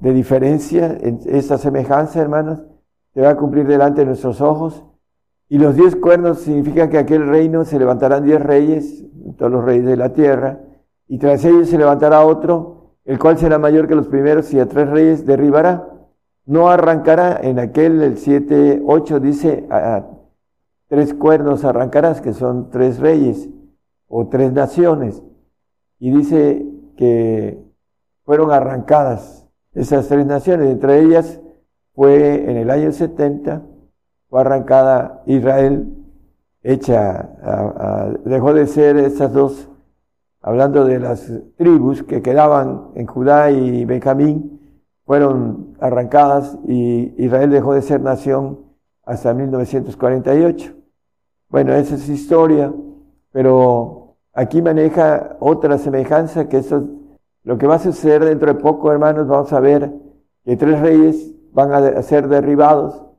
de 0.00 0.12
diferencia 0.12 0.96
en 1.00 1.20
esta 1.26 1.58
semejanza, 1.58 2.20
hermanos, 2.20 2.62
se 3.14 3.20
va 3.20 3.30
a 3.30 3.36
cumplir 3.36 3.66
delante 3.66 4.00
de 4.00 4.06
nuestros 4.06 4.40
ojos. 4.40 4.84
Y 5.52 5.58
los 5.58 5.76
diez 5.76 5.94
cuernos 5.96 6.38
significa 6.38 6.88
que 6.88 6.96
aquel 6.96 7.28
reino 7.28 7.66
se 7.66 7.78
levantarán 7.78 8.24
diez 8.24 8.40
reyes, 8.40 9.04
todos 9.36 9.52
los 9.52 9.62
reyes 9.62 9.84
de 9.84 9.98
la 9.98 10.14
tierra, 10.14 10.60
y 11.06 11.18
tras 11.18 11.44
ellos 11.44 11.68
se 11.68 11.76
levantará 11.76 12.24
otro, 12.24 12.94
el 13.04 13.18
cual 13.18 13.36
será 13.36 13.58
mayor 13.58 13.86
que 13.86 13.94
los 13.94 14.08
primeros, 14.08 14.50
y 14.54 14.60
a 14.60 14.66
tres 14.66 14.88
reyes 14.88 15.26
derribará. 15.26 15.90
No 16.46 16.70
arrancará 16.70 17.38
en 17.42 17.58
aquel, 17.58 18.00
el 18.00 18.16
7, 18.16 18.82
8 18.86 19.20
dice, 19.20 19.66
a 19.70 20.06
tres 20.88 21.12
cuernos 21.12 21.66
arrancarás, 21.66 22.22
que 22.22 22.32
son 22.32 22.70
tres 22.70 22.98
reyes 22.98 23.50
o 24.08 24.28
tres 24.28 24.54
naciones. 24.54 25.22
Y 25.98 26.12
dice 26.12 26.66
que 26.96 27.62
fueron 28.24 28.52
arrancadas 28.52 29.46
esas 29.74 30.08
tres 30.08 30.24
naciones, 30.24 30.70
entre 30.70 31.02
ellas 31.02 31.42
fue 31.94 32.50
en 32.50 32.56
el 32.56 32.70
año 32.70 32.90
70, 32.90 33.66
fue 34.32 34.40
arrancada 34.40 35.22
Israel, 35.26 35.94
hecha, 36.62 37.28
dejó 38.24 38.54
de 38.54 38.66
ser 38.66 38.96
esas 38.96 39.30
dos, 39.30 39.68
hablando 40.40 40.86
de 40.86 40.98
las 40.98 41.30
tribus 41.58 42.02
que 42.02 42.22
quedaban 42.22 42.92
en 42.94 43.04
Judá 43.04 43.50
y 43.50 43.84
Benjamín, 43.84 44.58
fueron 45.04 45.76
arrancadas 45.80 46.56
y 46.66 47.12
Israel 47.22 47.50
dejó 47.50 47.74
de 47.74 47.82
ser 47.82 48.00
nación 48.00 48.60
hasta 49.04 49.34
1948. 49.34 50.76
Bueno, 51.50 51.74
esa 51.74 51.96
es 51.96 52.08
historia, 52.08 52.72
pero 53.32 54.16
aquí 54.32 54.62
maneja 54.62 55.36
otra 55.40 55.76
semejanza 55.76 56.48
que 56.48 56.56
eso, 56.56 56.88
lo 57.44 57.58
que 57.58 57.66
va 57.66 57.74
a 57.74 57.80
suceder 57.80 58.24
dentro 58.24 58.54
de 58.54 58.58
poco, 58.58 58.90
hermanos, 58.90 59.28
vamos 59.28 59.52
a 59.52 59.60
ver 59.60 59.92
que 60.42 60.56
tres 60.56 60.80
reyes 60.80 61.34
van 61.52 61.74
a 61.74 62.00
ser 62.00 62.28
derribados 62.28 63.11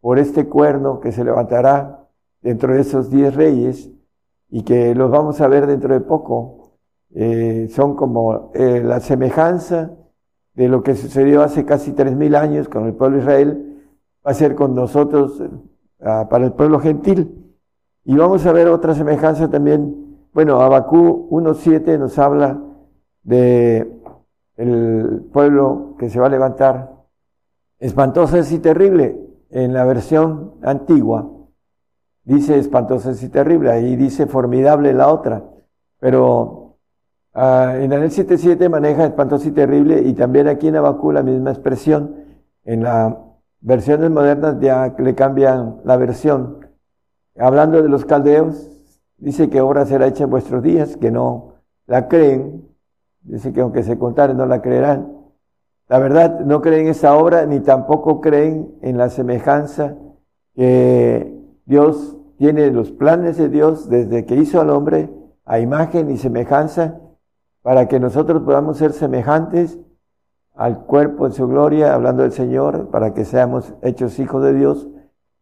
por 0.00 0.18
este 0.18 0.48
cuerno 0.48 1.00
que 1.00 1.12
se 1.12 1.24
levantará 1.24 2.06
dentro 2.42 2.74
de 2.74 2.80
esos 2.80 3.10
diez 3.10 3.34
reyes 3.34 3.90
y 4.48 4.62
que 4.62 4.94
los 4.94 5.10
vamos 5.10 5.40
a 5.40 5.48
ver 5.48 5.66
dentro 5.66 5.94
de 5.94 6.00
poco. 6.00 6.76
Eh, 7.12 7.68
son 7.70 7.96
como 7.96 8.52
eh, 8.54 8.82
la 8.84 9.00
semejanza 9.00 9.90
de 10.54 10.68
lo 10.68 10.82
que 10.82 10.94
sucedió 10.94 11.42
hace 11.42 11.64
casi 11.64 11.92
tres 11.92 12.16
mil 12.16 12.34
años 12.34 12.68
con 12.68 12.86
el 12.86 12.94
pueblo 12.94 13.16
de 13.16 13.22
Israel, 13.22 13.82
va 14.26 14.32
a 14.32 14.34
ser 14.34 14.54
con 14.54 14.74
nosotros 14.74 15.40
uh, 15.40 16.28
para 16.28 16.44
el 16.44 16.52
pueblo 16.52 16.80
gentil. 16.80 17.54
Y 18.04 18.16
vamos 18.16 18.44
a 18.46 18.52
ver 18.52 18.68
otra 18.68 18.94
semejanza 18.94 19.48
también. 19.48 20.28
Bueno, 20.32 20.60
Abacú 20.60 21.28
1.7 21.30 21.98
nos 21.98 22.18
habla 22.18 22.60
de 23.22 23.90
el 24.56 25.28
pueblo 25.32 25.96
que 25.98 26.10
se 26.10 26.20
va 26.20 26.26
a 26.26 26.30
levantar 26.30 26.92
Espantosa 27.78 28.38
y 28.54 28.58
terrible. 28.58 29.29
En 29.50 29.74
la 29.74 29.84
versión 29.84 30.54
antigua 30.62 31.28
dice 32.24 32.58
espantosa 32.58 33.12
y 33.20 33.28
terrible, 33.28 33.70
ahí 33.70 33.96
dice 33.96 34.26
formidable 34.26 34.92
la 34.94 35.08
otra. 35.08 35.44
Pero 35.98 36.76
uh, 37.34 37.70
en 37.74 37.90
Daniel 37.90 38.10
7.7 38.10 38.68
maneja 38.68 39.06
espantosa 39.06 39.48
y 39.48 39.52
terrible 39.52 40.00
y 40.02 40.14
también 40.14 40.48
aquí 40.48 40.68
en 40.68 40.76
Abacú 40.76 41.12
la 41.12 41.22
misma 41.22 41.50
expresión. 41.50 42.14
En 42.64 42.84
las 42.84 43.14
versiones 43.60 44.10
modernas 44.10 44.56
ya 44.60 44.94
le 44.98 45.14
cambian 45.14 45.80
la 45.84 45.96
versión. 45.96 46.68
hablando 47.38 47.82
de 47.82 47.88
los 47.88 48.04
caldeos, 48.04 48.70
dice 49.18 49.50
que 49.50 49.60
obra 49.60 49.84
será 49.86 50.06
hecha 50.06 50.24
en 50.24 50.30
vuestros 50.30 50.62
días, 50.62 50.96
que 50.96 51.10
no 51.10 51.54
la 51.86 52.06
creen, 52.08 52.68
dice 53.22 53.52
que 53.52 53.60
aunque 53.60 53.82
se 53.82 53.98
contaren 53.98 54.36
no 54.36 54.46
la 54.46 54.62
creerán. 54.62 55.19
La 55.90 55.98
verdad, 55.98 56.38
no 56.42 56.62
creen 56.62 56.82
en 56.82 56.92
esa 56.92 57.16
obra, 57.16 57.46
ni 57.46 57.58
tampoco 57.58 58.20
creen 58.20 58.72
en 58.80 58.96
la 58.96 59.10
semejanza 59.10 59.96
que 60.54 61.36
Dios 61.66 62.16
tiene 62.38 62.70
los 62.70 62.92
planes 62.92 63.36
de 63.36 63.48
Dios 63.48 63.88
desde 63.88 64.24
que 64.24 64.36
hizo 64.36 64.60
al 64.60 64.70
hombre 64.70 65.10
a 65.44 65.58
imagen 65.58 66.08
y 66.08 66.16
semejanza 66.16 67.00
para 67.62 67.88
que 67.88 67.98
nosotros 67.98 68.42
podamos 68.44 68.78
ser 68.78 68.92
semejantes 68.92 69.80
al 70.54 70.84
cuerpo 70.84 71.26
en 71.26 71.32
su 71.32 71.48
gloria, 71.48 71.92
hablando 71.92 72.22
del 72.22 72.30
Señor, 72.30 72.90
para 72.90 73.12
que 73.12 73.24
seamos 73.24 73.74
hechos 73.82 74.20
hijos 74.20 74.44
de 74.44 74.54
Dios. 74.54 74.86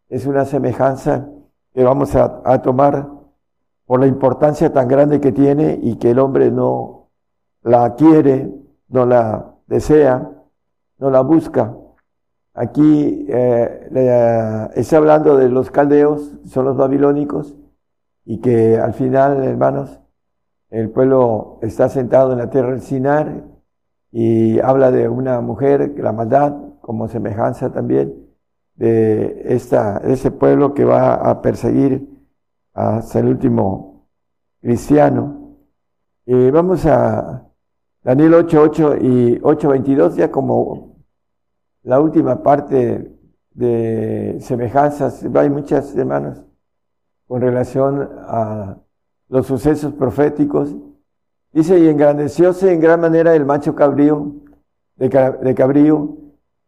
Es 0.09 0.25
una 0.25 0.47
semejanza 0.47 1.29
que 1.75 1.85
vamos 1.85 2.17
a, 2.17 2.41
a 2.47 2.63
tomar 2.63 3.07
por 3.85 4.01
la 4.01 4.07
importancia 4.07 4.73
tan 4.73 4.89
grande 4.89 5.21
que 5.21 5.31
tiene 5.31 5.79
y 5.83 5.97
que 5.97 6.13
el 6.13 6.19
hombre 6.19 6.51
no 6.51 7.11
la 7.61 7.97
quiere, 7.97 8.51
no 8.89 9.05
la 9.05 9.55
desea, 9.67 10.37
no 10.99 11.11
la 11.11 11.21
busca. 11.23 11.75
Aquí 12.55 13.27
eh, 13.29 13.89
le- 13.91 14.81
está 14.81 14.97
hablando 14.99 15.37
de 15.37 15.49
los 15.49 15.71
caldeos, 15.71 16.35
son 16.47 16.65
los 16.65 16.77
babilónicos, 16.77 17.57
y 18.25 18.39
que 18.41 18.79
al 18.79 18.95
final, 18.95 19.43
hermanos, 19.45 20.01
el 20.71 20.91
pueblo 20.91 21.59
está 21.63 21.89
sentado 21.89 22.33
en 22.33 22.39
la 22.39 22.51
tierra 22.51 22.71
del 22.73 22.83
Sinar 22.83 23.45
y 24.13 24.59
habla 24.61 24.91
de 24.91 25.09
una 25.09 25.41
mujer, 25.41 25.95
la 25.99 26.13
maldad, 26.13 26.55
como 26.81 27.09
semejanza 27.09 27.73
también 27.73 28.15
de, 28.75 29.43
esta, 29.55 29.99
ese 29.99 30.31
pueblo 30.31 30.75
que 30.75 30.85
va 30.85 31.15
a 31.15 31.41
perseguir 31.43 32.09
hasta 32.75 33.19
el 33.21 33.29
último 33.29 34.09
cristiano. 34.61 35.57
Y 36.27 36.51
vamos 36.51 36.85
a 36.87 37.47
Daniel 38.03 38.35
8.8 38.35 38.99
y 39.01 39.41
8.22, 39.41 40.17
ya 40.17 40.31
como 40.31 40.88
la 41.89 42.01
última 42.01 42.43
parte 42.43 43.11
de 43.55 44.37
semejanzas. 44.41 45.25
Hay 45.35 45.49
muchas, 45.49 45.97
hermanos, 45.97 46.45
con 47.27 47.41
relación 47.41 48.11
a 48.27 48.77
los 49.31 49.47
sucesos 49.47 49.95
proféticos. 49.95 50.77
Dice, 51.51 51.79
y 51.79 51.89
engrandecióse 51.89 52.71
en 52.75 52.81
gran 52.81 53.01
manera 53.01 53.35
el 53.35 53.47
macho 53.47 53.75
cabrío, 53.75 54.35
de, 54.97 55.09
ca- 55.09 55.31
de 55.33 55.55
cabrío, 55.55 56.15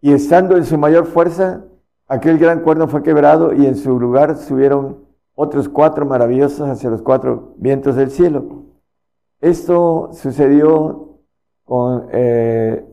y 0.00 0.14
estando 0.14 0.56
en 0.56 0.64
su 0.64 0.78
mayor 0.78 1.04
fuerza, 1.04 1.64
aquel 2.08 2.38
gran 2.38 2.60
cuerno 2.60 2.88
fue 2.88 3.02
quebrado, 3.02 3.52
y 3.52 3.66
en 3.66 3.76
su 3.76 4.00
lugar 4.00 4.38
subieron 4.38 5.04
otros 5.34 5.68
cuatro 5.68 6.06
maravillosos 6.06 6.66
hacia 6.66 6.88
los 6.88 7.02
cuatro 7.02 7.52
vientos 7.58 7.94
del 7.94 8.10
cielo. 8.10 8.64
Esto 9.42 10.08
sucedió 10.14 11.18
con 11.64 12.06
eh, 12.10 12.86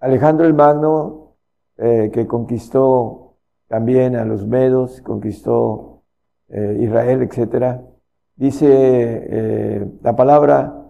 Alejandro 0.00 0.46
el 0.46 0.54
Magno, 0.54 1.34
eh, 1.76 2.10
que 2.12 2.26
conquistó 2.26 3.34
también 3.66 4.16
a 4.16 4.24
los 4.24 4.46
medos, 4.46 5.00
conquistó 5.02 6.02
eh, 6.48 6.78
Israel, 6.80 7.22
etcétera. 7.22 7.82
Dice 8.36 8.66
eh, 8.70 9.86
la 10.02 10.14
palabra 10.14 10.84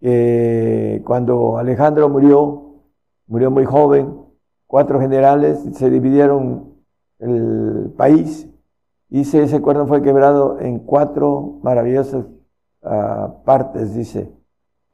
que 0.00 1.02
cuando 1.04 1.58
Alejandro 1.58 2.08
murió, 2.08 2.80
murió 3.26 3.50
muy 3.50 3.64
joven, 3.64 4.14
cuatro 4.66 5.00
generales 5.00 5.62
se 5.74 5.90
dividieron 5.90 6.74
el 7.18 7.92
país. 7.96 8.48
Dice, 9.08 9.42
ese 9.42 9.60
cuerno 9.60 9.86
fue 9.86 10.02
quebrado 10.02 10.58
en 10.58 10.80
cuatro 10.80 11.60
maravillosas 11.62 12.26
ah, 12.82 13.34
partes, 13.44 13.94
dice. 13.94 14.32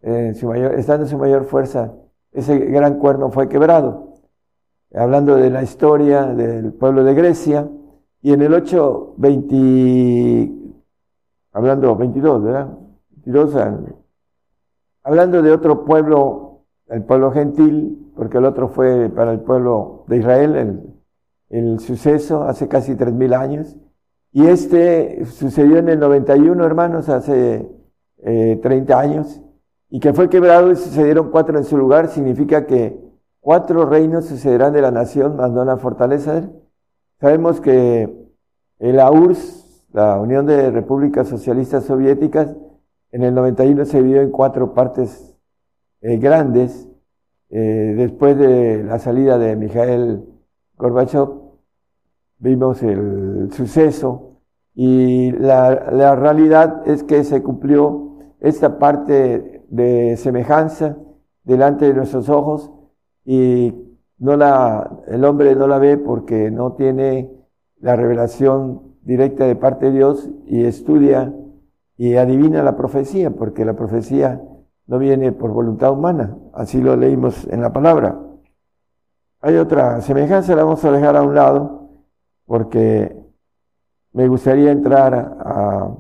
En 0.03 0.35
su 0.35 0.49
mayor, 0.49 0.75
estando 0.75 1.05
en 1.05 1.11
su 1.11 1.19
mayor 1.19 1.45
fuerza, 1.45 1.93
ese 2.33 2.59
gran 2.59 2.99
cuerno 2.99 3.31
fue 3.31 3.49
quebrado. 3.49 4.15
Hablando 4.95 5.37
de 5.37 5.51
la 5.51 5.63
historia 5.63 6.27
del 6.27 6.73
pueblo 6.73 7.05
de 7.05 7.15
Grecia, 7.15 7.69
y 8.23 8.33
en 8.33 8.43
el 8.43 8.53
8, 8.53 9.15
20, 9.17 10.53
hablando 11.53 11.97
22, 11.97 12.43
¿verdad? 12.43 12.69
22, 13.11 13.55
al- 13.57 13.97
hablando 15.03 15.43
de 15.43 15.53
otro 15.53 15.85
pueblo, 15.85 16.63
el 16.89 17.03
pueblo 17.05 17.31
gentil, 17.33 18.13
porque 18.17 18.39
el 18.39 18.45
otro 18.45 18.69
fue 18.69 19.09
para 19.09 19.33
el 19.33 19.41
pueblo 19.41 20.05
de 20.09 20.19
Israel, 20.19 20.57
el, 20.57 20.83
el 21.49 21.79
suceso 21.81 22.43
hace 22.43 22.69
casi 22.69 22.95
3.000 22.95 23.33
años, 23.35 23.77
y 24.33 24.47
este 24.47 25.25
sucedió 25.25 25.79
en 25.79 25.89
el 25.89 25.99
91, 25.99 26.65
hermanos, 26.65 27.09
hace 27.09 27.69
eh, 28.19 28.61
30 28.63 28.99
años, 29.01 29.41
y 29.91 29.99
que 29.99 30.13
fue 30.13 30.31
quebrado 30.31 30.71
y 30.71 30.77
sucedieron 30.77 31.31
cuatro 31.31 31.59
en 31.59 31.65
su 31.65 31.77
lugar, 31.77 32.09
significa 32.09 32.65
que 32.65 32.97
cuatro 33.41 33.85
reinos 33.87 34.27
sucederán 34.27 34.73
de 34.73 34.83
la 34.83 34.93
nación, 34.93 35.37
más 35.37 35.51
no 35.51 35.65
la 35.65 35.77
fortaleza. 35.77 36.49
Sabemos 37.21 37.61
que 37.61 38.09
la 38.79 39.11
URSS, 39.11 39.89
la 39.93 40.21
Unión 40.21 40.47
de 40.47 40.71
Repúblicas 40.71 41.27
Socialistas 41.27 41.85
Soviéticas, 41.85 42.57
en 43.11 43.25
el 43.25 43.35
91 43.35 43.85
se 43.85 43.99
dividió 43.99 44.23
en 44.23 44.31
cuatro 44.31 44.75
partes 44.75 45.37
eh, 46.03 46.17
grandes. 46.19 46.89
Eh, 47.51 47.95
después 47.97 48.39
de 48.39 48.85
la 48.85 49.01
salida 49.01 49.39
de 49.39 49.57
Mikhail 49.57 50.25
Gorbachev, 50.77 51.29
vimos 52.39 52.81
el 52.85 53.51
suceso 53.53 54.37
y 54.73 55.33
la 55.33 56.15
realidad 56.15 56.83
es 56.87 57.03
que 57.03 57.25
se 57.25 57.43
cumplió 57.43 58.11
esta 58.39 58.79
parte 58.79 59.60
de 59.71 60.17
semejanza 60.17 60.99
delante 61.45 61.87
de 61.87 61.95
nuestros 61.95 62.29
ojos 62.29 62.71
y 63.25 63.75
no 64.19 64.37
la, 64.37 65.03
el 65.07 65.25
hombre 65.25 65.55
no 65.57 65.67
la 65.67 65.79
ve 65.79 65.97
porque 65.97 66.51
no 66.51 66.73
tiene 66.75 67.31
la 67.81 67.97
revelación 67.97 68.83
directa 69.03 69.47
de 69.47 69.57
parte 69.57 69.87
de 69.87 69.93
Dios 69.93 70.29
y 70.47 70.65
estudia 70.65 71.33
y 71.97 72.17
adivina 72.17 72.63
la 72.63 72.77
profecía, 72.77 73.31
porque 73.31 73.65
la 73.65 73.75
profecía 73.75 74.43
no 74.87 74.99
viene 74.99 75.33
por 75.33 75.53
voluntad 75.53 75.93
humana, 75.93 76.37
así 76.55 76.81
lo 76.81 76.97
leímos 76.97 77.47
en 77.49 77.61
la 77.61 77.73
palabra. 77.73 78.19
Hay 79.41 79.57
otra 79.57 80.01
semejanza, 80.01 80.55
la 80.55 80.65
vamos 80.65 80.85
a 80.85 80.93
dejar 80.93 81.17
a 81.17 81.23
un 81.23 81.35
lado, 81.35 81.91
porque 82.47 83.17
me 84.13 84.29
gustaría 84.29 84.71
entrar 84.71 85.15
a, 85.15 85.95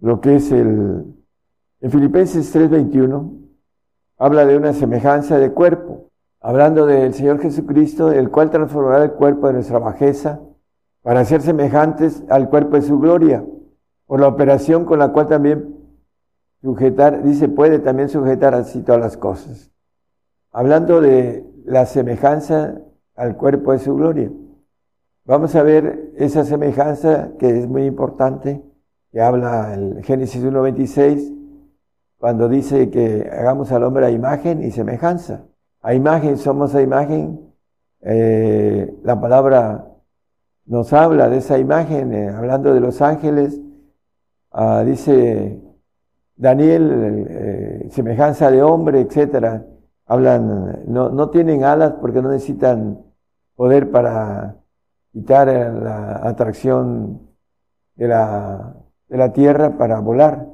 lo 0.00 0.20
que 0.20 0.36
es 0.36 0.52
el... 0.52 1.13
En 1.84 1.90
Filipenses 1.90 2.50
3:21 2.50 3.30
habla 4.16 4.46
de 4.46 4.56
una 4.56 4.72
semejanza 4.72 5.38
de 5.38 5.52
cuerpo, 5.52 6.08
hablando 6.40 6.86
del 6.86 7.12
Señor 7.12 7.40
Jesucristo, 7.40 8.10
el 8.10 8.30
cual 8.30 8.48
transformará 8.48 9.04
el 9.04 9.12
cuerpo 9.12 9.48
de 9.48 9.52
nuestra 9.52 9.78
bajeza 9.78 10.40
para 11.02 11.26
ser 11.26 11.42
semejantes 11.42 12.24
al 12.30 12.48
cuerpo 12.48 12.76
de 12.76 12.80
su 12.80 12.98
gloria, 12.98 13.44
por 14.06 14.18
la 14.18 14.28
operación 14.28 14.86
con 14.86 14.98
la 14.98 15.12
cual 15.12 15.26
también 15.26 15.76
sujetar, 16.62 17.22
dice, 17.22 17.50
puede 17.50 17.80
también 17.80 18.08
sujetar 18.08 18.54
así 18.54 18.80
todas 18.80 19.02
las 19.02 19.18
cosas. 19.18 19.70
Hablando 20.52 21.02
de 21.02 21.44
la 21.66 21.84
semejanza 21.84 22.80
al 23.14 23.36
cuerpo 23.36 23.72
de 23.72 23.80
su 23.80 23.94
gloria. 23.94 24.32
Vamos 25.26 25.54
a 25.54 25.62
ver 25.62 26.14
esa 26.16 26.44
semejanza 26.44 27.32
que 27.38 27.58
es 27.58 27.68
muy 27.68 27.84
importante, 27.84 28.62
que 29.12 29.20
habla 29.20 29.74
el 29.74 30.02
Génesis 30.02 30.42
1.26, 30.42 31.33
cuando 32.18 32.48
dice 32.48 32.90
que 32.90 33.28
hagamos 33.30 33.70
al 33.72 33.84
hombre 33.84 34.06
a 34.06 34.10
imagen 34.10 34.62
y 34.62 34.70
semejanza. 34.70 35.44
A 35.82 35.94
imagen 35.94 36.38
somos 36.38 36.74
a 36.74 36.80
imagen. 36.80 37.52
Eh, 38.00 38.94
la 39.02 39.20
palabra 39.20 39.86
nos 40.66 40.92
habla 40.92 41.28
de 41.28 41.38
esa 41.38 41.58
imagen, 41.58 42.12
eh, 42.14 42.28
hablando 42.28 42.72
de 42.72 42.80
los 42.80 43.02
ángeles. 43.02 43.60
Ah, 44.50 44.82
dice 44.84 45.60
Daniel, 46.36 47.26
eh, 47.28 47.88
semejanza 47.90 48.50
de 48.50 48.62
hombre, 48.62 49.00
etcétera. 49.00 49.66
Hablan, 50.06 50.84
no, 50.86 51.10
no 51.10 51.30
tienen 51.30 51.64
alas 51.64 51.94
porque 52.00 52.22
no 52.22 52.30
necesitan 52.30 53.02
poder 53.56 53.90
para 53.90 54.56
quitar 55.12 55.48
la 55.48 56.16
atracción 56.26 57.20
de 57.94 58.08
la, 58.08 58.74
de 59.08 59.16
la 59.16 59.32
tierra 59.32 59.76
para 59.78 60.00
volar. 60.00 60.53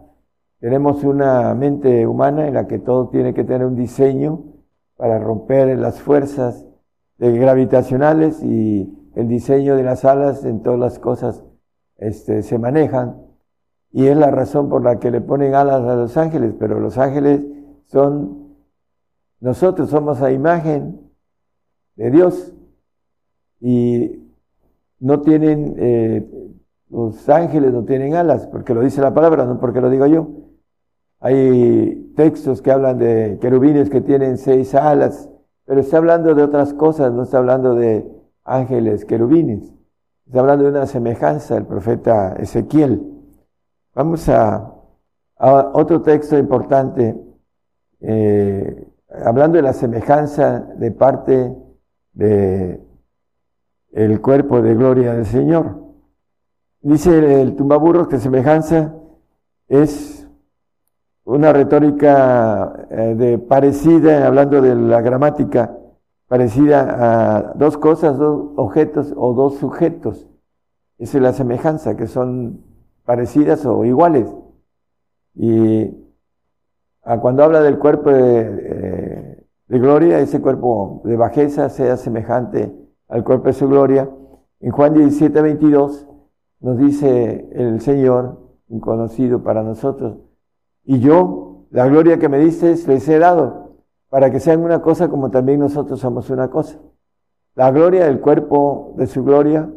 Tenemos 0.61 1.05
una 1.05 1.55
mente 1.55 2.07
humana 2.07 2.47
en 2.47 2.55
la 2.55 2.67
que 2.67 2.79
todo 2.79 3.09
tiene 3.09 3.33
que 3.33 3.45
tener 3.45 3.67
un 3.67 3.77
diseño 3.77 4.45
para 4.97 5.19
romper 5.19 5.79
las 5.79 6.01
fuerzas 6.01 6.67
gravitacionales 7.19 8.43
y 8.43 9.11
el 9.15 9.27
diseño 9.27 9.77
de 9.77 9.83
las 9.83 10.05
alas 10.05 10.45
en 10.45 10.63
todas 10.63 10.79
las 10.79 10.99
cosas 10.99 11.43
este, 11.97 12.43
se 12.43 12.59
manejan. 12.59 13.17
Y 13.93 14.07
es 14.07 14.17
la 14.17 14.31
razón 14.31 14.69
por 14.69 14.85
la 14.85 14.99
que 14.99 15.11
le 15.11 15.21
ponen 15.21 15.55
alas 15.55 15.83
a 15.83 15.97
los 15.97 16.17
ángeles, 16.17 16.55
pero 16.59 16.79
los 16.79 16.99
ángeles 16.99 17.41
son, 17.87 18.55
nosotros 19.41 19.89
somos 19.89 20.21
a 20.21 20.31
imagen 20.31 21.11
de 21.97 22.11
Dios 22.11 22.53
y 23.61 24.29
no 25.01 25.23
tienen 25.23 25.75
eh, 25.79 26.51
los 26.91 27.29
ángeles 27.29 27.73
no 27.73 27.85
tienen 27.85 28.15
alas, 28.15 28.49
porque 28.49 28.75
lo 28.75 28.81
dice 28.81 29.01
la 29.01 29.15
palabra, 29.15 29.45
no 29.45 29.59
porque 29.61 29.81
lo 29.81 29.91
digo 29.91 30.07
yo. 30.07 30.29
Hay 31.21 32.13
textos 32.17 32.63
que 32.63 32.73
hablan 32.73 32.99
de 32.99 33.39
querubines 33.41 33.91
que 33.91 34.01
tienen 34.01 34.39
seis 34.39 34.75
alas, 34.75 35.29
pero 35.67 35.81
está 35.81 35.99
hablando 35.99 36.35
de 36.35 36.43
otras 36.43 36.73
cosas, 36.75 37.13
no 37.13 37.25
está 37.25 37.39
hablando 37.39 37.75
de 37.75 38.11
ángeles 38.45 39.05
querubines. 39.05 39.73
Está 40.27 40.41
hablando 40.41 40.65
de 40.65 40.71
una 40.71 40.87
semejanza 40.87 41.55
del 41.55 41.67
profeta 41.67 42.35
Ezequiel. 42.39 43.03
Vamos 43.95 44.29
a, 44.29 44.75
otro 45.37 46.03
texto 46.03 46.37
importante, 46.39 47.19
eh, 48.01 48.87
hablando 49.25 49.57
de 49.57 49.63
la 49.63 49.73
semejanza 49.73 50.61
de 50.61 50.91
parte 50.91 51.57
de 52.13 52.81
el 53.93 54.21
cuerpo 54.21 54.61
de 54.63 54.75
gloria 54.75 55.15
del 55.15 55.27
Señor. 55.27 55.81
Dice 56.83 57.43
el 57.43 57.57
tumbaburros 57.57 58.09
que 58.09 58.19
semejanza 58.19 58.95
es 59.69 60.20
una 61.31 61.53
retórica 61.53 62.87
eh, 62.91 63.15
de 63.17 63.39
parecida, 63.39 64.27
hablando 64.27 64.61
de 64.61 64.75
la 64.75 65.01
gramática, 65.01 65.77
parecida 66.27 66.97
a 66.99 67.53
dos 67.55 67.79
cosas, 67.79 68.19
dos 68.19 68.53
objetos 68.57 69.15
o 69.17 69.33
dos 69.33 69.57
sujetos. 69.59 70.29
Esa 70.99 71.19
es 71.19 71.23
la 71.23 71.33
semejanza, 71.33 71.97
que 71.97 72.09
son 72.09 72.65
parecidas 73.05 73.65
o 73.65 73.85
iguales. 73.85 74.29
Y 75.35 75.91
cuando 77.23 77.45
habla 77.45 77.61
del 77.61 77.79
cuerpo 77.79 78.11
de, 78.11 78.41
eh, 78.41 79.47
de, 79.69 79.79
gloria, 79.79 80.19
ese 80.19 80.41
cuerpo 80.41 81.01
de 81.05 81.17
bajeza 81.17 81.69
sea 81.69 81.97
semejante 81.97 82.75
al 83.09 83.23
cuerpo 83.23 83.47
de 83.47 83.53
su 83.53 83.69
gloria. 83.69 84.11
En 84.59 84.73
Juan 84.73 84.95
17, 84.95 85.41
22 85.41 86.09
nos 86.61 86.77
dice 86.77 87.49
el 87.53 87.81
Señor, 87.81 88.39
conocido 88.81 89.43
para 89.43 89.63
nosotros, 89.63 90.19
y 90.85 91.01
yo, 91.01 91.67
la 91.71 91.87
gloria 91.87 92.19
que 92.19 92.29
me 92.29 92.39
dices, 92.39 92.87
les 92.89 93.09
he 93.09 93.19
dado 93.19 93.77
para 94.09 94.31
que 94.31 94.41
sean 94.41 94.61
una 94.61 94.83
cosa 94.83 95.09
como 95.09 95.31
también 95.31 95.61
nosotros 95.61 96.01
somos 96.01 96.31
una 96.31 96.51
cosa. 96.51 96.79
La 97.55 97.71
gloria 97.71 98.07
del 98.07 98.21
cuerpo 98.21 98.95
de 98.97 99.07
su 99.07 99.25
gloria 99.25 99.71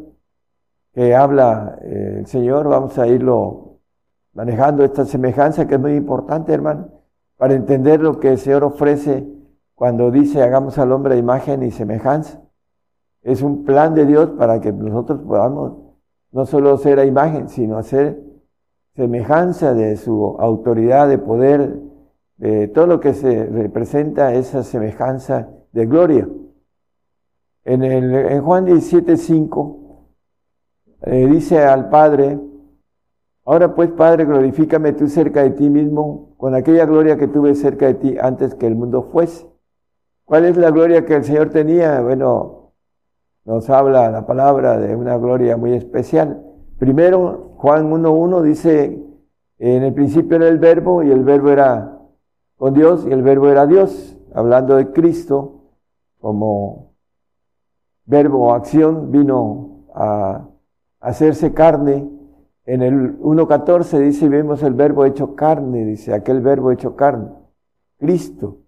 que 0.92 1.14
habla 1.14 1.78
eh, 1.82 2.16
el 2.20 2.26
Señor, 2.26 2.68
vamos 2.68 2.98
a 2.98 3.06
irlo 3.06 3.80
manejando 4.32 4.84
esta 4.84 5.04
semejanza 5.04 5.66
que 5.66 5.74
es 5.74 5.80
muy 5.80 5.94
importante, 5.94 6.52
hermano, 6.52 6.88
para 7.36 7.54
entender 7.54 8.00
lo 8.00 8.20
que 8.20 8.30
el 8.30 8.38
Señor 8.38 8.64
ofrece 8.64 9.26
cuando 9.74 10.10
dice 10.10 10.42
hagamos 10.42 10.78
al 10.78 10.92
hombre 10.92 11.16
imagen 11.16 11.62
y 11.62 11.70
semejanza. 11.70 12.40
Es 13.22 13.42
un 13.42 13.64
plan 13.64 13.94
de 13.94 14.06
Dios 14.06 14.30
para 14.38 14.60
que 14.60 14.72
nosotros 14.72 15.20
podamos 15.26 15.72
no 16.30 16.46
solo 16.46 16.76
ser 16.78 16.98
a 16.98 17.04
imagen, 17.04 17.48
sino 17.48 17.78
hacer 17.78 18.20
semejanza 18.94 19.74
de 19.74 19.96
su 19.96 20.36
autoridad, 20.38 21.08
de 21.08 21.18
poder, 21.18 21.80
de 22.36 22.68
todo 22.68 22.86
lo 22.86 23.00
que 23.00 23.14
se 23.14 23.46
representa 23.46 24.34
esa 24.34 24.62
semejanza 24.62 25.48
de 25.72 25.86
gloria. 25.86 26.28
En, 27.64 27.82
el, 27.82 28.14
en 28.14 28.42
Juan 28.42 28.64
17, 28.66 29.16
5, 29.16 29.84
eh, 31.02 31.26
dice 31.26 31.64
al 31.64 31.88
Padre, 31.88 32.38
ahora 33.44 33.74
pues 33.74 33.90
Padre, 33.90 34.26
glorifícame 34.26 34.92
tú 34.92 35.08
cerca 35.08 35.42
de 35.42 35.50
ti 35.50 35.70
mismo 35.70 36.34
con 36.36 36.54
aquella 36.54 36.86
gloria 36.86 37.16
que 37.16 37.28
tuve 37.28 37.54
cerca 37.54 37.86
de 37.86 37.94
ti 37.94 38.16
antes 38.20 38.54
que 38.54 38.66
el 38.66 38.76
mundo 38.76 39.08
fuese. 39.10 39.46
¿Cuál 40.24 40.44
es 40.44 40.56
la 40.56 40.70
gloria 40.70 41.04
que 41.04 41.16
el 41.16 41.24
Señor 41.24 41.50
tenía? 41.50 42.00
Bueno, 42.00 42.72
nos 43.44 43.68
habla 43.68 44.10
la 44.10 44.26
palabra 44.26 44.78
de 44.78 44.94
una 44.94 45.18
gloria 45.18 45.56
muy 45.56 45.74
especial. 45.74 46.42
Primero, 46.78 47.53
Juan 47.64 47.90
1.1 47.90 48.42
dice, 48.42 49.02
en 49.58 49.82
el 49.84 49.94
principio 49.94 50.36
era 50.36 50.48
el 50.48 50.58
verbo 50.58 51.02
y 51.02 51.10
el 51.10 51.24
verbo 51.24 51.48
era 51.48 51.98
con 52.58 52.74
Dios 52.74 53.06
y 53.08 53.10
el 53.10 53.22
verbo 53.22 53.48
era 53.48 53.66
Dios, 53.66 54.18
hablando 54.34 54.76
de 54.76 54.92
Cristo 54.92 55.62
como 56.20 56.92
verbo 58.04 58.48
o 58.48 58.52
acción, 58.52 59.10
vino 59.10 59.86
a 59.94 60.46
hacerse 61.00 61.54
carne. 61.54 62.06
En 62.66 62.82
el 62.82 63.18
1.14 63.20 63.98
dice, 63.98 64.28
vemos 64.28 64.62
el 64.62 64.74
verbo 64.74 65.06
hecho 65.06 65.34
carne, 65.34 65.86
dice, 65.86 66.12
aquel 66.12 66.42
verbo 66.42 66.70
hecho 66.70 66.96
carne, 66.96 67.30
Cristo, 67.96 68.58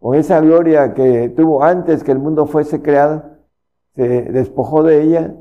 con 0.00 0.16
esa 0.16 0.40
gloria 0.40 0.92
que 0.92 1.28
tuvo 1.28 1.62
antes 1.62 2.02
que 2.02 2.10
el 2.10 2.18
mundo 2.18 2.46
fuese 2.46 2.82
creado, 2.82 3.22
se 3.94 4.22
despojó 4.22 4.82
de 4.82 5.02
ella 5.02 5.36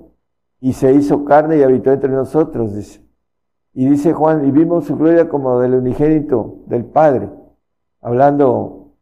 y 0.64 0.72
se 0.72 0.94
hizo 0.94 1.26
carne 1.26 1.58
y 1.58 1.62
habitó 1.62 1.92
entre 1.92 2.10
nosotros, 2.10 2.74
dice. 2.74 3.02
Y 3.74 3.86
dice 3.86 4.14
Juan, 4.14 4.48
y 4.48 4.52
vimos 4.52 4.86
su 4.86 4.96
gloria 4.96 5.28
como 5.28 5.60
del 5.60 5.74
unigénito 5.74 6.60
del 6.68 6.86
Padre 6.86 7.30
hablando 8.00 8.94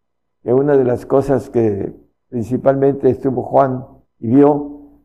de 0.41 0.55
una 0.55 0.75
de 0.75 0.83
las 0.83 1.05
cosas 1.05 1.51
que 1.51 1.93
principalmente 2.29 3.11
estuvo 3.11 3.43
Juan 3.43 3.85
y 4.17 4.29
vio 4.29 5.01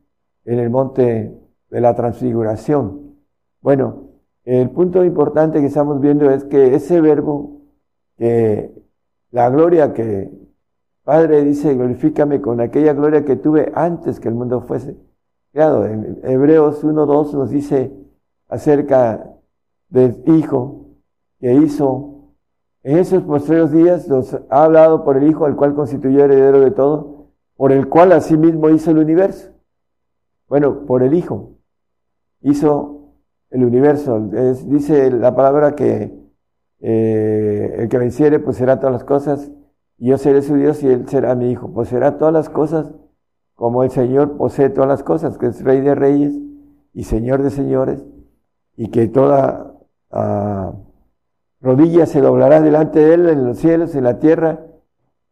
en 0.47 0.59
el 0.59 0.71
monte 0.71 1.39
de 1.69 1.81
la 1.83 1.95
transfiguración. 1.95 3.17
Bueno, 3.61 4.05
el 4.45 4.71
punto 4.71 5.05
importante 5.05 5.61
que 5.61 5.67
estamos 5.67 6.01
viendo 6.01 6.31
es 6.31 6.45
que 6.45 6.75
ese 6.75 7.03
verbo, 7.03 7.61
que 8.17 8.73
la 9.31 9.51
gloria 9.51 9.93
que 9.93 10.33
Padre 11.05 11.45
dice, 11.45 11.75
glorifícame 11.75 12.41
con 12.41 12.63
aquella 12.63 12.95
gloria 12.95 13.27
que 13.27 13.37
tuve 13.37 13.71
antes 13.75 14.21
que 14.21 14.29
el 14.29 14.35
mundo 14.35 14.63
fuese 14.63 14.97
En 15.59 16.21
Hebreos 16.23 16.85
1.2 16.85 17.33
nos 17.33 17.49
dice 17.49 17.91
acerca 18.47 19.33
del 19.89 20.23
Hijo 20.27 20.85
que 21.41 21.55
hizo 21.55 22.35
en 22.83 22.99
esos 22.99 23.23
postreros 23.23 23.73
días 23.73 24.07
nos 24.07 24.35
ha 24.35 24.65
hablado 24.65 25.03
por 25.03 25.17
el 25.17 25.27
Hijo, 25.27 25.47
al 25.47 25.57
cual 25.57 25.75
constituyó 25.75 26.25
heredero 26.25 26.61
de 26.61 26.73
todo, 26.73 27.31
por 27.57 27.73
el 27.73 27.89
cual 27.89 28.13
asimismo 28.13 28.69
hizo 28.69 28.91
el 28.91 28.99
universo. 28.99 29.51
Bueno, 30.47 30.85
por 30.85 31.03
el 31.03 31.15
Hijo 31.15 31.55
hizo 32.43 33.15
el 33.49 33.65
universo. 33.65 34.21
dice 34.67 35.11
la 35.11 35.35
palabra 35.35 35.75
que 35.75 36.13
eh, 36.81 37.77
el 37.79 37.89
que 37.89 37.97
venciere 37.97 38.41
pues 38.41 38.59
será 38.59 38.79
todas 38.79 38.93
las 38.93 39.05
cosas, 39.05 39.51
y 39.97 40.11
yo 40.11 40.19
seré 40.19 40.43
su 40.43 40.55
Dios 40.55 40.83
y 40.83 40.89
él 40.89 41.09
será 41.09 41.35
mi 41.35 41.51
Hijo. 41.51 41.73
Pues 41.73 41.89
será 41.89 42.19
todas 42.19 42.35
las 42.35 42.51
cosas 42.51 42.93
como 43.57 43.83
el 43.83 43.91
Señor 43.91 44.37
posee 44.37 44.71
todas 44.71 44.89
las 44.89 45.03
cosas, 45.03 45.39
que 45.39 45.47
es 45.47 45.65
Rey 45.65 45.81
de 45.81 45.97
Reyes 45.97 46.35
y 46.93 47.05
Señor 47.05 47.43
de 47.43 47.51
Señores, 47.51 48.05
y 48.77 48.91
que 48.91 49.09
toda... 49.09 49.73
Ah, 50.13 50.73
rodilla 51.61 52.07
se 52.07 52.21
doblará 52.21 52.61
delante 52.61 53.01
de 53.01 53.15
él 53.15 53.29
en 53.29 53.45
los 53.45 53.59
cielos, 53.59 53.97
en 53.97 54.05
la 54.05 54.21
tierra 54.21 54.67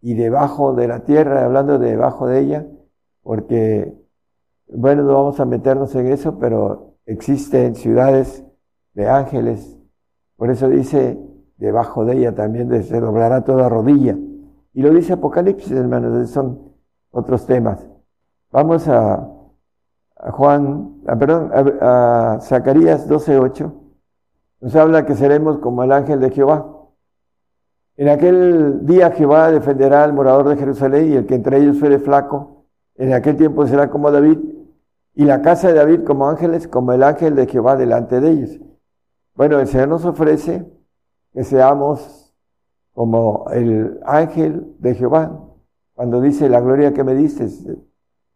y 0.00 0.14
debajo 0.14 0.74
de 0.74 0.88
la 0.88 1.04
tierra, 1.04 1.44
hablando 1.44 1.78
de 1.78 1.90
debajo 1.90 2.26
de 2.26 2.40
ella, 2.40 2.66
porque, 3.22 3.94
bueno, 4.68 5.04
no 5.04 5.14
vamos 5.14 5.38
a 5.38 5.44
meternos 5.44 5.94
en 5.94 6.08
eso, 6.08 6.38
pero 6.38 6.96
existen 7.06 7.76
ciudades 7.76 8.44
de 8.94 9.08
ángeles, 9.08 9.78
por 10.36 10.50
eso 10.50 10.68
dice, 10.68 11.18
debajo 11.56 12.04
de 12.04 12.16
ella 12.16 12.34
también 12.34 12.82
se 12.82 13.00
doblará 13.00 13.44
toda 13.44 13.68
rodilla. 13.68 14.18
Y 14.72 14.82
lo 14.82 14.90
dice 14.90 15.12
Apocalipsis, 15.12 15.70
hermanos, 15.72 16.30
son 16.30 16.72
otros 17.10 17.46
temas. 17.46 17.86
Vamos 18.54 18.86
a, 18.86 19.28
Juan, 20.30 21.02
perdón, 21.18 21.50
a, 21.52 22.34
a 22.34 22.40
Zacarías 22.40 23.10
12.8 23.10 23.72
nos 24.60 24.76
habla 24.76 25.04
que 25.04 25.16
seremos 25.16 25.58
como 25.58 25.82
el 25.82 25.90
ángel 25.90 26.20
de 26.20 26.30
Jehová. 26.30 26.64
En 27.96 28.08
aquel 28.08 28.86
día 28.86 29.10
Jehová 29.10 29.50
defenderá 29.50 30.04
al 30.04 30.12
morador 30.12 30.50
de 30.50 30.56
Jerusalén 30.56 31.10
y 31.12 31.16
el 31.16 31.26
que 31.26 31.34
entre 31.34 31.58
ellos 31.58 31.80
fuere 31.80 31.98
flaco, 31.98 32.66
en 32.94 33.12
aquel 33.12 33.36
tiempo 33.36 33.66
será 33.66 33.90
como 33.90 34.12
David 34.12 34.38
y 35.16 35.24
la 35.24 35.42
casa 35.42 35.66
de 35.66 35.74
David 35.74 36.04
como 36.04 36.28
ángeles, 36.28 36.68
como 36.68 36.92
el 36.92 37.02
ángel 37.02 37.34
de 37.34 37.48
Jehová 37.48 37.74
delante 37.74 38.20
de 38.20 38.30
ellos. 38.30 38.60
Bueno, 39.34 39.58
el 39.58 39.66
Señor 39.66 39.88
nos 39.88 40.04
ofrece 40.04 40.64
que 41.32 41.42
seamos 41.42 42.32
como 42.92 43.46
el 43.50 43.98
ángel 44.06 44.76
de 44.78 44.94
Jehová. 44.94 45.40
Cuando 45.94 46.20
dice 46.20 46.48
la 46.48 46.60
gloria 46.60 46.92
que 46.92 47.02
me 47.02 47.16
diste, 47.16 47.48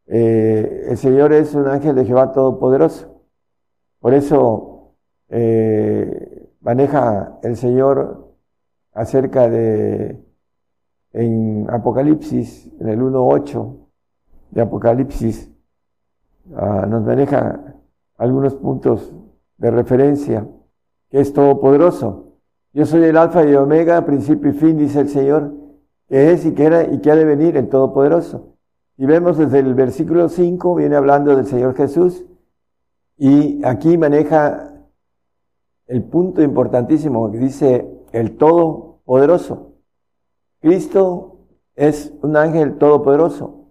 eh, 0.09 0.87
el 0.89 0.97
Señor 0.97 1.33
es 1.33 1.55
un 1.55 1.69
ángel 1.69 1.95
de 1.95 2.05
Jehová 2.05 2.33
todopoderoso. 2.33 3.23
Por 4.01 4.15
eso 4.15 4.95
eh, 5.29 6.51
maneja 6.61 7.39
el 7.43 7.57
Señor 7.57 8.35
acerca 8.93 9.49
de, 9.49 10.19
en 11.13 11.69
Apocalipsis, 11.71 12.71
en 12.81 12.89
el 12.89 13.01
1.8 13.01 13.77
de 14.51 14.63
Apocalipsis, 14.63 15.51
ah, 16.57 16.87
nos 16.89 17.05
maneja 17.05 17.75
algunos 18.17 18.55
puntos 18.55 19.13
de 19.59 19.71
referencia, 19.71 20.49
que 21.11 21.21
es 21.21 21.33
todopoderoso. 21.33 22.35
Yo 22.73 22.87
soy 22.87 23.05
el 23.05 23.17
alfa 23.17 23.45
y 23.45 23.51
el 23.51 23.57
omega, 23.57 24.05
principio 24.05 24.51
y 24.51 24.55
fin, 24.55 24.77
dice 24.77 25.01
el 25.01 25.09
Señor, 25.09 25.53
que 26.09 26.33
es 26.33 26.47
y 26.47 26.55
que 26.55 26.65
era 26.65 26.85
y 26.85 27.01
que 27.01 27.11
ha 27.11 27.17
de 27.17 27.25
venir 27.25 27.57
el 27.57 27.69
Todopoderoso. 27.69 28.58
Y 28.99 29.07
vemos 29.07 29.39
desde 29.39 29.61
el 29.61 29.75
versículo 29.75 30.29
5, 30.29 30.75
viene 30.75 30.97
hablando 30.97 31.35
del 31.35 31.47
Señor 31.47 31.75
Jesús, 31.77 32.25
Y 33.17 33.65
aquí 33.65 33.97
maneja 33.97 34.75
el 35.87 36.03
punto 36.05 36.43
importantísimo 36.43 37.31
que 37.33 37.39
dice 37.39 37.89
el 38.13 38.37
Todopoderoso. 38.37 39.73
Cristo 40.61 41.39
es 41.75 42.13
un 42.23 42.37
ángel 42.37 42.79
todopoderoso 42.79 43.69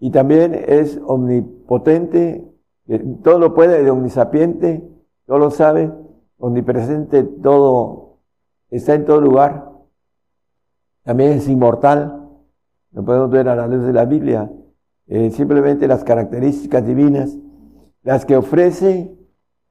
y 0.00 0.10
también 0.10 0.54
es 0.54 1.00
omnipotente, 1.04 2.44
eh, 2.88 3.16
todo 3.22 3.38
lo 3.38 3.54
puede, 3.54 3.88
omnisapiente, 3.88 4.82
todo 5.26 5.38
lo 5.38 5.50
sabe, 5.50 5.92
omnipresente, 6.38 7.22
todo 7.22 8.18
está 8.70 8.94
en 8.94 9.04
todo 9.04 9.20
lugar. 9.20 9.70
También 11.04 11.32
es 11.32 11.48
inmortal, 11.48 12.25
lo 12.96 13.04
podemos 13.04 13.30
ver 13.30 13.46
a 13.50 13.54
la 13.54 13.66
luz 13.66 13.84
de 13.84 13.92
la 13.92 14.06
Biblia. 14.06 14.50
Eh, 15.06 15.30
simplemente 15.30 15.86
las 15.86 16.02
características 16.02 16.84
divinas, 16.84 17.36
las 18.02 18.24
que 18.24 18.38
ofrece 18.38 19.14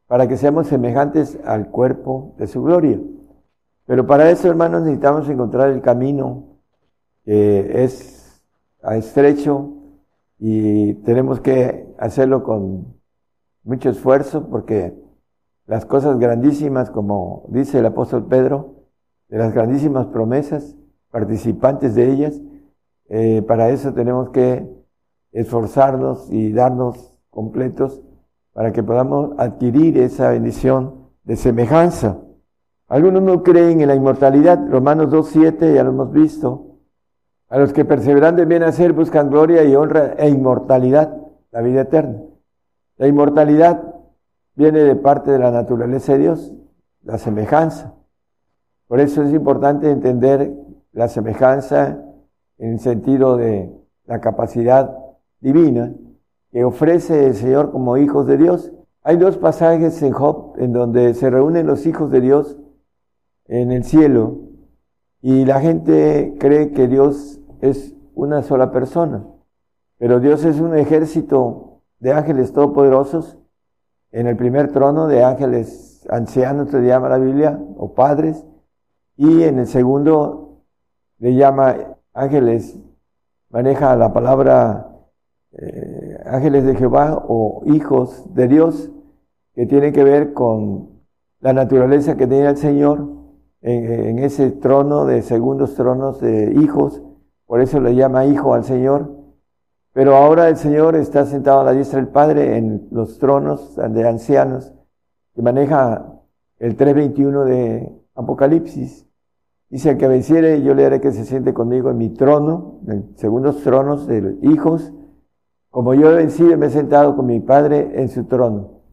para 0.06 0.28
que 0.28 0.38
seamos 0.38 0.68
semejantes 0.68 1.40
al 1.44 1.72
cuerpo 1.72 2.36
de 2.38 2.46
su 2.46 2.62
gloria. 2.62 3.00
Pero 3.88 4.06
para 4.06 4.30
eso, 4.30 4.48
hermanos, 4.48 4.84
necesitamos 4.84 5.28
encontrar 5.28 5.72
el 5.72 5.82
camino 5.82 6.60
que 7.24 7.84
es 7.84 8.44
estrecho 8.92 9.72
y 10.38 10.94
tenemos 10.94 11.40
que 11.40 11.96
hacerlo 11.98 12.44
con 12.44 12.94
mucho 13.64 13.90
esfuerzo 13.90 14.48
porque 14.52 14.94
las 15.66 15.88
cosas 15.88 16.20
grandísimas, 16.20 16.92
como 16.92 17.48
dice 17.50 17.80
el 17.80 17.88
apóstol 17.88 18.28
Pedro, 18.28 18.84
de 19.30 19.40
las 19.40 19.52
grandísimas 19.52 20.06
promesas, 20.06 20.76
participantes 21.10 21.96
de 21.96 22.12
ellas, 22.12 22.40
eh, 23.10 23.44
para 23.48 23.70
eso 23.70 23.94
tenemos 23.94 24.30
que 24.30 24.68
esforzarnos 25.32 26.32
y 26.32 26.52
darnos 26.52 27.14
completos 27.30 28.02
para 28.54 28.72
que 28.72 28.84
podamos 28.84 29.32
adquirir 29.38 29.98
esa 29.98 30.30
bendición 30.30 31.10
de 31.24 31.36
semejanza. 31.36 32.18
Algunos 32.88 33.22
no 33.22 33.44
creen 33.44 33.82
en 33.82 33.88
la 33.90 33.96
inmortalidad, 33.96 34.60
Romanos 34.70 35.10
2.7 35.12 35.74
ya 35.74 35.84
lo 35.84 35.90
hemos 35.90 36.12
visto. 36.12 36.78
A 37.50 37.58
los 37.58 37.74
que 37.74 37.86
perseveran 37.86 38.36
de 38.36 38.46
bien 38.46 38.64
hacer 38.64 38.94
buscan 38.94 39.30
gloria 39.30 39.64
y 39.64 39.76
honra 39.76 40.14
e 40.18 40.30
inmortalidad, 40.30 41.16
la 41.52 41.62
vida 41.62 41.82
eterna. 41.82 42.22
La 42.98 43.08
inmortalidad 43.08 43.84
viene 44.56 44.80
de 44.80 44.96
parte 44.96 45.32
de 45.32 45.40
la 45.40 45.52
naturaleza 45.52 46.14
de 46.14 46.20
Dios, 46.20 46.54
la 47.04 47.18
semejanza. 47.18 47.94
Por 48.88 49.00
eso 49.00 49.24
es 49.24 49.34
importante 49.34 49.90
entender 49.90 50.54
la 50.94 51.08
semejanza 51.08 52.05
en 52.58 52.74
el 52.74 52.80
sentido 52.80 53.38
de 53.38 53.72
la 54.06 54.22
capacidad 54.22 54.98
divina 55.40 55.94
que 56.52 56.64
ofrece 56.64 57.28
el 57.28 57.36
Señor 57.36 57.72
como 57.72 57.98
hijos 57.98 58.28
de 58.28 58.38
Dios. 58.38 58.72
Hay 59.04 59.18
dos 59.18 59.38
pasajes 59.38 60.02
en 60.02 60.14
Job 60.14 60.54
en 60.58 60.74
donde 60.74 61.14
se 61.14 61.30
reúnen 61.30 61.68
los 61.68 61.86
hijos 61.86 62.12
de 62.12 62.22
Dios 62.22 62.58
en 63.48 63.72
el 63.72 63.84
cielo 63.84 64.40
y 65.22 65.46
la 65.46 65.60
gente 65.60 66.36
cree 66.40 66.72
que 66.72 66.88
Dios 66.88 67.40
es 67.62 67.96
una 68.14 68.44
sola 68.44 68.72
persona, 68.72 69.26
pero 69.98 70.20
Dios 70.20 70.46
es 70.46 70.60
un 70.60 70.78
ejército 70.78 71.82
de 72.00 72.14
ángeles 72.14 72.54
todopoderosos 72.54 73.38
en 74.12 74.28
el 74.28 74.38
primer 74.38 74.72
trono 74.72 75.08
de 75.08 75.24
ángeles 75.24 76.08
ancianos, 76.10 76.70
se 76.70 76.82
llama 76.82 77.10
la 77.10 77.18
Biblia, 77.18 77.60
o 77.78 77.94
padres, 77.94 78.46
y 79.18 79.44
en 79.44 79.60
el 79.60 79.68
segundo 79.68 80.62
le 81.18 81.36
llama 81.36 81.95
ángeles, 82.16 82.80
maneja 83.50 83.96
la 83.96 84.12
palabra 84.12 84.90
eh, 85.52 86.18
ángeles 86.26 86.66
de 86.66 86.76
Jehová 86.76 87.24
o 87.28 87.62
hijos 87.66 88.34
de 88.34 88.48
Dios, 88.48 88.90
que 89.54 89.66
tiene 89.68 89.92
que 89.92 90.04
ver 90.04 90.34
con 90.34 90.90
la 91.40 91.54
naturaleza 91.54 92.18
que 92.18 92.26
tiene 92.26 92.48
el 92.50 92.58
Señor 92.58 93.08
en, 93.62 93.86
en, 93.92 94.20
ese 94.20 94.52
trono 94.52 95.06
de 95.06 95.22
segundos 95.22 95.76
tronos 95.76 96.20
de 96.20 96.54
hijos, 96.60 97.02
por 97.46 97.62
eso 97.62 97.80
le 97.80 97.96
llama 97.96 98.26
hijo 98.26 98.54
al 98.54 98.64
Señor. 98.64 99.12
Pero 99.94 100.16
ahora 100.16 100.50
el 100.50 100.58
Señor 100.58 100.96
está 100.96 101.26
sentado 101.26 101.62
a 101.62 101.64
la 101.64 101.72
diestra 101.72 102.00
del 102.00 102.10
Padre 102.10 102.58
en 102.58 102.88
los 102.92 103.18
tronos 103.18 103.76
de 103.76 104.08
ancianos, 104.08 104.74
que 105.34 105.42
maneja 105.42 106.20
el 106.60 106.76
3.21 106.76 107.44
de 107.46 107.92
Apocalipsis. 108.14 109.05
Dice, 109.76 109.90
el 109.90 109.98
que 109.98 110.08
venciere, 110.08 110.62
yo 110.62 110.74
le 110.74 110.86
haré 110.86 111.02
que 111.02 111.12
se 111.12 111.26
siente 111.26 111.54
conmigo 111.54 111.90
en 111.90 111.98
mi 111.98 112.08
trono, 112.08 112.80
en 112.88 113.14
segundos 113.18 113.62
tronos 113.62 114.08
de 114.08 114.38
hijos, 114.44 114.94
como 115.70 115.94
yo 115.94 116.12
he 116.12 116.16
vencido 116.16 116.54
y 116.54 116.56
me 116.56 116.68
he 116.68 116.70
sentado 116.70 117.14
con 117.18 117.26
mi 117.26 117.42
Padre 117.42 117.92
en 118.02 118.08
su 118.08 118.24
trono, 118.24 118.84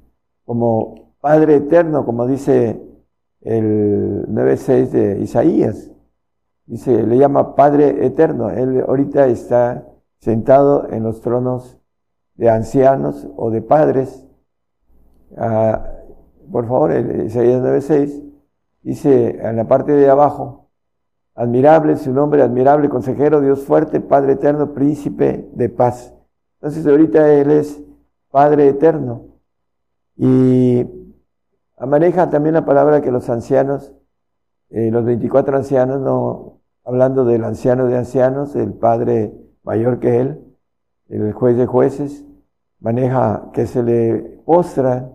como 0.45 1.15
Padre 1.21 1.55
eterno, 1.55 2.05
como 2.05 2.27
dice 2.27 2.83
el 3.43 4.27
9.6 4.27 4.91
de 4.91 5.21
Isaías. 5.21 5.93
Dice, 6.67 7.07
le 7.07 7.17
llama 7.17 7.55
Padre 7.55 8.05
eterno. 8.05 8.51
Él 8.51 8.85
ahorita 8.85 9.29
está 9.29 9.87
sentado 10.19 10.91
en 10.91 11.05
los 11.05 11.21
tronos 11.21 11.79
de 12.35 12.51
ancianos 12.51 13.29
o 13.37 13.53
de 13.53 13.63
padres. 13.63 14.27
Ah, 15.37 15.93
por 16.51 16.67
favor, 16.67 16.91
el 16.91 17.27
Isaías 17.27 17.63
9.6 17.63 18.21
dice 18.83 19.39
en 19.41 19.55
la 19.55 19.69
parte 19.69 19.93
de 19.93 20.11
abajo, 20.11 20.62
admirable 21.35 21.97
su 21.97 22.13
nombre, 22.13 22.43
admirable 22.43 22.89
consejero, 22.89 23.41
Dios 23.41 23.65
fuerte, 23.65 24.01
Padre 24.01 24.33
eterno, 24.33 24.73
príncipe 24.75 25.49
de 25.53 25.69
paz. 25.69 26.15
Entonces 26.61 26.87
ahorita 26.87 27.33
Él 27.33 27.51
es 27.51 27.83
Padre 28.31 28.69
eterno. 28.69 29.27
Y 30.17 30.87
maneja 31.79 32.31
también 32.31 32.55
la 32.55 32.65
palabra 32.65 33.01
que 33.01 33.11
los 33.11 33.29
ancianos, 33.29 33.93
eh, 34.71 34.91
los 34.91 35.05
24 35.05 35.57
ancianos, 35.57 36.01
no 36.01 36.61
hablando 36.85 37.25
del 37.25 37.45
anciano 37.45 37.87
de 37.87 37.97
ancianos, 37.97 38.55
el 38.57 38.73
Padre 38.73 39.33
mayor 39.63 40.01
que 40.01 40.21
Él, 40.21 40.45
el 41.09 41.33
juez 41.33 41.57
de 41.57 41.67
jueces, 41.67 42.25
maneja 42.81 43.51
que 43.53 43.67
se 43.67 43.83
le 43.83 44.41
postra 44.45 45.11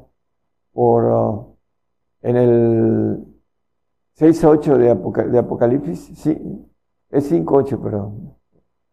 por 0.74 1.04
uh, 1.06 1.56
en 2.22 2.36
el 2.38 3.27
6.8 4.20 4.78
de, 4.78 5.32
de 5.32 5.40
Apocalipsis, 5.40 6.12
sí, 6.18 6.68
es 7.10 7.32
5.8, 7.32 7.80
pero 7.82 8.14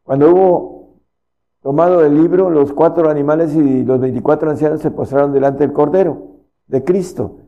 cuando 0.02 0.30
hubo 0.30 0.74
Tomado 1.64 2.04
el 2.04 2.14
libro, 2.14 2.50
los 2.50 2.74
cuatro 2.74 3.08
animales 3.08 3.54
y 3.56 3.84
los 3.84 3.98
veinticuatro 3.98 4.50
ancianos 4.50 4.82
se 4.82 4.90
postraron 4.90 5.32
delante 5.32 5.60
del 5.60 5.72
Cordero 5.72 6.42
de 6.66 6.84
Cristo. 6.84 7.38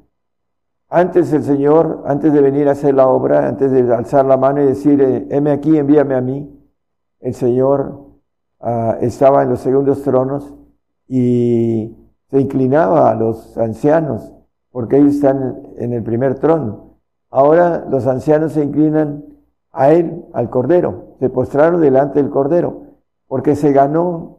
Antes 0.89 1.31
el 1.35 1.43
Señor, 1.43 2.03
antes 2.07 2.33
de 2.33 2.41
venir 2.41 2.67
a 2.67 2.73
hacer 2.73 2.95
la 2.95 3.09
obra, 3.09 3.47
antes 3.47 3.71
de 3.71 3.95
alzar 3.95 4.25
la 4.25 4.39
mano 4.39 4.63
y 4.63 4.65
decir, 4.65 5.03
eh, 5.03 5.27
heme 5.29 5.51
aquí, 5.51 5.77
envíame 5.77 6.15
a 6.15 6.23
mí, 6.23 6.51
el 7.21 7.35
Señor 7.35 8.07
uh, 8.61 8.95
estaba 9.03 9.43
en 9.43 9.51
los 9.51 9.61
segundos 9.61 10.03
tronos 10.03 10.55
y 11.07 11.95
se 12.31 12.41
inclinaba 12.41 13.11
a 13.11 13.15
los 13.17 13.59
ancianos, 13.59 14.33
porque 14.71 14.97
ellos 14.97 15.17
están 15.17 15.61
en 15.77 15.93
el 15.93 16.03
primer 16.03 16.39
trono. 16.39 16.86
Ahora 17.37 17.85
los 17.91 18.07
ancianos 18.07 18.53
se 18.53 18.65
inclinan 18.65 19.23
a 19.71 19.93
Él, 19.93 20.25
al 20.33 20.49
Cordero, 20.49 21.17
se 21.21 21.29
postraron 21.29 21.83
delante 21.83 22.23
del 22.23 22.31
Cordero 22.31 22.85
porque 23.27 23.57
se 23.57 23.73
ganó 23.73 24.39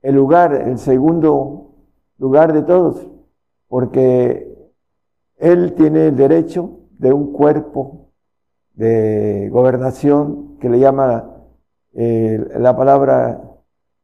el 0.00 0.14
lugar, 0.14 0.54
el 0.54 0.78
segundo 0.78 1.72
lugar 2.18 2.52
de 2.52 2.62
todos, 2.62 3.04
porque 3.66 4.70
él 5.38 5.74
tiene 5.74 6.06
el 6.06 6.16
derecho 6.16 6.78
de 7.00 7.12
un 7.12 7.32
cuerpo 7.32 8.12
de 8.74 9.48
gobernación 9.50 10.56
que 10.60 10.68
le 10.68 10.78
llama 10.78 11.32
eh, 11.94 12.38
la 12.60 12.76
palabra, 12.76 13.42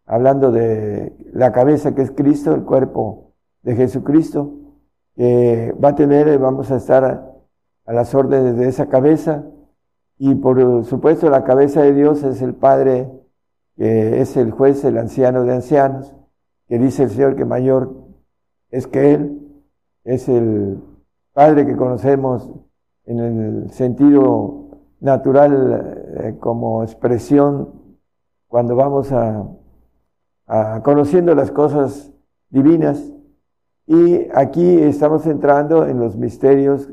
hablando 0.04 0.50
de 0.50 1.14
la 1.32 1.52
cabeza 1.52 1.94
que 1.94 2.02
es 2.02 2.10
Cristo, 2.10 2.56
el 2.56 2.64
cuerpo 2.64 3.34
de 3.62 3.76
Jesucristo, 3.76 4.52
que 5.14 5.72
va 5.80 5.90
a 5.90 5.94
tener, 5.94 6.36
vamos 6.40 6.72
a 6.72 6.76
estar 6.76 7.29
a, 7.90 7.92
las 7.92 8.14
órdenes 8.14 8.56
de 8.56 8.68
esa 8.68 8.88
cabeza, 8.88 9.44
y 10.18 10.34
por 10.34 10.84
supuesto 10.84 11.30
la 11.30 11.44
cabeza 11.44 11.82
de 11.82 11.94
Dios 11.94 12.22
es 12.22 12.42
el 12.42 12.54
Padre 12.54 13.10
que 13.76 14.20
es 14.20 14.36
el 14.36 14.50
juez, 14.50 14.84
el 14.84 14.98
anciano 14.98 15.44
de 15.44 15.54
ancianos, 15.54 16.14
que 16.68 16.78
dice 16.78 17.04
el 17.04 17.10
Señor 17.10 17.34
que 17.34 17.46
mayor 17.46 17.94
es 18.70 18.86
que 18.86 19.14
Él, 19.14 19.64
es 20.04 20.28
el 20.28 20.78
Padre 21.32 21.66
que 21.66 21.76
conocemos 21.76 22.50
en 23.06 23.18
el 23.18 23.70
sentido 23.70 24.68
natural 25.00 26.04
eh, 26.18 26.36
como 26.38 26.82
expresión 26.82 27.96
cuando 28.48 28.76
vamos 28.76 29.10
a, 29.12 29.48
conociendo 30.82 31.34
las 31.34 31.50
cosas 31.50 32.12
divinas. 32.50 33.12
Y 33.86 34.28
aquí 34.34 34.78
estamos 34.78 35.26
entrando 35.26 35.86
en 35.86 35.98
los 35.98 36.16
misterios 36.16 36.88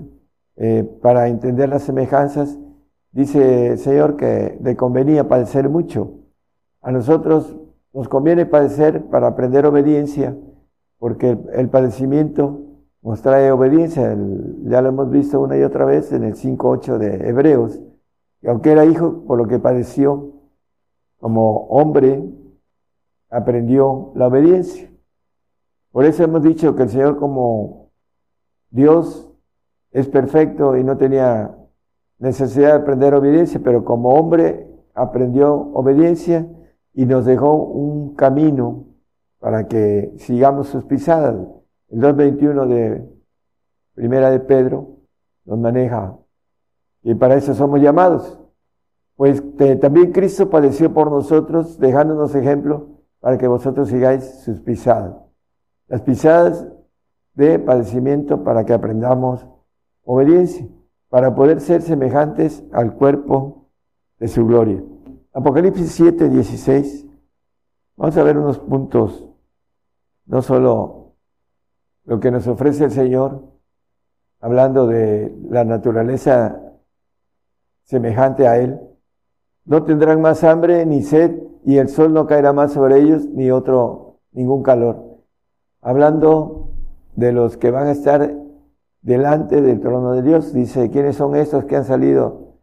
eh, 0.57 0.83
para 1.01 1.27
entender 1.27 1.69
las 1.69 1.83
semejanzas. 1.83 2.57
Dice 3.11 3.67
el 3.67 3.77
Señor 3.79 4.17
que 4.17 4.57
le 4.61 4.75
convenía 4.75 5.27
padecer 5.27 5.69
mucho 5.69 6.17
a 6.87 6.91
nosotros 6.91 7.53
nos 7.93 8.07
conviene 8.07 8.45
padecer 8.45 9.07
para 9.07 9.27
aprender 9.27 9.65
obediencia 9.65 10.37
porque 10.99 11.37
el, 11.53 11.69
padecimiento 11.69 12.61
nos 13.01 13.21
trae 13.21 13.51
obediencia. 13.51 14.15
Ya 14.63 14.81
lo 14.81 14.89
hemos 14.89 15.11
visto 15.11 15.41
una 15.41 15.57
y 15.57 15.63
otra 15.63 15.83
vez 15.83 16.13
en 16.13 16.23
el 16.23 16.35
5.8 16.35 16.97
de 16.97 17.27
Hebreos. 17.27 17.81
Y 18.41 18.47
aunque 18.47 18.71
era 18.71 18.85
hijo, 18.85 19.25
por 19.27 19.37
lo 19.37 19.47
que 19.47 19.59
padeció, 19.59 20.31
como 21.19 21.67
hombre, 21.67 22.23
aprendió 23.29 24.13
la 24.15 24.27
obediencia. 24.27 24.89
Por 25.91 26.05
eso 26.05 26.23
hemos 26.23 26.43
dicho 26.43 26.75
que 26.75 26.83
el 26.83 26.89
Señor 26.89 27.17
como 27.17 27.89
Dios 28.69 29.26
es 29.91 30.07
perfecto 30.07 30.75
y 30.77 30.83
no 30.83 30.97
tenía 30.97 31.55
necesidad 32.19 32.69
de 32.69 32.81
aprender 32.81 33.13
obediencia, 33.13 33.59
pero 33.63 33.83
como 33.85 34.09
hombre 34.09 34.67
aprendió 34.93 35.53
obediencia 35.73 36.47
y 36.93 37.05
nos 37.05 37.25
dejó 37.25 37.53
un 37.53 38.15
camino 38.15 38.85
para 39.39 39.67
que 39.67 40.13
sigamos 40.17 40.67
sus 40.67 40.83
pisadas. 40.85 41.35
El 41.89 42.01
2.21 42.01 42.67
de 42.67 43.09
Primera 43.93 44.29
de 44.29 44.39
Pedro 44.39 44.97
nos 45.45 45.59
maneja 45.59 46.17
y 47.03 47.15
para 47.15 47.35
eso 47.35 47.53
somos 47.53 47.79
llamados. 47.79 48.39
Pues 49.15 49.41
también 49.79 50.11
Cristo 50.11 50.49
padeció 50.49 50.93
por 50.93 51.09
nosotros, 51.09 51.79
dejándonos 51.79 52.35
ejemplo 52.35 52.89
para 53.19 53.37
que 53.37 53.47
vosotros 53.47 53.89
sigáis 53.89 54.23
sus 54.41 54.59
pisadas. 54.59 55.15
Las 55.87 56.01
pisadas 56.01 56.67
de 57.33 57.57
padecimiento 57.59 58.43
para 58.43 58.65
que 58.65 58.73
aprendamos 58.73 59.47
obediencia, 60.07 60.65
para 61.09 61.35
poder 61.35 61.59
ser 61.59 61.81
semejantes 61.81 62.63
al 62.71 62.93
cuerpo 62.95 63.67
de 64.19 64.27
su 64.29 64.45
gloria. 64.47 64.81
Apocalipsis 65.33 65.91
7, 65.91 66.29
16. 66.29 67.05
Vamos 67.97 68.17
a 68.17 68.23
ver 68.23 68.37
unos 68.37 68.57
puntos, 68.59 69.25
no 70.25 70.41
solo 70.41 71.13
lo 72.05 72.19
que 72.19 72.31
nos 72.31 72.47
ofrece 72.47 72.85
el 72.85 72.91
Señor, 72.91 73.43
hablando 74.39 74.87
de 74.87 75.35
la 75.49 75.65
naturaleza 75.65 76.61
semejante 77.83 78.47
a 78.47 78.57
Él. 78.59 78.79
No 79.65 79.83
tendrán 79.83 80.21
más 80.21 80.43
hambre 80.43 80.85
ni 80.85 81.03
sed, 81.03 81.37
y 81.65 81.77
el 81.77 81.89
sol 81.89 82.13
no 82.13 82.27
caerá 82.27 82.53
más 82.53 82.71
sobre 82.71 82.99
ellos, 82.99 83.25
ni 83.25 83.51
otro, 83.51 84.19
ningún 84.31 84.63
calor. 84.63 85.03
Hablando 85.81 86.69
de 87.15 87.33
los 87.33 87.57
que 87.57 87.71
van 87.71 87.87
a 87.87 87.91
estar 87.91 88.46
delante 89.07 89.61
del 89.61 89.79
trono 89.79 90.11
de 90.11 90.21
Dios, 90.21 90.51
dice, 90.51 90.89
¿quiénes 90.89 91.15
son 91.15 91.33
estos 91.37 91.63
que 91.63 91.77
han 91.77 91.85
salido 91.85 92.57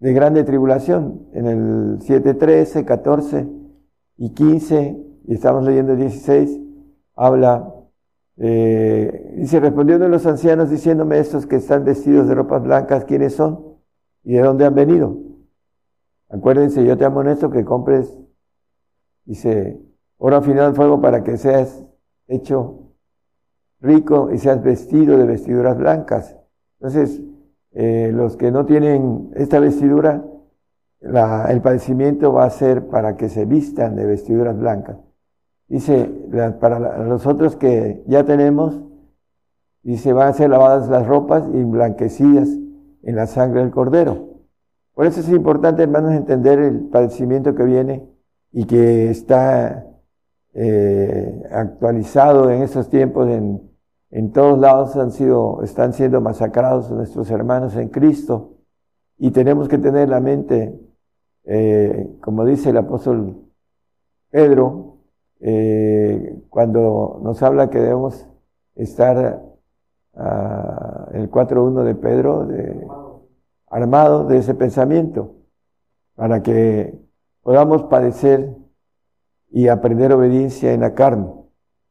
de 0.00 0.12
grande 0.12 0.42
tribulación? 0.42 1.28
En 1.32 1.46
el 1.46 1.98
7, 2.00 2.34
13, 2.34 2.84
14 2.84 3.46
y 4.16 4.30
15, 4.30 5.04
y 5.28 5.34
estamos 5.34 5.64
leyendo 5.64 5.92
el 5.92 5.98
16, 5.98 6.58
habla, 7.14 7.72
eh, 8.38 9.36
dice, 9.36 9.60
respondiendo 9.60 10.08
los 10.08 10.26
ancianos 10.26 10.68
diciéndome 10.68 11.20
estos 11.20 11.46
que 11.46 11.56
están 11.56 11.84
vestidos 11.84 12.26
de 12.26 12.34
ropas 12.34 12.64
blancas, 12.64 13.04
¿quiénes 13.04 13.34
son? 13.36 13.76
¿Y 14.24 14.32
de 14.32 14.40
dónde 14.40 14.64
han 14.64 14.74
venido? 14.74 15.16
Acuérdense, 16.28 16.84
yo 16.84 16.98
te 16.98 17.04
amonesto 17.04 17.50
que 17.50 17.64
compres, 17.64 18.18
dice, 19.26 19.80
oro 20.18 20.34
afinado 20.34 20.66
al 20.66 20.74
fuego 20.74 21.00
para 21.00 21.22
que 21.22 21.36
seas 21.36 21.84
hecho 22.26 22.83
rico 23.84 24.30
y 24.32 24.38
seas 24.38 24.62
vestido 24.62 25.18
de 25.18 25.26
vestiduras 25.26 25.76
blancas. 25.76 26.36
Entonces, 26.80 27.20
eh, 27.72 28.10
los 28.12 28.36
que 28.36 28.50
no 28.50 28.64
tienen 28.66 29.30
esta 29.34 29.60
vestidura, 29.60 30.24
el 31.00 31.60
padecimiento 31.60 32.32
va 32.32 32.44
a 32.44 32.50
ser 32.50 32.86
para 32.88 33.16
que 33.16 33.28
se 33.28 33.44
vistan 33.44 33.94
de 33.94 34.06
vestiduras 34.06 34.58
blancas. 34.58 34.96
Dice, 35.68 36.10
para 36.60 36.78
la- 36.78 36.98
los 36.98 37.26
otros 37.26 37.56
que 37.56 38.02
ya 38.06 38.24
tenemos, 38.24 38.80
dice, 39.82 40.12
van 40.12 40.28
a 40.28 40.32
ser 40.32 40.50
lavadas 40.50 40.88
las 40.88 41.06
ropas 41.06 41.44
y 41.52 41.62
blanquecidas 41.62 42.48
en 43.02 43.16
la 43.16 43.26
sangre 43.26 43.60
del 43.60 43.70
cordero. 43.70 44.28
Por 44.94 45.06
eso 45.06 45.20
es 45.20 45.28
importante, 45.28 45.82
hermanos, 45.82 46.12
entender 46.12 46.58
el 46.58 46.84
padecimiento 46.88 47.54
que 47.54 47.64
viene 47.64 48.08
y 48.52 48.64
que 48.64 49.10
está 49.10 49.86
eh, 50.54 51.42
actualizado 51.50 52.48
en 52.50 52.62
estos 52.62 52.88
tiempos. 52.88 53.28
En, 53.28 53.73
en 54.14 54.30
todos 54.30 54.56
lados 54.60 54.94
han 54.94 55.10
sido, 55.10 55.60
están 55.64 55.92
siendo 55.92 56.20
masacrados 56.20 56.88
nuestros 56.88 57.28
hermanos 57.32 57.74
en 57.74 57.88
Cristo 57.88 58.58
y 59.18 59.32
tenemos 59.32 59.66
que 59.66 59.76
tener 59.76 60.08
la 60.08 60.20
mente, 60.20 60.72
eh, 61.42 62.16
como 62.20 62.44
dice 62.44 62.70
el 62.70 62.76
apóstol 62.76 63.42
Pedro, 64.30 64.98
eh, 65.40 66.44
cuando 66.48 67.18
nos 67.24 67.42
habla 67.42 67.70
que 67.70 67.80
debemos 67.80 68.28
estar, 68.76 69.42
ah, 70.14 71.08
el 71.12 71.28
4.1 71.28 71.82
de 71.82 71.94
Pedro, 71.96 72.46
de, 72.46 72.86
armados 73.66 74.28
de 74.28 74.38
ese 74.38 74.54
pensamiento, 74.54 75.34
para 76.14 76.40
que 76.40 76.96
podamos 77.42 77.82
padecer 77.84 78.54
y 79.50 79.66
aprender 79.66 80.12
obediencia 80.12 80.72
en 80.72 80.82
la 80.82 80.94
carne. 80.94 81.43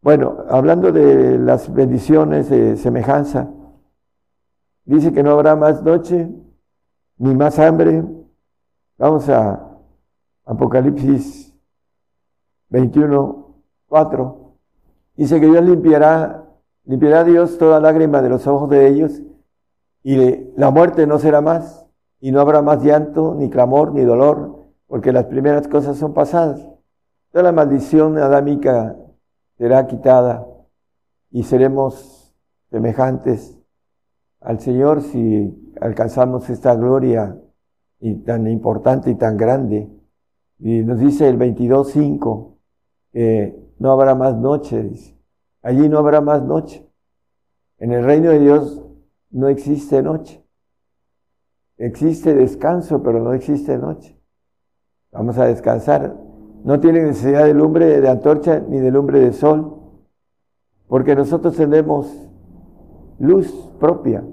Bueno, 0.04 0.44
hablando 0.50 0.92
de 0.92 1.38
las 1.38 1.74
bendiciones 1.74 2.50
de 2.50 2.76
semejanza, 2.76 3.50
dice 4.84 5.14
que 5.14 5.24
no 5.24 5.32
habrá 5.32 5.56
más 5.56 5.82
noche 5.82 6.30
ni 7.20 7.34
más 7.34 7.58
hambre. 7.58 8.04
Vamos 8.98 9.30
a 9.30 9.66
Apocalipsis 10.44 11.56
21, 12.68 13.64
4. 13.88 14.58
Dice 15.16 15.40
que 15.40 15.46
Dios 15.46 15.64
limpiará, 15.64 16.50
limpiará 16.84 17.24
Dios 17.24 17.58
toda 17.58 17.80
lágrima 17.80 18.22
de 18.22 18.30
los 18.30 18.46
ojos 18.46 18.70
de 18.70 18.90
ellos 18.90 19.22
y 20.04 20.52
la 20.58 20.70
muerte 20.70 21.08
no 21.08 21.18
será 21.18 21.40
más 21.40 21.88
y 22.20 22.34
no 22.34 22.42
habrá 22.42 22.62
más 22.62 22.84
llanto, 22.84 23.36
ni 23.36 23.50
clamor, 23.50 23.94
ni 23.94 24.02
dolor, 24.02 24.66
porque 24.86 25.14
las 25.14 25.28
primeras 25.28 25.70
cosas 25.70 25.96
son 25.96 26.14
pasadas. 26.14 26.60
Toda 27.32 27.44
la 27.46 27.54
maldición 27.54 28.18
adámica 28.18 28.98
será 29.58 29.88
quitada 29.88 30.48
y 31.32 31.44
seremos 31.44 32.34
semejantes 32.70 33.60
al 34.42 34.60
Señor 34.60 35.02
si 35.02 35.74
alcanzamos 35.80 36.50
esta 36.50 36.76
gloria 36.76 37.38
y 38.00 38.16
tan 38.16 38.48
importante 38.48 39.10
y 39.12 39.16
tan 39.16 39.38
grande. 39.38 39.90
Y 40.60 40.84
nos 40.84 41.00
dice 41.00 41.30
el 41.30 41.38
22.5 41.38 42.58
que 43.12 43.56
no 43.80 43.92
habrá 43.92 44.16
más 44.16 44.36
noche. 44.36 44.92
Allí 45.62 45.88
no 45.88 46.00
habrá 46.00 46.22
más 46.22 46.44
noche. 46.44 46.90
En 47.78 47.92
el 47.92 48.04
reino 48.04 48.30
de 48.30 48.40
Dios 48.40 48.84
no 49.32 49.48
existe 49.48 50.02
noche. 50.02 50.44
Existe 51.78 52.34
descanso, 52.34 53.02
pero 53.02 53.20
no 53.20 53.34
existe 53.34 53.78
noche. 53.78 54.20
Vamos 55.12 55.38
a 55.38 55.46
descansar. 55.46 56.16
No 56.64 56.80
tiene 56.80 57.02
necesidad 57.02 57.46
de 57.46 57.54
lumbre 57.54 58.00
de 58.00 58.10
antorcha 58.10 58.60
ni 58.60 58.80
de 58.80 58.90
lumbre 58.90 59.20
de 59.20 59.34
sol, 59.34 59.82
porque 60.88 61.14
nosotros 61.16 61.56
tenemos 61.58 62.30
luz 63.20 63.52
propia. 63.80 64.24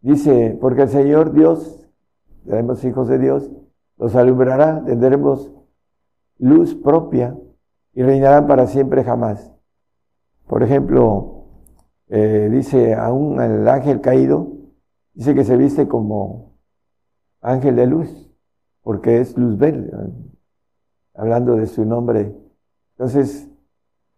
Dice, 0.00 0.56
porque 0.60 0.82
el 0.82 0.88
Señor 0.88 1.32
Dios, 1.32 1.90
seremos 2.44 2.82
hijos 2.84 3.08
de 3.08 3.18
Dios, 3.18 3.50
los 3.98 4.14
alumbrará, 4.16 4.82
tendremos 4.84 5.52
luz 6.38 6.74
propia 6.74 7.36
y 7.92 8.02
reinarán 8.02 8.46
para 8.46 8.66
siempre 8.66 9.04
jamás. 9.04 9.52
Por 10.46 10.62
ejemplo, 10.62 11.46
eh, 12.08 12.48
dice 12.50 12.94
aún 12.94 13.40
el 13.40 13.68
ángel 13.68 14.00
caído, 14.00 14.52
dice 15.12 15.34
que 15.34 15.44
se 15.44 15.56
viste 15.56 15.86
como 15.86 16.54
ángel 17.40 17.76
de 17.76 17.86
luz, 17.86 18.30
porque 18.82 19.20
es 19.20 19.36
luz 19.36 19.58
verde, 19.58 19.90
hablando 21.14 21.56
de 21.56 21.66
su 21.66 21.84
nombre. 21.84 22.34
Entonces, 22.92 23.48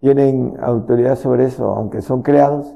tienen 0.01 0.57
autoridad 0.61 1.17
sobre 1.17 1.47
eso, 1.47 1.67
aunque 1.75 2.03
son 2.03 2.23
creados, 2.23 2.75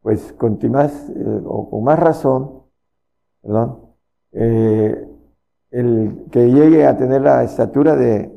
pues 0.00 0.32
con 0.32 0.58
más, 0.70 1.10
eh, 1.10 1.42
o 1.44 1.70
con 1.70 1.84
más 1.84 1.98
razón, 1.98 2.62
eh, 4.32 5.08
el 5.70 6.26
que 6.30 6.50
llegue 6.50 6.86
a 6.86 6.96
tener 6.96 7.22
la 7.22 7.44
estatura 7.44 7.96
de 7.96 8.32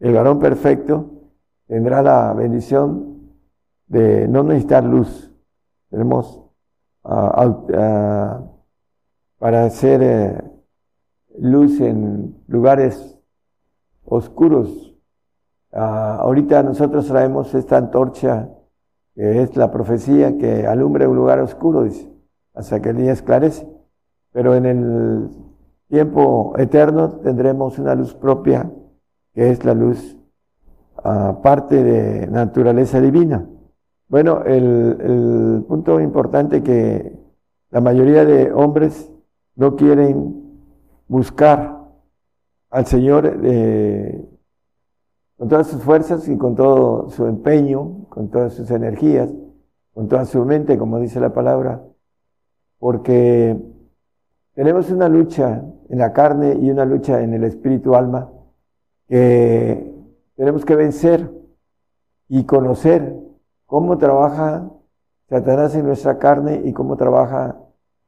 el 0.00 0.12
varón 0.12 0.38
perfecto 0.38 1.10
tendrá 1.66 2.02
la 2.02 2.32
bendición 2.34 3.32
de 3.86 4.28
no 4.28 4.42
necesitar 4.42 4.84
luz. 4.84 5.32
Tenemos 5.90 6.42
para 9.38 9.64
hacer 9.64 10.02
eh, 10.02 10.42
luz 11.38 11.80
en 11.80 12.42
lugares 12.48 13.13
oscuros. 14.04 14.94
Ah, 15.72 16.18
ahorita 16.20 16.62
nosotros 16.62 17.06
traemos 17.08 17.54
esta 17.54 17.76
antorcha 17.76 18.48
que 19.14 19.42
es 19.42 19.56
la 19.56 19.70
profecía 19.70 20.36
que 20.38 20.66
alumbra 20.66 21.08
un 21.08 21.16
lugar 21.16 21.38
oscuro, 21.38 21.84
dice, 21.84 22.10
hasta 22.52 22.80
que 22.82 22.90
el 22.90 22.96
día 22.96 23.12
esclarece. 23.12 23.68
Pero 24.32 24.54
en 24.56 24.66
el 24.66 25.30
tiempo 25.88 26.54
eterno 26.58 27.10
tendremos 27.20 27.78
una 27.78 27.94
luz 27.94 28.14
propia, 28.14 28.70
que 29.32 29.50
es 29.50 29.64
la 29.64 29.74
luz 29.74 30.16
ah, 31.02 31.38
parte 31.42 31.82
de 31.82 32.26
naturaleza 32.26 33.00
divina. 33.00 33.48
Bueno, 34.08 34.42
el, 34.44 34.98
el 35.00 35.64
punto 35.66 36.00
importante 36.00 36.62
que 36.62 37.16
la 37.70 37.80
mayoría 37.80 38.24
de 38.24 38.52
hombres 38.52 39.10
no 39.56 39.76
quieren 39.76 40.58
buscar 41.06 41.83
al 42.74 42.86
Señor 42.86 43.38
eh, 43.44 44.28
con 45.38 45.48
todas 45.48 45.68
sus 45.68 45.80
fuerzas 45.80 46.26
y 46.28 46.36
con 46.36 46.56
todo 46.56 47.08
su 47.08 47.24
empeño, 47.26 48.06
con 48.08 48.30
todas 48.30 48.54
sus 48.54 48.68
energías, 48.72 49.32
con 49.92 50.08
toda 50.08 50.24
su 50.24 50.44
mente, 50.44 50.76
como 50.76 50.98
dice 50.98 51.20
la 51.20 51.32
palabra, 51.32 51.84
porque 52.80 53.56
tenemos 54.54 54.90
una 54.90 55.08
lucha 55.08 55.62
en 55.88 55.98
la 55.98 56.12
carne 56.12 56.58
y 56.60 56.68
una 56.68 56.84
lucha 56.84 57.22
en 57.22 57.34
el 57.34 57.44
espíritu 57.44 57.94
alma 57.94 58.32
que 59.06 59.94
tenemos 60.34 60.64
que 60.64 60.74
vencer 60.74 61.30
y 62.28 62.42
conocer 62.42 63.14
cómo 63.66 63.98
trabaja 63.98 64.68
Satanás 65.28 65.76
en 65.76 65.86
nuestra 65.86 66.18
carne 66.18 66.62
y 66.64 66.72
cómo 66.72 66.96
trabaja 66.96 67.56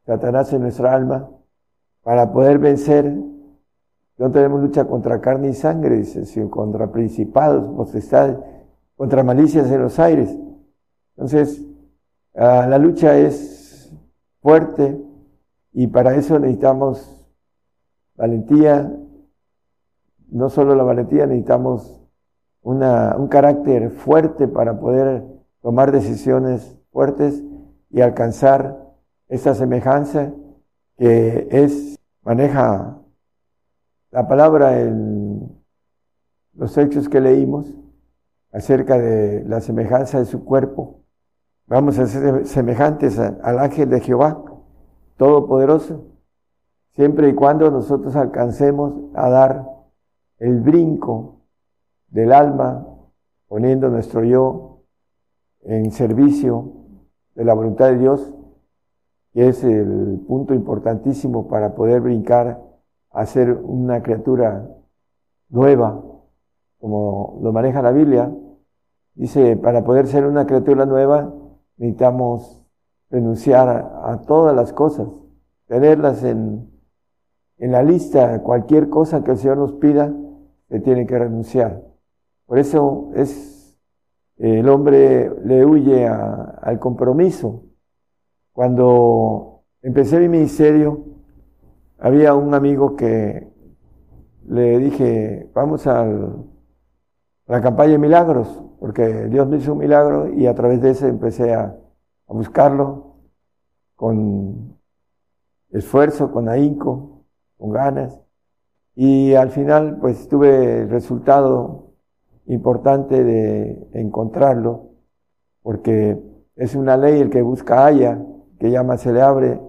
Satanás 0.07 0.53
en 0.53 0.63
nuestra 0.63 0.93
alma 0.93 1.31
para 2.03 2.33
poder 2.33 2.59
vencer. 2.59 3.17
No 4.19 4.31
tenemos 4.31 4.61
lucha 4.61 4.87
contra 4.87 5.21
carne 5.21 5.49
y 5.49 5.55
sangre, 5.55 6.05
sino 6.05 6.51
contra 6.51 6.91
principados, 6.91 7.67
potestades, 7.77 8.39
contra 8.97 9.23
malicias 9.23 9.71
en 9.71 9.83
los 9.83 9.99
aires. 9.99 10.35
Entonces, 11.17 11.63
ah, 12.35 12.67
la 12.69 12.79
lucha 12.79 13.17
es 13.19 13.93
fuerte 14.41 14.99
y 15.73 15.87
para 15.89 16.15
eso 16.17 16.39
necesitamos 16.39 17.25
valentía. 18.15 18.91
No 20.29 20.49
solo 20.49 20.75
la 20.75 20.83
valentía, 20.83 21.27
necesitamos 21.27 22.03
una, 22.63 23.17
un 23.17 23.29
carácter 23.29 23.91
fuerte 23.91 24.49
para 24.49 24.81
poder 24.81 25.25
tomar 25.61 25.93
decisiones 25.93 26.79
fuertes 26.91 27.43
y 27.91 28.01
alcanzar 28.01 28.95
esa 29.29 29.55
semejanza 29.55 30.33
que 30.97 31.49
es, 31.51 31.99
maneja 32.23 32.99
la 34.17 34.27
palabra 34.27 34.81
en 34.81 35.63
los 36.55 36.79
hechos 36.79 37.07
que 37.07 37.21
leímos 37.21 37.75
acerca 38.51 38.97
de 38.97 39.45
la 39.45 39.61
semejanza 39.61 40.19
de 40.19 40.25
su 40.25 40.43
cuerpo. 40.43 41.03
Vamos 41.67 41.99
a 41.99 42.07
ser 42.07 42.47
semejantes 42.47 43.19
al 43.19 43.59
ángel 43.59 43.91
de 43.91 44.01
Jehová, 44.01 44.43
todopoderoso, 45.19 46.07
siempre 46.95 47.29
y 47.29 47.35
cuando 47.35 47.71
nosotros 47.71 48.17
alcancemos 48.17 48.95
a 49.15 49.29
dar 49.29 49.67
el 50.39 50.63
brinco 50.63 51.43
del 52.09 52.33
alma, 52.33 52.87
poniendo 53.49 53.91
nuestro 53.91 54.25
yo 54.25 54.81
en 55.61 55.91
servicio 55.91 56.73
de 57.35 57.45
la 57.45 57.53
voluntad 57.53 57.91
de 57.91 57.99
Dios, 57.99 58.33
que 59.35 59.49
es 59.49 59.63
el 59.63 60.25
punto 60.27 60.55
importantísimo 60.55 61.49
para 61.49 61.75
poder 61.75 62.01
brincar 62.01 62.76
a 63.17 63.25
ser 63.25 63.51
una 63.51 64.03
criatura 64.03 64.69
nueva, 65.49 66.03
como 66.79 67.39
lo 67.43 67.51
maneja 67.51 67.81
la 67.81 67.93
Biblia. 67.93 68.31
Dice, 69.15 69.57
para 69.57 69.85
poder 69.85 70.07
ser 70.07 70.27
una 70.27 70.47
criatura 70.47 70.85
nueva 70.85 71.33
necesitamos 71.79 72.63
renunciar 73.09 73.69
a, 73.69 74.21
todas 74.27 74.55
las 74.55 74.75
cosas, 74.75 75.09
tenerlas 75.67 76.23
en, 76.25 76.71
en 77.57 77.73
la 77.73 77.83
lista, 77.83 78.43
cualquier 78.43 78.91
cosa 78.91 79.25
que 79.25 79.31
el 79.31 79.39
Señor 79.39 79.57
nos 79.57 79.73
pida, 79.73 80.13
se 80.69 80.81
tiene 80.81 81.07
que 81.07 81.19
renunciar. 81.19 81.83
Por 82.45 82.59
eso 82.59 83.11
es 83.15 83.79
el 84.37 84.69
hombre 84.69 85.31
le 85.43 85.65
huye 85.65 86.07
al 86.07 86.79
compromiso. 86.79 87.63
Cuando 88.53 89.63
empecé 89.81 90.21
mi 90.21 90.29
ministerio, 90.29 91.16
había 91.99 92.35
un 92.35 92.55
amigo 92.55 92.97
que 92.97 93.49
le 94.49 94.79
dije, 94.79 95.51
vamos 95.55 95.87
a 95.87 96.07
la 97.47 97.61
campaña 97.61 97.93
de 97.93 97.99
milagros, 97.99 98.63
porque 98.79 99.27
Dios 99.29 99.47
me 99.49 99.57
hizo 99.57 99.73
un 99.73 99.79
milagro 99.79 100.33
y 100.33 100.47
a 100.47 100.55
través 100.55 100.81
de 100.81 100.91
ese 100.91 101.09
empecé 101.09 101.55
a, 101.55 101.77
buscarlo 102.29 103.15
con 103.95 104.77
esfuerzo, 105.71 106.33
con 106.33 106.49
ahínco, 106.49 107.25
con 107.57 107.71
ganas. 107.71 108.21
Y 108.97 109.35
al 109.35 109.51
final, 109.51 109.99
pues 110.01 110.29
tuve 110.29 110.83
el 110.83 110.91
resultado 110.91 111.93
importante 112.47 113.23
de 113.23 113.89
encontrarlo, 113.93 114.91
porque 115.63 116.21
es 116.57 116.75
una 116.75 116.97
ley, 116.97 117.21
el 117.21 117.31
que 117.31 117.43
busca 117.43 117.87
haya, 117.87 118.19
que 118.59 118.71
llama 118.71 118.97
se 118.97 119.13
le 119.13 119.23
abre, 119.23 119.61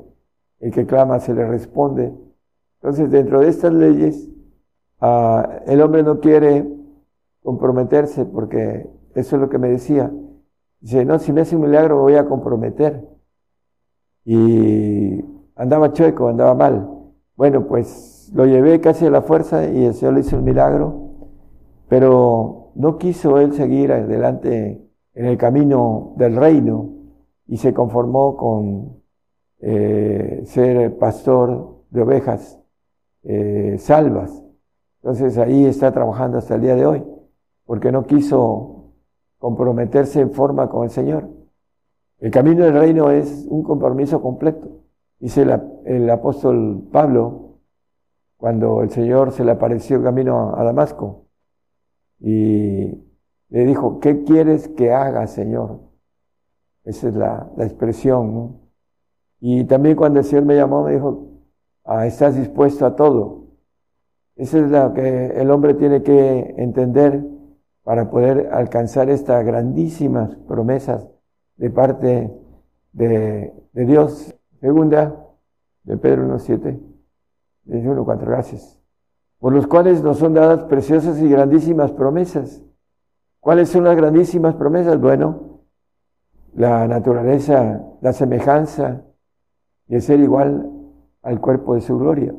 el 0.59 0.71
que 0.71 0.85
clama 0.85 1.19
se 1.19 1.33
le 1.33 1.47
responde. 1.47 2.13
Entonces, 2.81 3.09
dentro 3.09 3.41
de 3.41 3.49
estas 3.49 3.73
leyes, 3.73 4.29
ah, 4.99 5.59
el 5.65 5.81
hombre 5.81 6.03
no 6.03 6.19
quiere 6.19 6.67
comprometerse, 7.41 8.25
porque 8.25 8.89
eso 9.15 9.35
es 9.35 9.41
lo 9.41 9.49
que 9.49 9.57
me 9.57 9.69
decía. 9.69 10.11
Dice, 10.79 11.05
no, 11.05 11.19
si 11.19 11.33
me 11.33 11.41
hace 11.41 11.55
un 11.55 11.63
milagro 11.63 12.01
voy 12.01 12.15
a 12.15 12.25
comprometer. 12.25 13.07
Y 14.25 15.23
andaba 15.55 15.93
chueco, 15.93 16.27
andaba 16.27 16.53
mal. 16.53 16.89
Bueno, 17.35 17.67
pues 17.67 18.31
lo 18.33 18.45
llevé 18.45 18.81
casi 18.81 19.05
a 19.05 19.09
la 19.09 19.21
fuerza 19.21 19.69
y 19.69 19.85
el 19.85 19.93
Señor 19.93 20.15
le 20.15 20.19
hizo 20.21 20.35
el 20.35 20.43
milagro, 20.43 21.11
pero 21.87 22.71
no 22.75 22.97
quiso 22.97 23.39
él 23.39 23.53
seguir 23.53 23.91
adelante 23.91 24.87
en 25.13 25.25
el 25.25 25.37
camino 25.37 26.13
del 26.17 26.35
reino 26.35 26.89
y 27.47 27.57
se 27.57 27.73
conformó 27.73 28.35
con 28.35 29.01
eh, 29.59 30.43
ser 30.45 30.97
pastor 30.97 31.83
de 31.89 32.01
ovejas 32.01 32.59
eh, 33.23 33.77
salvas. 33.79 34.43
Entonces 35.01 35.37
ahí 35.37 35.65
está 35.65 35.91
trabajando 35.91 36.37
hasta 36.37 36.55
el 36.55 36.61
día 36.61 36.75
de 36.75 36.85
hoy, 36.85 37.03
porque 37.65 37.91
no 37.91 38.05
quiso 38.05 38.93
comprometerse 39.37 40.21
en 40.21 40.31
forma 40.31 40.69
con 40.69 40.83
el 40.83 40.89
Señor. 40.89 41.29
El 42.19 42.31
camino 42.31 42.65
del 42.65 42.73
reino 42.73 43.11
es 43.11 43.45
un 43.49 43.63
compromiso 43.63 44.21
completo. 44.21 44.81
Dice 45.19 45.45
el 45.85 46.09
apóstol 46.09 46.87
Pablo, 46.91 47.59
cuando 48.37 48.81
el 48.81 48.89
Señor 48.89 49.31
se 49.31 49.43
le 49.43 49.51
apareció 49.51 50.01
camino 50.01 50.55
a 50.55 50.63
Damasco, 50.63 51.27
y 52.19 53.03
le 53.49 53.65
dijo, 53.65 53.99
¿qué 53.99 54.23
quieres 54.23 54.67
que 54.67 54.91
haga, 54.91 55.27
Señor? 55.27 55.79
Esa 56.83 57.09
es 57.09 57.15
la, 57.15 57.51
expresión, 57.57 58.33
¿no? 58.33 58.66
Y 59.39 59.65
también 59.65 59.95
cuando 59.95 60.19
el 60.19 60.25
Señor 60.25 60.45
me 60.45 60.55
llamó, 60.55 60.83
me 60.83 60.93
dijo, 60.93 61.27
ah, 61.85 62.05
¿estás 62.05 62.35
dispuesto 62.35 62.85
a 62.85 62.95
todo? 62.95 63.45
Esa 64.35 64.59
es 64.59 64.69
lo 64.69 64.93
que 64.93 65.27
el 65.27 65.49
hombre 65.51 65.73
tiene 65.73 66.03
que 66.03 66.55
entender 66.57 67.23
para 67.83 68.09
poder 68.09 68.49
alcanzar 68.51 69.09
estas 69.09 69.45
grandísimas 69.45 70.35
promesas 70.47 71.07
de 71.55 71.69
parte 71.69 72.31
de, 72.93 73.53
de 73.73 73.85
Dios. 73.85 74.35
Segunda, 74.59 75.15
de 75.83 75.97
Pedro 75.97 76.27
1.7, 76.27 76.79
1.4, 77.67 78.19
gracias 78.25 78.77
por 79.39 79.53
los 79.53 79.67
cuales 79.67 80.03
nos 80.03 80.17
son 80.17 80.33
dadas 80.33 80.63
preciosas 80.63 81.19
y 81.19 81.29
grandísimas 81.29 81.91
promesas. 81.91 82.63
¿Cuáles 83.39 83.69
son 83.69 83.83
las 83.83 83.95
grandísimas 83.95 84.55
promesas? 84.55 84.99
Bueno, 84.99 85.61
la 86.55 86.87
naturaleza, 86.87 87.83
la 88.01 88.13
semejanza 88.13 89.03
de 89.87 90.01
ser 90.01 90.19
igual 90.19 90.69
al 91.21 91.39
cuerpo 91.41 91.75
de 91.75 91.81
su 91.81 91.97
gloria. 91.97 92.33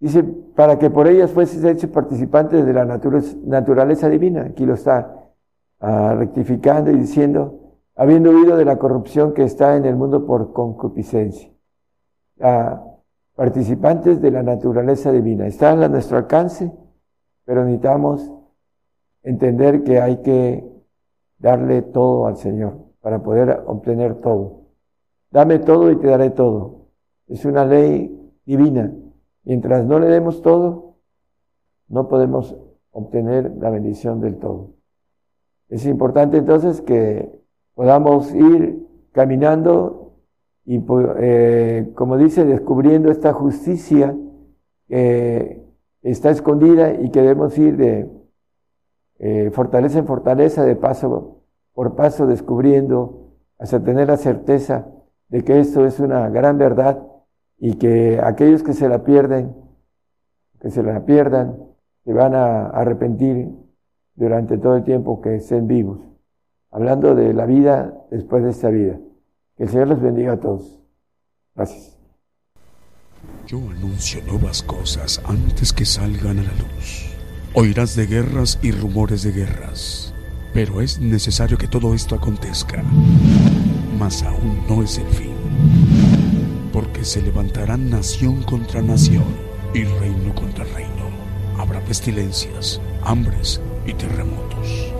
Dice, 0.00 0.22
para 0.22 0.78
que 0.78 0.90
por 0.90 1.08
ellas 1.08 1.30
fueses 1.32 1.64
hechos 1.64 1.90
participantes 1.90 2.64
de 2.66 2.72
la 2.72 2.84
naturaleza 2.84 4.08
divina. 4.08 4.42
Aquí 4.42 4.66
lo 4.66 4.74
está 4.74 5.30
ah, 5.80 6.14
rectificando 6.16 6.90
y 6.90 6.98
diciendo, 6.98 7.78
habiendo 7.96 8.30
huido 8.30 8.56
de 8.56 8.64
la 8.64 8.76
corrupción 8.76 9.32
que 9.32 9.44
está 9.44 9.76
en 9.76 9.84
el 9.84 9.96
mundo 9.96 10.26
por 10.26 10.52
concupiscencia. 10.52 11.50
Ah, 12.40 12.82
participantes 13.34 14.20
de 14.20 14.30
la 14.30 14.42
naturaleza 14.42 15.10
divina. 15.10 15.46
Está 15.46 15.72
a 15.72 15.88
nuestro 15.88 16.18
alcance, 16.18 16.72
pero 17.44 17.64
necesitamos 17.64 18.30
entender 19.22 19.82
que 19.82 20.00
hay 20.00 20.22
que 20.22 20.64
darle 21.38 21.82
todo 21.82 22.26
al 22.26 22.36
Señor 22.36 22.78
para 23.00 23.22
poder 23.22 23.62
obtener 23.66 24.20
todo. 24.20 24.63
Dame 25.34 25.58
todo 25.58 25.90
y 25.90 25.96
te 25.96 26.06
daré 26.06 26.30
todo. 26.30 26.86
Es 27.26 27.44
una 27.44 27.66
ley 27.66 28.32
divina. 28.46 28.94
Mientras 29.42 29.84
no 29.84 29.98
le 29.98 30.06
demos 30.06 30.42
todo, 30.42 30.94
no 31.88 32.06
podemos 32.06 32.56
obtener 32.92 33.50
la 33.58 33.68
bendición 33.70 34.20
del 34.20 34.36
todo. 34.36 34.74
Es 35.68 35.86
importante 35.86 36.36
entonces 36.36 36.80
que 36.82 37.36
podamos 37.74 38.32
ir 38.32 38.86
caminando 39.10 40.12
y 40.66 40.80
eh, 41.18 41.90
como 41.96 42.16
dice, 42.16 42.44
descubriendo 42.44 43.10
esta 43.10 43.32
justicia 43.32 44.16
que 44.86 45.66
está 46.02 46.30
escondida 46.30 46.94
y 46.94 47.10
que 47.10 47.22
debemos 47.22 47.58
ir 47.58 47.76
de 47.76 48.08
eh, 49.18 49.50
fortaleza 49.52 49.98
en 49.98 50.06
fortaleza, 50.06 50.64
de 50.64 50.76
paso 50.76 51.40
por 51.72 51.96
paso 51.96 52.24
descubriendo 52.28 53.32
hasta 53.58 53.82
tener 53.82 54.06
la 54.06 54.16
certeza 54.16 54.86
de 55.28 55.42
que 55.42 55.60
esto 55.60 55.86
es 55.86 56.00
una 56.00 56.28
gran 56.28 56.58
verdad 56.58 57.02
y 57.58 57.74
que 57.74 58.20
aquellos 58.22 58.62
que 58.62 58.72
se 58.72 58.88
la 58.88 59.04
pierden, 59.04 59.54
que 60.60 60.70
se 60.70 60.82
la 60.82 61.04
pierdan, 61.04 61.58
se 62.04 62.12
van 62.12 62.34
a 62.34 62.66
arrepentir 62.66 63.48
durante 64.14 64.58
todo 64.58 64.76
el 64.76 64.84
tiempo 64.84 65.20
que 65.20 65.36
estén 65.36 65.66
vivos. 65.66 66.00
Hablando 66.70 67.14
de 67.14 67.32
la 67.32 67.46
vida 67.46 67.94
después 68.10 68.42
de 68.42 68.50
esta 68.50 68.68
vida. 68.68 68.98
Que 69.56 69.64
el 69.64 69.68
Señor 69.68 69.88
los 69.88 70.00
bendiga 70.00 70.32
a 70.32 70.40
todos. 70.40 70.80
Gracias. 71.54 71.96
Yo 73.46 73.58
anuncio 73.58 74.20
nuevas 74.26 74.62
cosas 74.62 75.22
antes 75.26 75.72
que 75.72 75.84
salgan 75.84 76.38
a 76.38 76.42
la 76.42 76.52
luz. 76.54 77.14
Oirás 77.54 77.94
de 77.94 78.06
guerras 78.06 78.58
y 78.62 78.72
rumores 78.72 79.22
de 79.22 79.30
guerras, 79.30 80.12
pero 80.52 80.80
es 80.80 81.00
necesario 81.00 81.56
que 81.56 81.68
todo 81.68 81.94
esto 81.94 82.16
acontezca. 82.16 82.82
Mas 83.98 84.22
aún 84.22 84.60
no 84.68 84.82
es 84.82 84.98
el 84.98 85.06
fin, 85.06 85.34
porque 86.72 87.04
se 87.04 87.22
levantarán 87.22 87.90
nación 87.90 88.42
contra 88.42 88.82
nación 88.82 89.24
y 89.72 89.84
reino 89.84 90.34
contra 90.34 90.64
reino. 90.64 91.04
Habrá 91.58 91.80
pestilencias, 91.80 92.80
hambres 93.04 93.60
y 93.86 93.94
terremotos. 93.94 94.92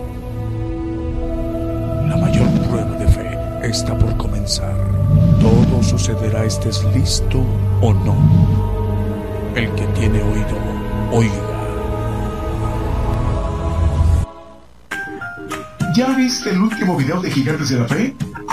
La 2.07 2.17
mayor 2.17 2.49
prueba 2.67 2.97
de 2.97 3.07
fe 3.07 3.69
está 3.69 3.97
por 3.97 4.15
comenzar. 4.17 4.77
Todo 5.41 5.83
sucederá 5.83 6.45
estés 6.45 6.83
listo 6.95 7.43
o 7.81 7.93
no. 7.93 8.15
El 9.55 9.69
que 9.75 9.85
tiene 9.87 10.21
oído, 10.21 10.57
oiga. 11.11 11.55
¿Ya 15.95 16.13
viste 16.15 16.49
el 16.49 16.61
último 16.61 16.97
video 16.97 17.21
de 17.21 17.31
Gigantes 17.31 17.69
de 17.69 17.79
la 17.79 17.87
Fe? 17.87 18.13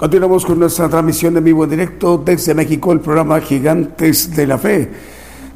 Continuamos 0.00 0.46
con 0.46 0.58
nuestra 0.58 0.88
transmisión 0.88 1.36
en 1.36 1.44
vivo 1.44 1.64
en 1.64 1.68
directo 1.68 2.16
desde 2.16 2.54
México, 2.54 2.90
el 2.90 3.00
programa 3.00 3.38
Gigantes 3.38 4.34
de 4.34 4.46
la 4.46 4.56
Fe. 4.56 4.90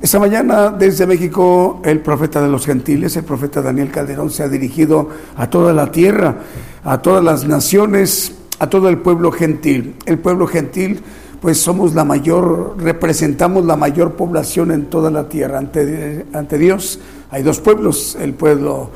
Esta 0.03 0.19
mañana 0.19 0.69
desde 0.69 1.07
México 1.07 1.81
el 1.83 2.01
profeta 2.01 2.43
de 2.43 2.51
los 2.51 2.67
gentiles, 2.67 3.17
el 3.17 3.25
profeta 3.25 3.63
Daniel 3.63 3.91
Calderón, 3.91 4.29
se 4.29 4.43
ha 4.43 4.49
dirigido 4.49 5.09
a 5.35 5.49
toda 5.49 5.73
la 5.73 5.91
tierra, 5.91 6.41
a 6.85 7.01
todas 7.01 7.25
las 7.25 7.47
naciones, 7.47 8.35
a 8.59 8.69
todo 8.69 8.91
el 8.91 8.99
pueblo 8.99 9.33
gentil. 9.33 9.97
El 10.05 10.19
pueblo 10.19 10.47
gentil, 10.47 11.01
pues 11.41 11.59
somos 11.59 11.95
la 11.95 12.05
mayor, 12.05 12.75
representamos 12.77 13.65
la 13.65 13.77
mayor 13.77 14.13
población 14.13 14.73
en 14.73 14.91
toda 14.91 15.11
la 15.11 15.27
tierra. 15.27 15.57
Ante, 15.57 16.27
ante 16.35 16.59
Dios 16.59 17.01
hay 17.31 17.43
dos 17.43 17.61
pueblos, 17.61 18.15
el 18.21 18.35
pueblo 18.35 18.91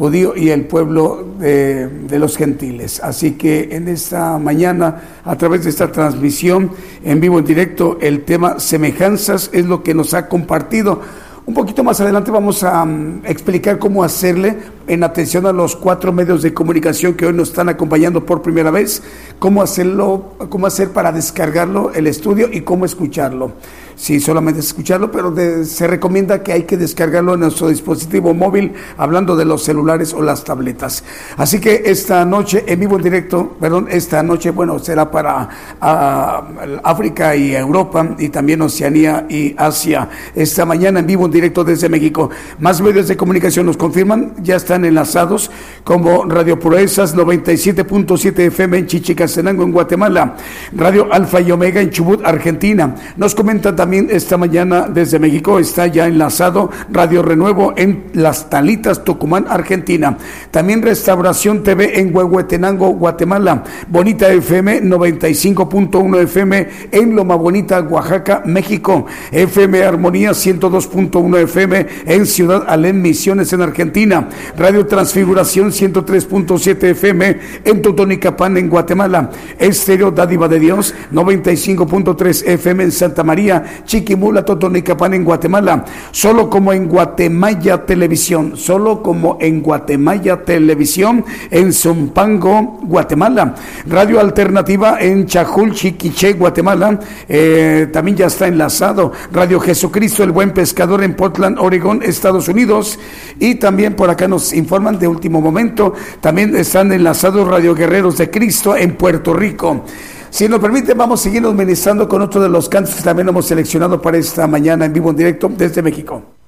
judío 0.00 0.32
y 0.34 0.48
el 0.48 0.64
pueblo 0.64 1.26
de, 1.38 2.18
los 2.18 2.34
gentiles. 2.38 3.00
Así 3.04 3.32
que 3.32 3.68
en 3.72 3.86
esta 3.86 4.38
mañana, 4.38 5.20
a 5.22 5.36
través 5.36 5.64
de 5.64 5.68
esta 5.68 5.92
transmisión 5.92 6.70
en 7.04 7.20
vivo, 7.20 7.38
en 7.38 7.44
directo, 7.44 7.98
el 8.00 8.24
tema 8.24 8.58
semejanzas 8.60 9.50
es 9.52 9.66
lo 9.66 9.82
que 9.82 9.92
nos 9.92 10.14
ha 10.14 10.26
compartido. 10.26 11.02
Un 11.44 11.52
poquito 11.52 11.84
más 11.84 12.00
adelante 12.00 12.30
vamos 12.30 12.62
a 12.62 12.82
um, 12.82 13.20
explicar 13.26 13.78
cómo 13.78 14.02
hacerle 14.02 14.56
en 14.86 15.04
atención 15.04 15.44
a 15.44 15.52
los 15.52 15.76
cuatro 15.76 16.14
medios 16.14 16.40
de 16.40 16.54
comunicación 16.54 17.12
que 17.12 17.26
hoy 17.26 17.34
nos 17.34 17.50
están 17.50 17.68
acompañando 17.68 18.24
por 18.24 18.40
primera 18.40 18.70
vez, 18.70 19.02
cómo 19.38 19.60
hacerlo, 19.60 20.32
cómo 20.48 20.66
hacer 20.66 20.92
para 20.92 21.12
descargarlo 21.12 21.92
el 21.92 22.06
estudio 22.06 22.48
y 22.50 22.62
cómo 22.62 22.86
escucharlo. 22.86 23.52
Sí, 24.00 24.18
solamente 24.18 24.60
escucharlo, 24.60 25.10
pero 25.10 25.30
de, 25.30 25.66
se 25.66 25.86
recomienda 25.86 26.42
que 26.42 26.54
hay 26.54 26.62
que 26.62 26.78
descargarlo 26.78 27.34
en 27.34 27.40
nuestro 27.40 27.68
dispositivo 27.68 28.32
móvil, 28.32 28.72
hablando 28.96 29.36
de 29.36 29.44
los 29.44 29.62
celulares 29.62 30.14
o 30.14 30.22
las 30.22 30.42
tabletas. 30.42 31.04
Así 31.36 31.60
que 31.60 31.82
esta 31.84 32.24
noche, 32.24 32.64
en 32.66 32.80
vivo 32.80 32.96
en 32.96 33.02
directo, 33.02 33.58
perdón, 33.60 33.88
esta 33.90 34.22
noche, 34.22 34.52
bueno, 34.52 34.78
será 34.78 35.10
para 35.10 35.50
uh, 35.82 36.78
África 36.82 37.36
y 37.36 37.54
Europa 37.54 38.16
y 38.18 38.30
también 38.30 38.62
Oceanía 38.62 39.26
y 39.28 39.54
Asia. 39.58 40.08
Esta 40.34 40.64
mañana 40.64 41.00
en 41.00 41.06
vivo 41.06 41.26
en 41.26 41.32
directo 41.32 41.62
desde 41.62 41.90
México. 41.90 42.30
Más 42.58 42.80
medios 42.80 43.06
de 43.06 43.18
comunicación 43.18 43.66
nos 43.66 43.76
confirman, 43.76 44.32
ya 44.42 44.56
están 44.56 44.86
enlazados 44.86 45.50
como 45.84 46.24
Radio 46.24 46.58
Proezas 46.58 47.14
97.7 47.14 48.46
FM 48.46 48.78
en 48.78 48.86
Chichicastenango, 48.86 49.62
en 49.62 49.72
Guatemala, 49.72 50.36
Radio 50.72 51.12
Alfa 51.12 51.42
y 51.42 51.52
Omega 51.52 51.82
en 51.82 51.90
Chubut, 51.90 52.24
Argentina. 52.24 52.94
Nos 53.18 53.34
comentan 53.34 53.76
también 53.76 53.89
esta 53.92 54.36
mañana 54.36 54.88
desde 54.88 55.18
México, 55.18 55.58
está 55.58 55.86
ya 55.86 56.06
enlazado 56.06 56.70
Radio 56.90 57.22
Renuevo 57.22 57.74
en 57.76 58.04
Las 58.14 58.48
Talitas, 58.48 59.04
Tucumán, 59.04 59.46
Argentina. 59.48 60.16
También 60.50 60.82
Restauración 60.82 61.62
TV 61.62 61.98
en 61.98 62.14
Huehuetenango, 62.14 62.90
Guatemala. 62.90 63.64
Bonita 63.88 64.32
FM 64.32 64.82
95.1 64.82 66.22
FM 66.22 66.68
en 66.92 67.16
Loma 67.16 67.34
Bonita, 67.34 67.80
Oaxaca, 67.80 68.42
México. 68.46 69.06
FM 69.32 69.82
Armonía 69.82 70.30
102.1 70.30 71.38
FM 71.38 71.86
en 72.06 72.26
Ciudad 72.26 72.64
Alén, 72.68 73.02
Misiones 73.02 73.52
en 73.52 73.62
Argentina. 73.62 74.28
Radio 74.56 74.86
Transfiguración 74.86 75.70
103.7 75.70 76.84
FM 76.90 77.38
en 77.64 77.82
Totonicapán, 77.82 78.56
en 78.56 78.68
Guatemala. 78.68 79.30
Estéreo 79.58 80.10
Dádiva 80.10 80.48
de 80.48 80.60
Dios 80.60 80.94
95.3 81.12 82.46
FM 82.46 82.84
en 82.84 82.92
Santa 82.92 83.24
María, 83.24 83.79
Chiquimula, 83.84 84.44
Totonicapán, 84.44 85.14
en 85.14 85.24
Guatemala. 85.24 85.84
Solo 86.10 86.48
como 86.48 86.72
en 86.72 86.88
Guatemala 86.88 87.86
Televisión, 87.86 88.52
solo 88.56 89.02
como 89.02 89.38
en 89.40 89.62
Guatemala 89.62 90.42
Televisión, 90.44 91.24
en 91.50 91.72
Zumpango, 91.72 92.80
Guatemala. 92.82 93.54
Radio 93.86 94.20
Alternativa 94.20 94.98
en 95.00 95.26
Chajul, 95.26 95.72
Chiquiché, 95.72 96.34
Guatemala. 96.34 96.98
Eh, 97.28 97.88
también 97.92 98.16
ya 98.16 98.26
está 98.26 98.46
enlazado. 98.46 99.12
Radio 99.32 99.60
Jesucristo, 99.60 100.22
el 100.22 100.32
Buen 100.32 100.52
Pescador 100.52 101.02
en 101.02 101.14
Portland, 101.14 101.58
Oregón, 101.58 102.02
Estados 102.02 102.48
Unidos. 102.48 102.98
Y 103.38 103.56
también 103.56 103.94
por 103.94 104.10
acá 104.10 104.28
nos 104.28 104.52
informan 104.52 104.98
de 104.98 105.08
último 105.08 105.40
momento. 105.40 105.94
También 106.20 106.56
están 106.56 106.92
enlazados 106.92 107.48
Radio 107.48 107.74
Guerreros 107.74 108.18
de 108.18 108.30
Cristo 108.30 108.76
en 108.76 108.96
Puerto 108.96 109.34
Rico. 109.34 109.84
Si 110.30 110.48
nos 110.48 110.60
permite, 110.60 110.94
vamos 110.94 111.20
a 111.20 111.22
seguirnos 111.24 111.54
ministrando 111.54 112.08
con 112.08 112.22
otro 112.22 112.40
de 112.40 112.48
los 112.48 112.68
cantos 112.68 112.94
que 112.94 113.02
también 113.02 113.28
hemos 113.28 113.46
seleccionado 113.46 114.00
para 114.00 114.16
esta 114.16 114.46
mañana 114.46 114.84
en 114.84 114.92
vivo 114.92 115.10
en 115.10 115.16
directo 115.16 115.50
desde 115.54 115.82
México. 115.82 116.39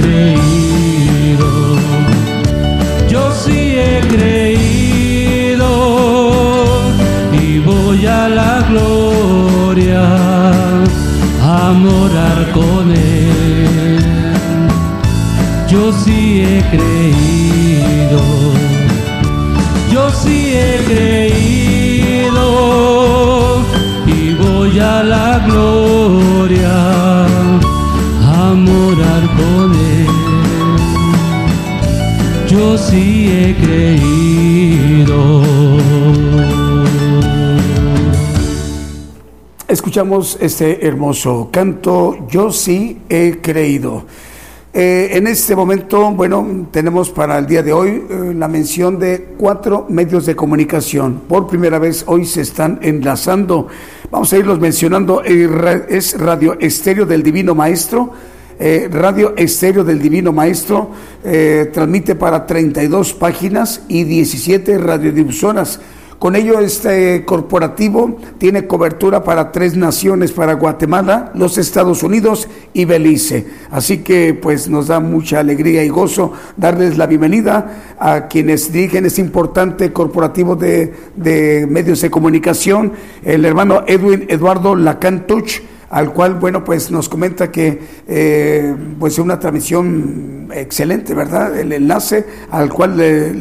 Creído 0.00 0.60
yo 3.10 3.32
sí 3.34 3.74
he 3.76 4.00
creído 4.08 5.68
y 7.32 7.58
voy 7.58 8.06
a 8.06 8.28
la 8.28 8.62
gloria 8.68 10.04
a 11.42 11.72
morar 11.72 12.52
con 12.52 12.92
él. 12.92 13.98
Yo 15.68 15.92
sí 15.92 16.42
he 16.42 16.62
creído, 16.70 18.20
yo 19.92 20.10
sí 20.10 20.52
he 20.54 20.76
creído 20.86 22.44
y 24.06 24.34
voy 24.34 24.78
a 24.78 25.02
la 25.02 25.40
gloria 25.46 26.39
Escuchamos 39.90 40.38
este 40.40 40.86
hermoso 40.86 41.48
canto, 41.50 42.16
Yo 42.28 42.52
sí 42.52 42.98
he 43.08 43.40
creído. 43.42 44.04
Eh, 44.72 45.10
en 45.14 45.26
este 45.26 45.56
momento, 45.56 46.12
bueno, 46.12 46.68
tenemos 46.70 47.10
para 47.10 47.36
el 47.36 47.46
día 47.48 47.64
de 47.64 47.72
hoy 47.72 48.04
eh, 48.08 48.32
la 48.36 48.46
mención 48.46 49.00
de 49.00 49.30
cuatro 49.36 49.86
medios 49.88 50.26
de 50.26 50.36
comunicación. 50.36 51.22
Por 51.28 51.48
primera 51.48 51.80
vez 51.80 52.04
hoy 52.06 52.24
se 52.24 52.42
están 52.42 52.78
enlazando. 52.82 53.66
Vamos 54.12 54.32
a 54.32 54.38
irlos 54.38 54.60
mencionando. 54.60 55.24
Es 55.24 56.16
Radio 56.16 56.56
Estéreo 56.60 57.04
del 57.04 57.24
Divino 57.24 57.56
Maestro. 57.56 58.12
Eh, 58.60 58.88
Radio 58.92 59.34
Estéreo 59.36 59.82
del 59.82 60.00
Divino 60.00 60.32
Maestro 60.32 60.92
transmite 61.72 62.14
para 62.14 62.46
32 62.46 63.12
páginas 63.14 63.82
y 63.88 64.04
17 64.04 64.78
radiodifusoras. 64.78 65.80
Con 66.20 66.36
ello, 66.36 66.60
este 66.60 67.24
corporativo 67.24 68.18
tiene 68.36 68.66
cobertura 68.66 69.24
para 69.24 69.52
tres 69.52 69.74
naciones, 69.74 70.32
para 70.32 70.52
Guatemala, 70.52 71.32
los 71.34 71.56
Estados 71.56 72.02
Unidos 72.02 72.46
y 72.74 72.84
Belice. 72.84 73.46
Así 73.70 74.02
que 74.02 74.34
pues 74.34 74.68
nos 74.68 74.88
da 74.88 75.00
mucha 75.00 75.40
alegría 75.40 75.82
y 75.82 75.88
gozo 75.88 76.34
darles 76.58 76.98
la 76.98 77.06
bienvenida 77.06 77.94
a 77.98 78.28
quienes 78.28 78.70
dirigen 78.70 79.06
este 79.06 79.22
importante 79.22 79.94
corporativo 79.94 80.56
de, 80.56 80.92
de 81.16 81.66
medios 81.66 82.02
de 82.02 82.10
comunicación, 82.10 82.92
el 83.24 83.46
hermano 83.46 83.84
Edwin 83.86 84.26
Eduardo 84.28 84.76
Lacantuch 84.76 85.62
al 85.90 86.12
cual, 86.12 86.34
bueno, 86.34 86.62
pues 86.62 86.90
nos 86.90 87.08
comenta 87.08 87.50
que 87.50 87.80
eh, 88.06 88.76
pues 88.98 89.18
una 89.18 89.40
transmisión 89.40 90.48
excelente, 90.54 91.14
¿verdad? 91.14 91.58
El 91.58 91.72
enlace 91.72 92.24
al 92.50 92.70
cual 92.70 92.96
eh, 93.00 93.32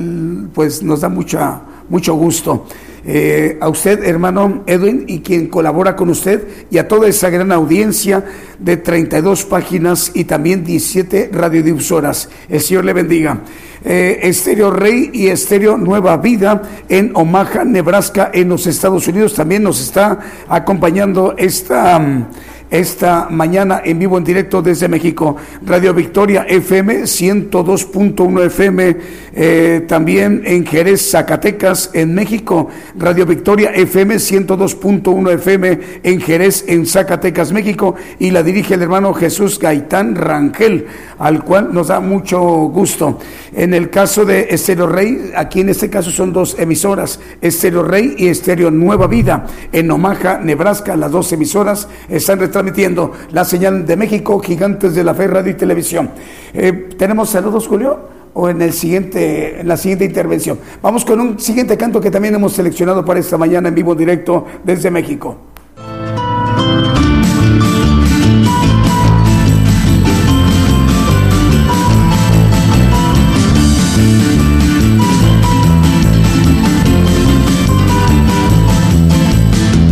pues 0.54 0.82
nos 0.82 1.02
da 1.02 1.10
mucha, 1.10 1.62
mucho 1.90 2.14
gusto. 2.16 2.66
Eh, 3.06 3.58
a 3.62 3.70
usted, 3.70 4.04
hermano 4.04 4.64
Edwin, 4.68 5.06
y 5.08 5.22
quien 5.22 5.48
colabora 5.48 5.96
con 5.96 6.10
usted, 6.10 6.48
y 6.70 6.78
a 6.78 6.88
toda 6.88 7.08
esa 7.08 7.30
gran 7.30 7.52
audiencia 7.52 8.26
de 8.60 8.78
32 8.78 9.46
páginas 9.46 10.12
y 10.14 10.26
también 10.26 10.64
17 10.64 11.30
radiodifusoras. 11.32 12.30
El 12.50 12.62
Señor 12.62 12.86
le 12.86 12.94
bendiga. 12.94 13.42
Eh, 13.84 14.20
Estéreo 14.24 14.72
Rey 14.72 15.10
y 15.14 15.28
Estéreo 15.28 15.78
Nueva 15.78 16.18
Vida 16.18 16.62
en 16.90 17.12
Omaha, 17.16 17.64
Nebraska, 17.64 18.30
en 18.34 18.50
los 18.50 18.68
Estados 18.68 19.08
Unidos. 19.08 19.34
También 19.34 19.64
nos 19.64 19.80
está 19.80 20.20
acompañando 20.50 21.34
esta, 21.38 22.28
esta 22.70 23.28
mañana 23.30 23.82
en 23.86 23.98
vivo, 23.98 24.18
en 24.18 24.26
directo 24.26 24.62
desde 24.62 24.90
México. 24.90 25.38
Radio 25.66 25.94
Victoria 25.94 26.44
FM 26.44 27.04
102.1 27.04 28.46
FM 28.48 28.98
Eh, 29.42 29.86
también 29.88 30.42
en 30.44 30.66
Jerez, 30.66 31.12
Zacatecas, 31.12 31.92
en 31.94 32.14
México, 32.14 32.68
Radio 32.98 33.26
Victoria 33.26 33.70
FM 33.70 34.16
102.1 34.16 35.32
FM 35.36 35.80
en 36.04 36.20
Jerez, 36.20 36.66
en 36.68 36.86
Zacatecas, 36.86 37.54
México, 37.54 37.96
y 38.20 38.32
la 38.32 38.44
dirige 38.44 38.74
el 38.74 38.82
hermano 38.82 39.14
Jesús 39.14 39.58
Gaitán 39.58 40.16
Rangel, 40.16 40.88
al 41.20 41.46
cual 41.46 41.74
nos 41.74 41.88
da 41.88 42.02
mucho 42.02 42.42
gusto. 42.42 43.18
En 43.54 43.74
el 43.74 43.90
caso 43.90 44.26
de 44.26 44.48
Estéreo 44.50 44.88
Rey, 44.88 45.32
aquí 45.34 45.62
en 45.62 45.70
este 45.70 45.90
caso 45.90 46.12
son 46.12 46.34
dos 46.34 46.60
emisoras, 46.60 47.22
Estéreo 47.40 47.84
Rey 47.84 48.16
y 48.18 48.28
Estéreo 48.28 48.70
Nueva 48.72 49.08
Vida. 49.08 49.46
En 49.72 49.90
Omaha, 49.90 50.40
Nebraska, 50.40 50.98
las 50.98 51.12
dos 51.12 51.32
emisoras 51.32 51.88
están 52.10 52.40
retransmitiendo 52.40 53.14
la 53.32 53.46
señal 53.46 53.86
de 53.86 53.96
México, 53.96 54.38
Gigantes 54.42 54.96
de 54.96 55.04
la 55.06 55.14
Fe, 55.14 55.28
Radio 55.28 55.54
y 55.54 55.56
Televisión. 55.56 56.10
Eh, 56.54 56.90
¿Tenemos 56.98 57.30
saludos, 57.30 57.66
Julio? 57.66 58.19
O 58.34 58.50
en 58.50 58.62
el 58.62 58.74
siguiente, 58.74 59.62
en 59.62 59.68
la 59.68 59.78
siguiente 59.78 60.06
intervención. 60.06 60.60
Vamos 60.82 61.06
con 61.06 61.20
un 61.20 61.40
siguiente 61.40 61.78
canto 61.78 62.00
que 62.02 62.12
también 62.12 62.36
hemos 62.36 62.54
seleccionado 62.54 63.04
para 63.04 63.20
esta 63.20 63.38
mañana 63.38 63.70
en 63.70 63.76
vivo 63.76 63.96
directo 63.96 64.46
desde 64.64 64.92
México. 64.92 65.38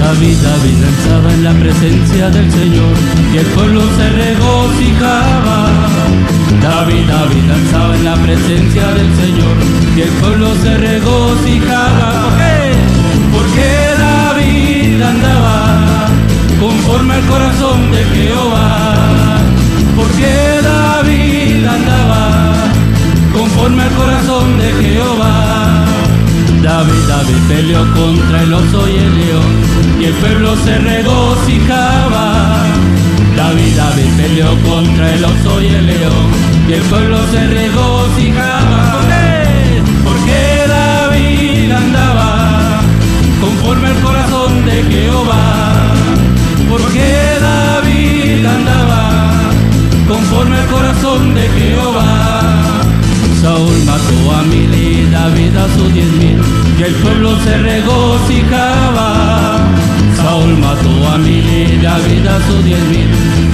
David, 0.08 0.38
David 0.42 0.78
danzaba 0.82 1.34
en 1.34 1.44
la 1.44 1.54
presencia 1.54 2.30
del 2.30 2.52
Señor 2.52 2.96
y 3.34 3.38
el 3.38 3.46
pueblo 3.48 3.82
se 3.98 4.10
regocijaba. 4.10 5.87
David, 6.62 7.08
David 7.08 7.44
danzaba 7.48 7.96
en 7.96 8.04
la 8.06 8.16
presencia 8.16 8.88
del 8.94 9.16
Señor 9.16 9.58
y 9.96 10.02
el 10.02 10.10
pueblo 10.22 10.54
se 10.56 10.78
regocijaba. 10.78 12.24
¿Por 12.24 12.38
qué? 12.38 12.74
Porque 13.34 13.68
David 13.98 15.02
andaba 15.02 16.08
conforme 16.60 17.16
al 17.16 17.26
corazón 17.26 17.92
de 17.92 18.04
Jehová. 18.06 19.40
Porque 19.96 20.62
David 20.64 21.66
andaba 21.66 22.54
conforme 23.34 23.84
al 23.84 23.92
corazón 23.92 24.58
de 24.58 24.72
Jehová. 24.84 25.86
David, 26.62 27.08
David 27.08 27.38
peleó 27.48 27.94
contra 27.94 28.44
el 28.44 28.54
oso 28.54 28.90
y 28.90 28.98
el 28.98 29.18
león 29.18 29.56
y 30.00 30.06
el 30.06 30.14
pueblo 30.14 30.56
se 30.58 30.78
regocijaba. 30.78 32.77
David, 33.38 33.76
David 33.76 34.10
peleó 34.18 34.50
contra 34.64 35.14
el 35.14 35.24
oso 35.24 35.62
y 35.62 35.68
el 35.68 35.86
león 35.86 36.28
y 36.68 36.74
el 36.74 36.82
pueblo 36.82 37.18
se 37.32 37.48
regocijaba. 37.48 39.00
Porque 40.04 40.66
David 40.68 41.72
andaba 41.72 42.82
conforme 43.40 43.88
al 43.90 44.00
corazón 44.02 44.66
de 44.66 44.84
Jehová. 44.92 45.94
Porque 46.68 47.08
David 47.40 48.46
andaba 48.46 49.22
conforme 50.08 50.58
al 50.58 50.68
corazón 50.68 51.36
de 51.36 51.48
Jehová. 51.48 52.82
Saúl 53.42 53.78
mató 53.86 54.36
a 54.36 54.42
mil 54.44 54.74
y 54.74 55.10
David 55.12 55.56
a 55.56 55.68
sus 55.76 55.94
diez 55.94 56.12
mil 56.14 56.42
y 56.80 56.84
el 56.84 56.94
pueblo 56.96 57.38
se 57.44 57.58
regocijaba. 57.58 59.08
Saúl 60.28 60.58
mató 60.58 61.08
a 61.14 61.18
mil 61.20 61.48
y 61.48 61.78
David 61.78 62.28
a 62.28 62.38
sus 62.48 62.62
diez 62.66 62.84
mil 62.90 63.10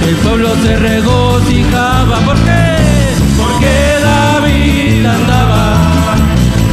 el 0.08 0.16
pueblo 0.16 0.48
se 0.64 0.76
regocijaba. 0.76 2.18
¿Por 2.26 2.36
qué? 2.46 2.62
Porque 3.38 3.74
David 4.02 5.06
andaba 5.06 5.76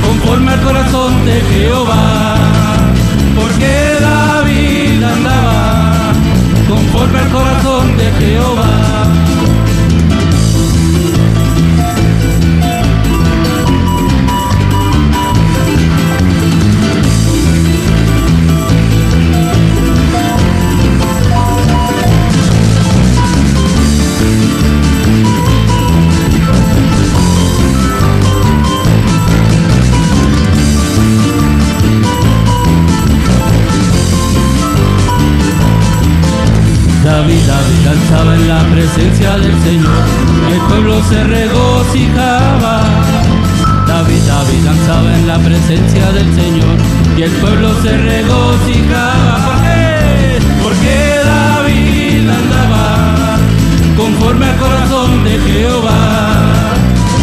conforme 0.07 0.53
al 0.53 0.61
corazón 0.61 1.23
de 1.23 1.41
Jehová. 1.51 2.35
Porque 3.35 3.73
David 4.01 5.03
andaba 5.03 6.13
conforme 6.67 7.19
al 7.19 7.29
corazón 7.29 7.95
de 7.97 8.11
Jehová. 8.19 8.70
La 38.51 38.63
presencia 38.69 39.37
del 39.37 39.55
Señor 39.63 40.03
y 40.49 40.53
el 40.53 40.61
pueblo 40.67 41.01
se 41.09 41.23
regocijaba. 41.23 42.81
David, 43.87 44.23
David 44.27 44.61
danzaba 44.65 45.09
en 45.19 45.27
la 45.27 45.37
presencia 45.39 46.11
del 46.11 46.29
Señor 46.35 46.75
y 47.17 47.21
el 47.21 47.31
pueblo 47.43 47.69
se 47.81 47.95
regocijaba. 47.97 49.45
¿Por 49.47 49.57
qué? 49.65 50.39
Porque 50.63 50.97
David 51.33 52.29
andaba 52.41 53.37
conforme 53.95 54.45
al 54.47 54.57
corazón 54.57 55.23
de 55.23 55.35
Jehová. 55.47 56.01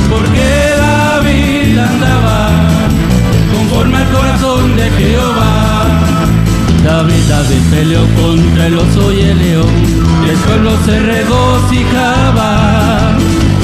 Porque 0.09 0.49
David 0.89 1.79
andaba 1.79 2.39
conforme 3.55 3.97
al 3.99 4.09
corazón 4.17 4.77
de 4.77 4.91
Jehová. 4.99 5.53
David, 6.85 7.23
David 7.29 7.63
peleó 7.71 8.03
contra 8.15 8.67
el 8.69 8.79
oso 8.79 9.13
y 9.13 9.21
el 9.21 9.39
león 9.39 10.08
y 10.24 10.28
el 10.31 10.36
pueblo 10.36 10.70
se 10.85 10.99
regocijaba. 11.01 12.49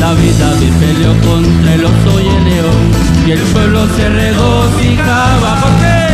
David, 0.01 0.35
David 0.39 0.73
peleó 0.81 1.13
contra 1.21 1.75
el 1.75 1.85
oso 1.85 2.21
y 2.21 2.29
el 2.29 2.45
león 2.45 3.05
y 3.27 3.31
el 3.33 3.41
pueblo 3.41 3.87
se 3.97 4.09
regocijaba. 4.09 5.61
¿Por 5.61 5.73
qué? 5.81 6.05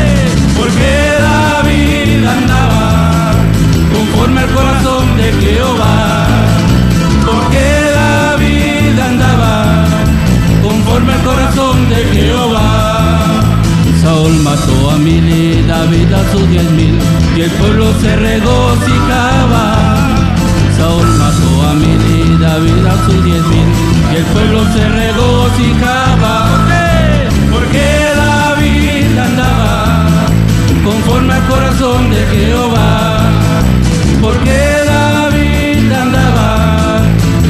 Porque 0.56 0.90
David 1.20 2.26
andaba 2.26 3.32
conforme 3.92 4.40
al 4.42 4.50
corazón 4.50 5.16
de 5.16 5.32
Jehová. 5.32 6.26
Porque 7.26 7.64
David 7.94 8.98
andaba 9.00 9.84
conforme 10.62 11.12
al 11.12 11.22
corazón 11.22 11.88
de 11.88 11.96
Jehová. 12.14 13.00
Saúl 14.02 14.34
mató 14.42 14.90
a 14.92 14.98
mil 14.98 15.28
y 15.28 15.62
David 15.66 16.12
a 16.12 16.32
sus 16.32 16.48
diez 16.48 16.70
mil 16.70 16.98
y 17.36 17.40
el 17.42 17.50
pueblo 17.50 17.92
se 18.00 18.16
regocijaba. 18.16 19.89
David 22.40 22.86
a 22.86 23.04
sus 23.04 23.24
diez 23.24 23.46
mil 23.46 23.68
y 24.12 24.16
el 24.16 24.24
pueblo 24.24 24.64
se 24.72 24.88
regocijaba. 24.88 26.34
Porque 27.52 27.86
David 28.16 29.18
andaba 29.18 30.16
conforme 30.84 31.34
al 31.34 31.46
corazón 31.46 32.10
de 32.10 32.26
Jehová. 32.26 33.18
Porque 34.20 34.58
David 34.86 35.92
andaba 35.92 37.02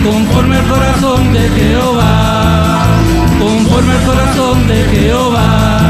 conforme 0.05 0.57
al 0.57 0.67
corazón 0.69 1.33
de 1.33 1.49
Jehová. 1.51 2.87
Conforme 3.39 3.93
al 3.93 4.03
corazón 4.03 4.69
de 4.69 4.85
Jehová 4.93 5.81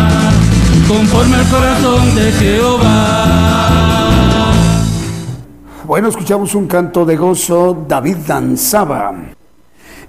conforme 0.91 1.37
al 1.37 1.49
corazón 1.49 2.15
de 2.17 2.33
Jehová. 2.33 4.00
Escuchamos 6.09 6.55
un 6.55 6.67
canto 6.67 7.05
de 7.05 7.17
gozo, 7.17 7.85
David 7.87 8.17
danzaba. 8.27 9.15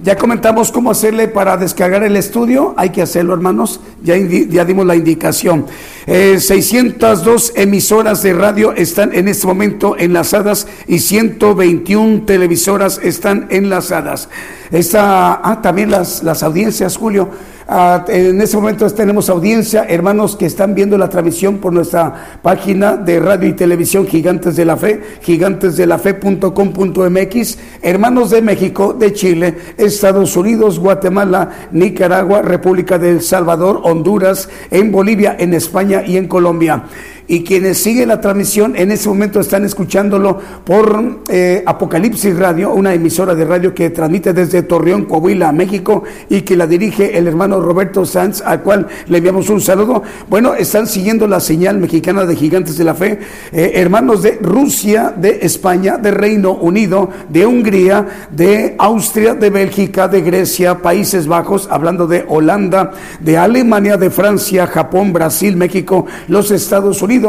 Ya 0.03 0.15
comentamos 0.15 0.71
cómo 0.71 0.89
hacerle 0.89 1.27
para 1.27 1.57
descargar 1.57 2.03
el 2.03 2.15
estudio. 2.15 2.73
Hay 2.77 2.89
que 2.89 3.03
hacerlo, 3.03 3.33
hermanos. 3.33 3.81
Ya, 4.01 4.15
ya 4.17 4.65
dimos 4.65 4.85
la 4.85 4.95
indicación. 4.95 5.67
Eh, 6.07 6.39
602 6.39 7.53
emisoras 7.55 8.23
de 8.23 8.33
radio 8.33 8.73
están 8.73 9.13
en 9.13 9.27
este 9.27 9.45
momento 9.45 9.95
enlazadas 9.97 10.67
y 10.87 10.99
121 10.99 12.23
televisoras 12.25 12.99
están 13.03 13.45
enlazadas. 13.51 14.29
Está, 14.71 15.39
ah, 15.43 15.61
también 15.61 15.91
las, 15.91 16.23
las 16.23 16.41
audiencias, 16.41 16.97
Julio. 16.97 17.29
Ah, 17.67 18.05
en 18.07 18.41
este 18.41 18.57
momento 18.57 18.89
tenemos 18.91 19.29
audiencia, 19.29 19.85
hermanos 19.87 20.35
que 20.35 20.47
están 20.47 20.73
viendo 20.73 20.97
la 20.97 21.09
transmisión 21.09 21.59
por 21.59 21.71
nuestra 21.73 22.39
página 22.41 22.97
de 22.97 23.19
radio 23.19 23.49
y 23.49 23.53
televisión 23.53 24.07
Gigantes 24.07 24.55
de 24.55 24.65
la 24.65 24.77
Fe, 24.77 24.99
gigantesdelafe.com.mx, 25.21 27.57
hermanos 27.81 28.31
de 28.31 28.41
México, 28.41 28.93
de 28.93 29.13
Chile, 29.13 29.55
Estados 29.77 30.35
Unidos, 30.35 30.79
Guatemala, 30.79 31.67
Nicaragua, 31.71 32.41
República 32.41 32.97
del 32.97 33.21
Salvador, 33.21 33.81
Honduras, 33.83 34.49
en 34.71 34.91
Bolivia, 34.91 35.35
en 35.39 35.53
España 35.53 36.03
y 36.05 36.17
en 36.17 36.27
Colombia. 36.27 36.85
Y 37.31 37.45
quienes 37.45 37.77
siguen 37.77 38.09
la 38.09 38.19
transmisión 38.19 38.75
en 38.75 38.91
ese 38.91 39.07
momento 39.07 39.39
están 39.39 39.63
escuchándolo 39.63 40.37
por 40.65 41.21
eh, 41.29 41.63
Apocalipsis 41.65 42.37
Radio, 42.37 42.73
una 42.73 42.93
emisora 42.93 43.33
de 43.33 43.45
radio 43.45 43.73
que 43.73 43.89
transmite 43.89 44.33
desde 44.33 44.63
Torreón, 44.63 45.05
Coahuila, 45.05 45.53
México 45.53 46.03
y 46.27 46.41
que 46.41 46.57
la 46.57 46.67
dirige 46.67 47.17
el 47.17 47.27
hermano 47.27 47.61
Roberto 47.61 48.05
Sanz, 48.05 48.41
al 48.41 48.61
cual 48.63 48.85
le 49.07 49.19
enviamos 49.19 49.49
un 49.49 49.61
saludo. 49.61 50.03
Bueno, 50.29 50.55
están 50.55 50.87
siguiendo 50.87 51.25
la 51.25 51.39
señal 51.39 51.77
mexicana 51.77 52.25
de 52.25 52.35
Gigantes 52.35 52.77
de 52.77 52.83
la 52.83 52.95
Fe, 52.95 53.19
eh, 53.53 53.71
hermanos 53.75 54.23
de 54.23 54.37
Rusia, 54.41 55.13
de 55.15 55.39
España, 55.43 55.97
de 55.97 56.11
Reino 56.11 56.51
Unido, 56.55 57.11
de 57.29 57.45
Hungría, 57.45 58.27
de 58.29 58.75
Austria, 58.77 59.35
de 59.35 59.49
Bélgica, 59.49 60.09
de 60.09 60.19
Grecia, 60.19 60.79
Países 60.79 61.27
Bajos, 61.27 61.69
hablando 61.71 62.07
de 62.07 62.25
Holanda, 62.27 62.91
de 63.21 63.37
Alemania, 63.37 63.95
de 63.95 64.09
Francia, 64.09 64.67
Japón, 64.67 65.13
Brasil, 65.13 65.55
México, 65.55 66.05
los 66.27 66.51
Estados 66.51 67.01
Unidos 67.01 67.20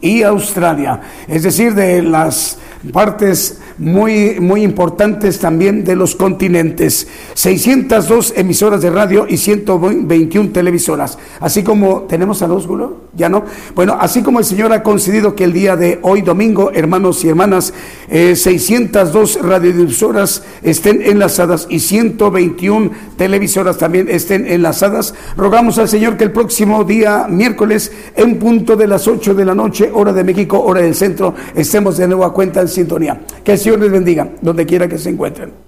y 0.00 0.22
Australia. 0.22 1.00
Es 1.26 1.42
decir, 1.42 1.74
de 1.74 2.02
las 2.02 2.58
partes 2.92 3.60
muy, 3.78 4.40
muy 4.40 4.62
importantes 4.62 5.38
también 5.38 5.84
de 5.84 5.96
los 5.96 6.14
continentes. 6.14 7.06
602 7.34 8.34
emisoras 8.36 8.82
de 8.82 8.90
radio 8.90 9.26
y 9.28 9.36
121 9.36 10.50
televisoras. 10.50 11.18
Así 11.40 11.62
como 11.62 12.02
tenemos 12.02 12.42
a 12.42 12.48
los 12.48 12.66
Gulo, 12.66 13.08
ya 13.14 13.28
no. 13.28 13.44
Bueno, 13.74 13.96
así 13.98 14.22
como 14.22 14.38
el 14.40 14.44
Señor 14.44 14.72
ha 14.72 14.82
concedido 14.82 15.34
que 15.34 15.44
el 15.44 15.52
día 15.52 15.76
de 15.76 15.98
hoy 16.02 16.22
domingo, 16.22 16.70
hermanos 16.72 17.24
y 17.24 17.28
hermanas, 17.28 17.72
eh, 18.08 18.34
602 18.36 19.40
radiodifusoras 19.42 20.42
estén 20.62 21.02
enlazadas 21.02 21.66
y 21.70 21.80
121 21.80 22.90
televisoras 23.16 23.78
también 23.78 24.08
estén 24.08 24.46
enlazadas. 24.46 25.14
Rogamos 25.36 25.78
al 25.78 25.88
Señor 25.88 26.16
que 26.16 26.24
el 26.24 26.32
próximo 26.32 26.84
día, 26.84 27.26
miércoles, 27.28 27.92
en 28.16 28.38
punto 28.38 28.76
de 28.76 28.86
las 28.86 29.06
8 29.06 29.34
de 29.34 29.44
la 29.44 29.54
noche, 29.54 29.90
hora 29.92 30.12
de 30.12 30.24
México, 30.24 30.60
hora 30.60 30.80
del 30.80 30.94
centro, 30.94 31.34
estemos 31.54 31.96
de 31.96 32.08
nuevo 32.08 32.24
a 32.24 32.32
cuenta 32.32 32.60
en 32.60 32.68
sintonía. 32.68 33.20
Que 33.44 33.52
el 33.52 33.58
Señor 33.68 33.82
les 33.82 33.92
bendiga, 33.92 34.26
donde 34.40 34.64
quiera 34.64 34.88
que 34.88 34.96
se 34.96 35.10
encuentren. 35.10 35.67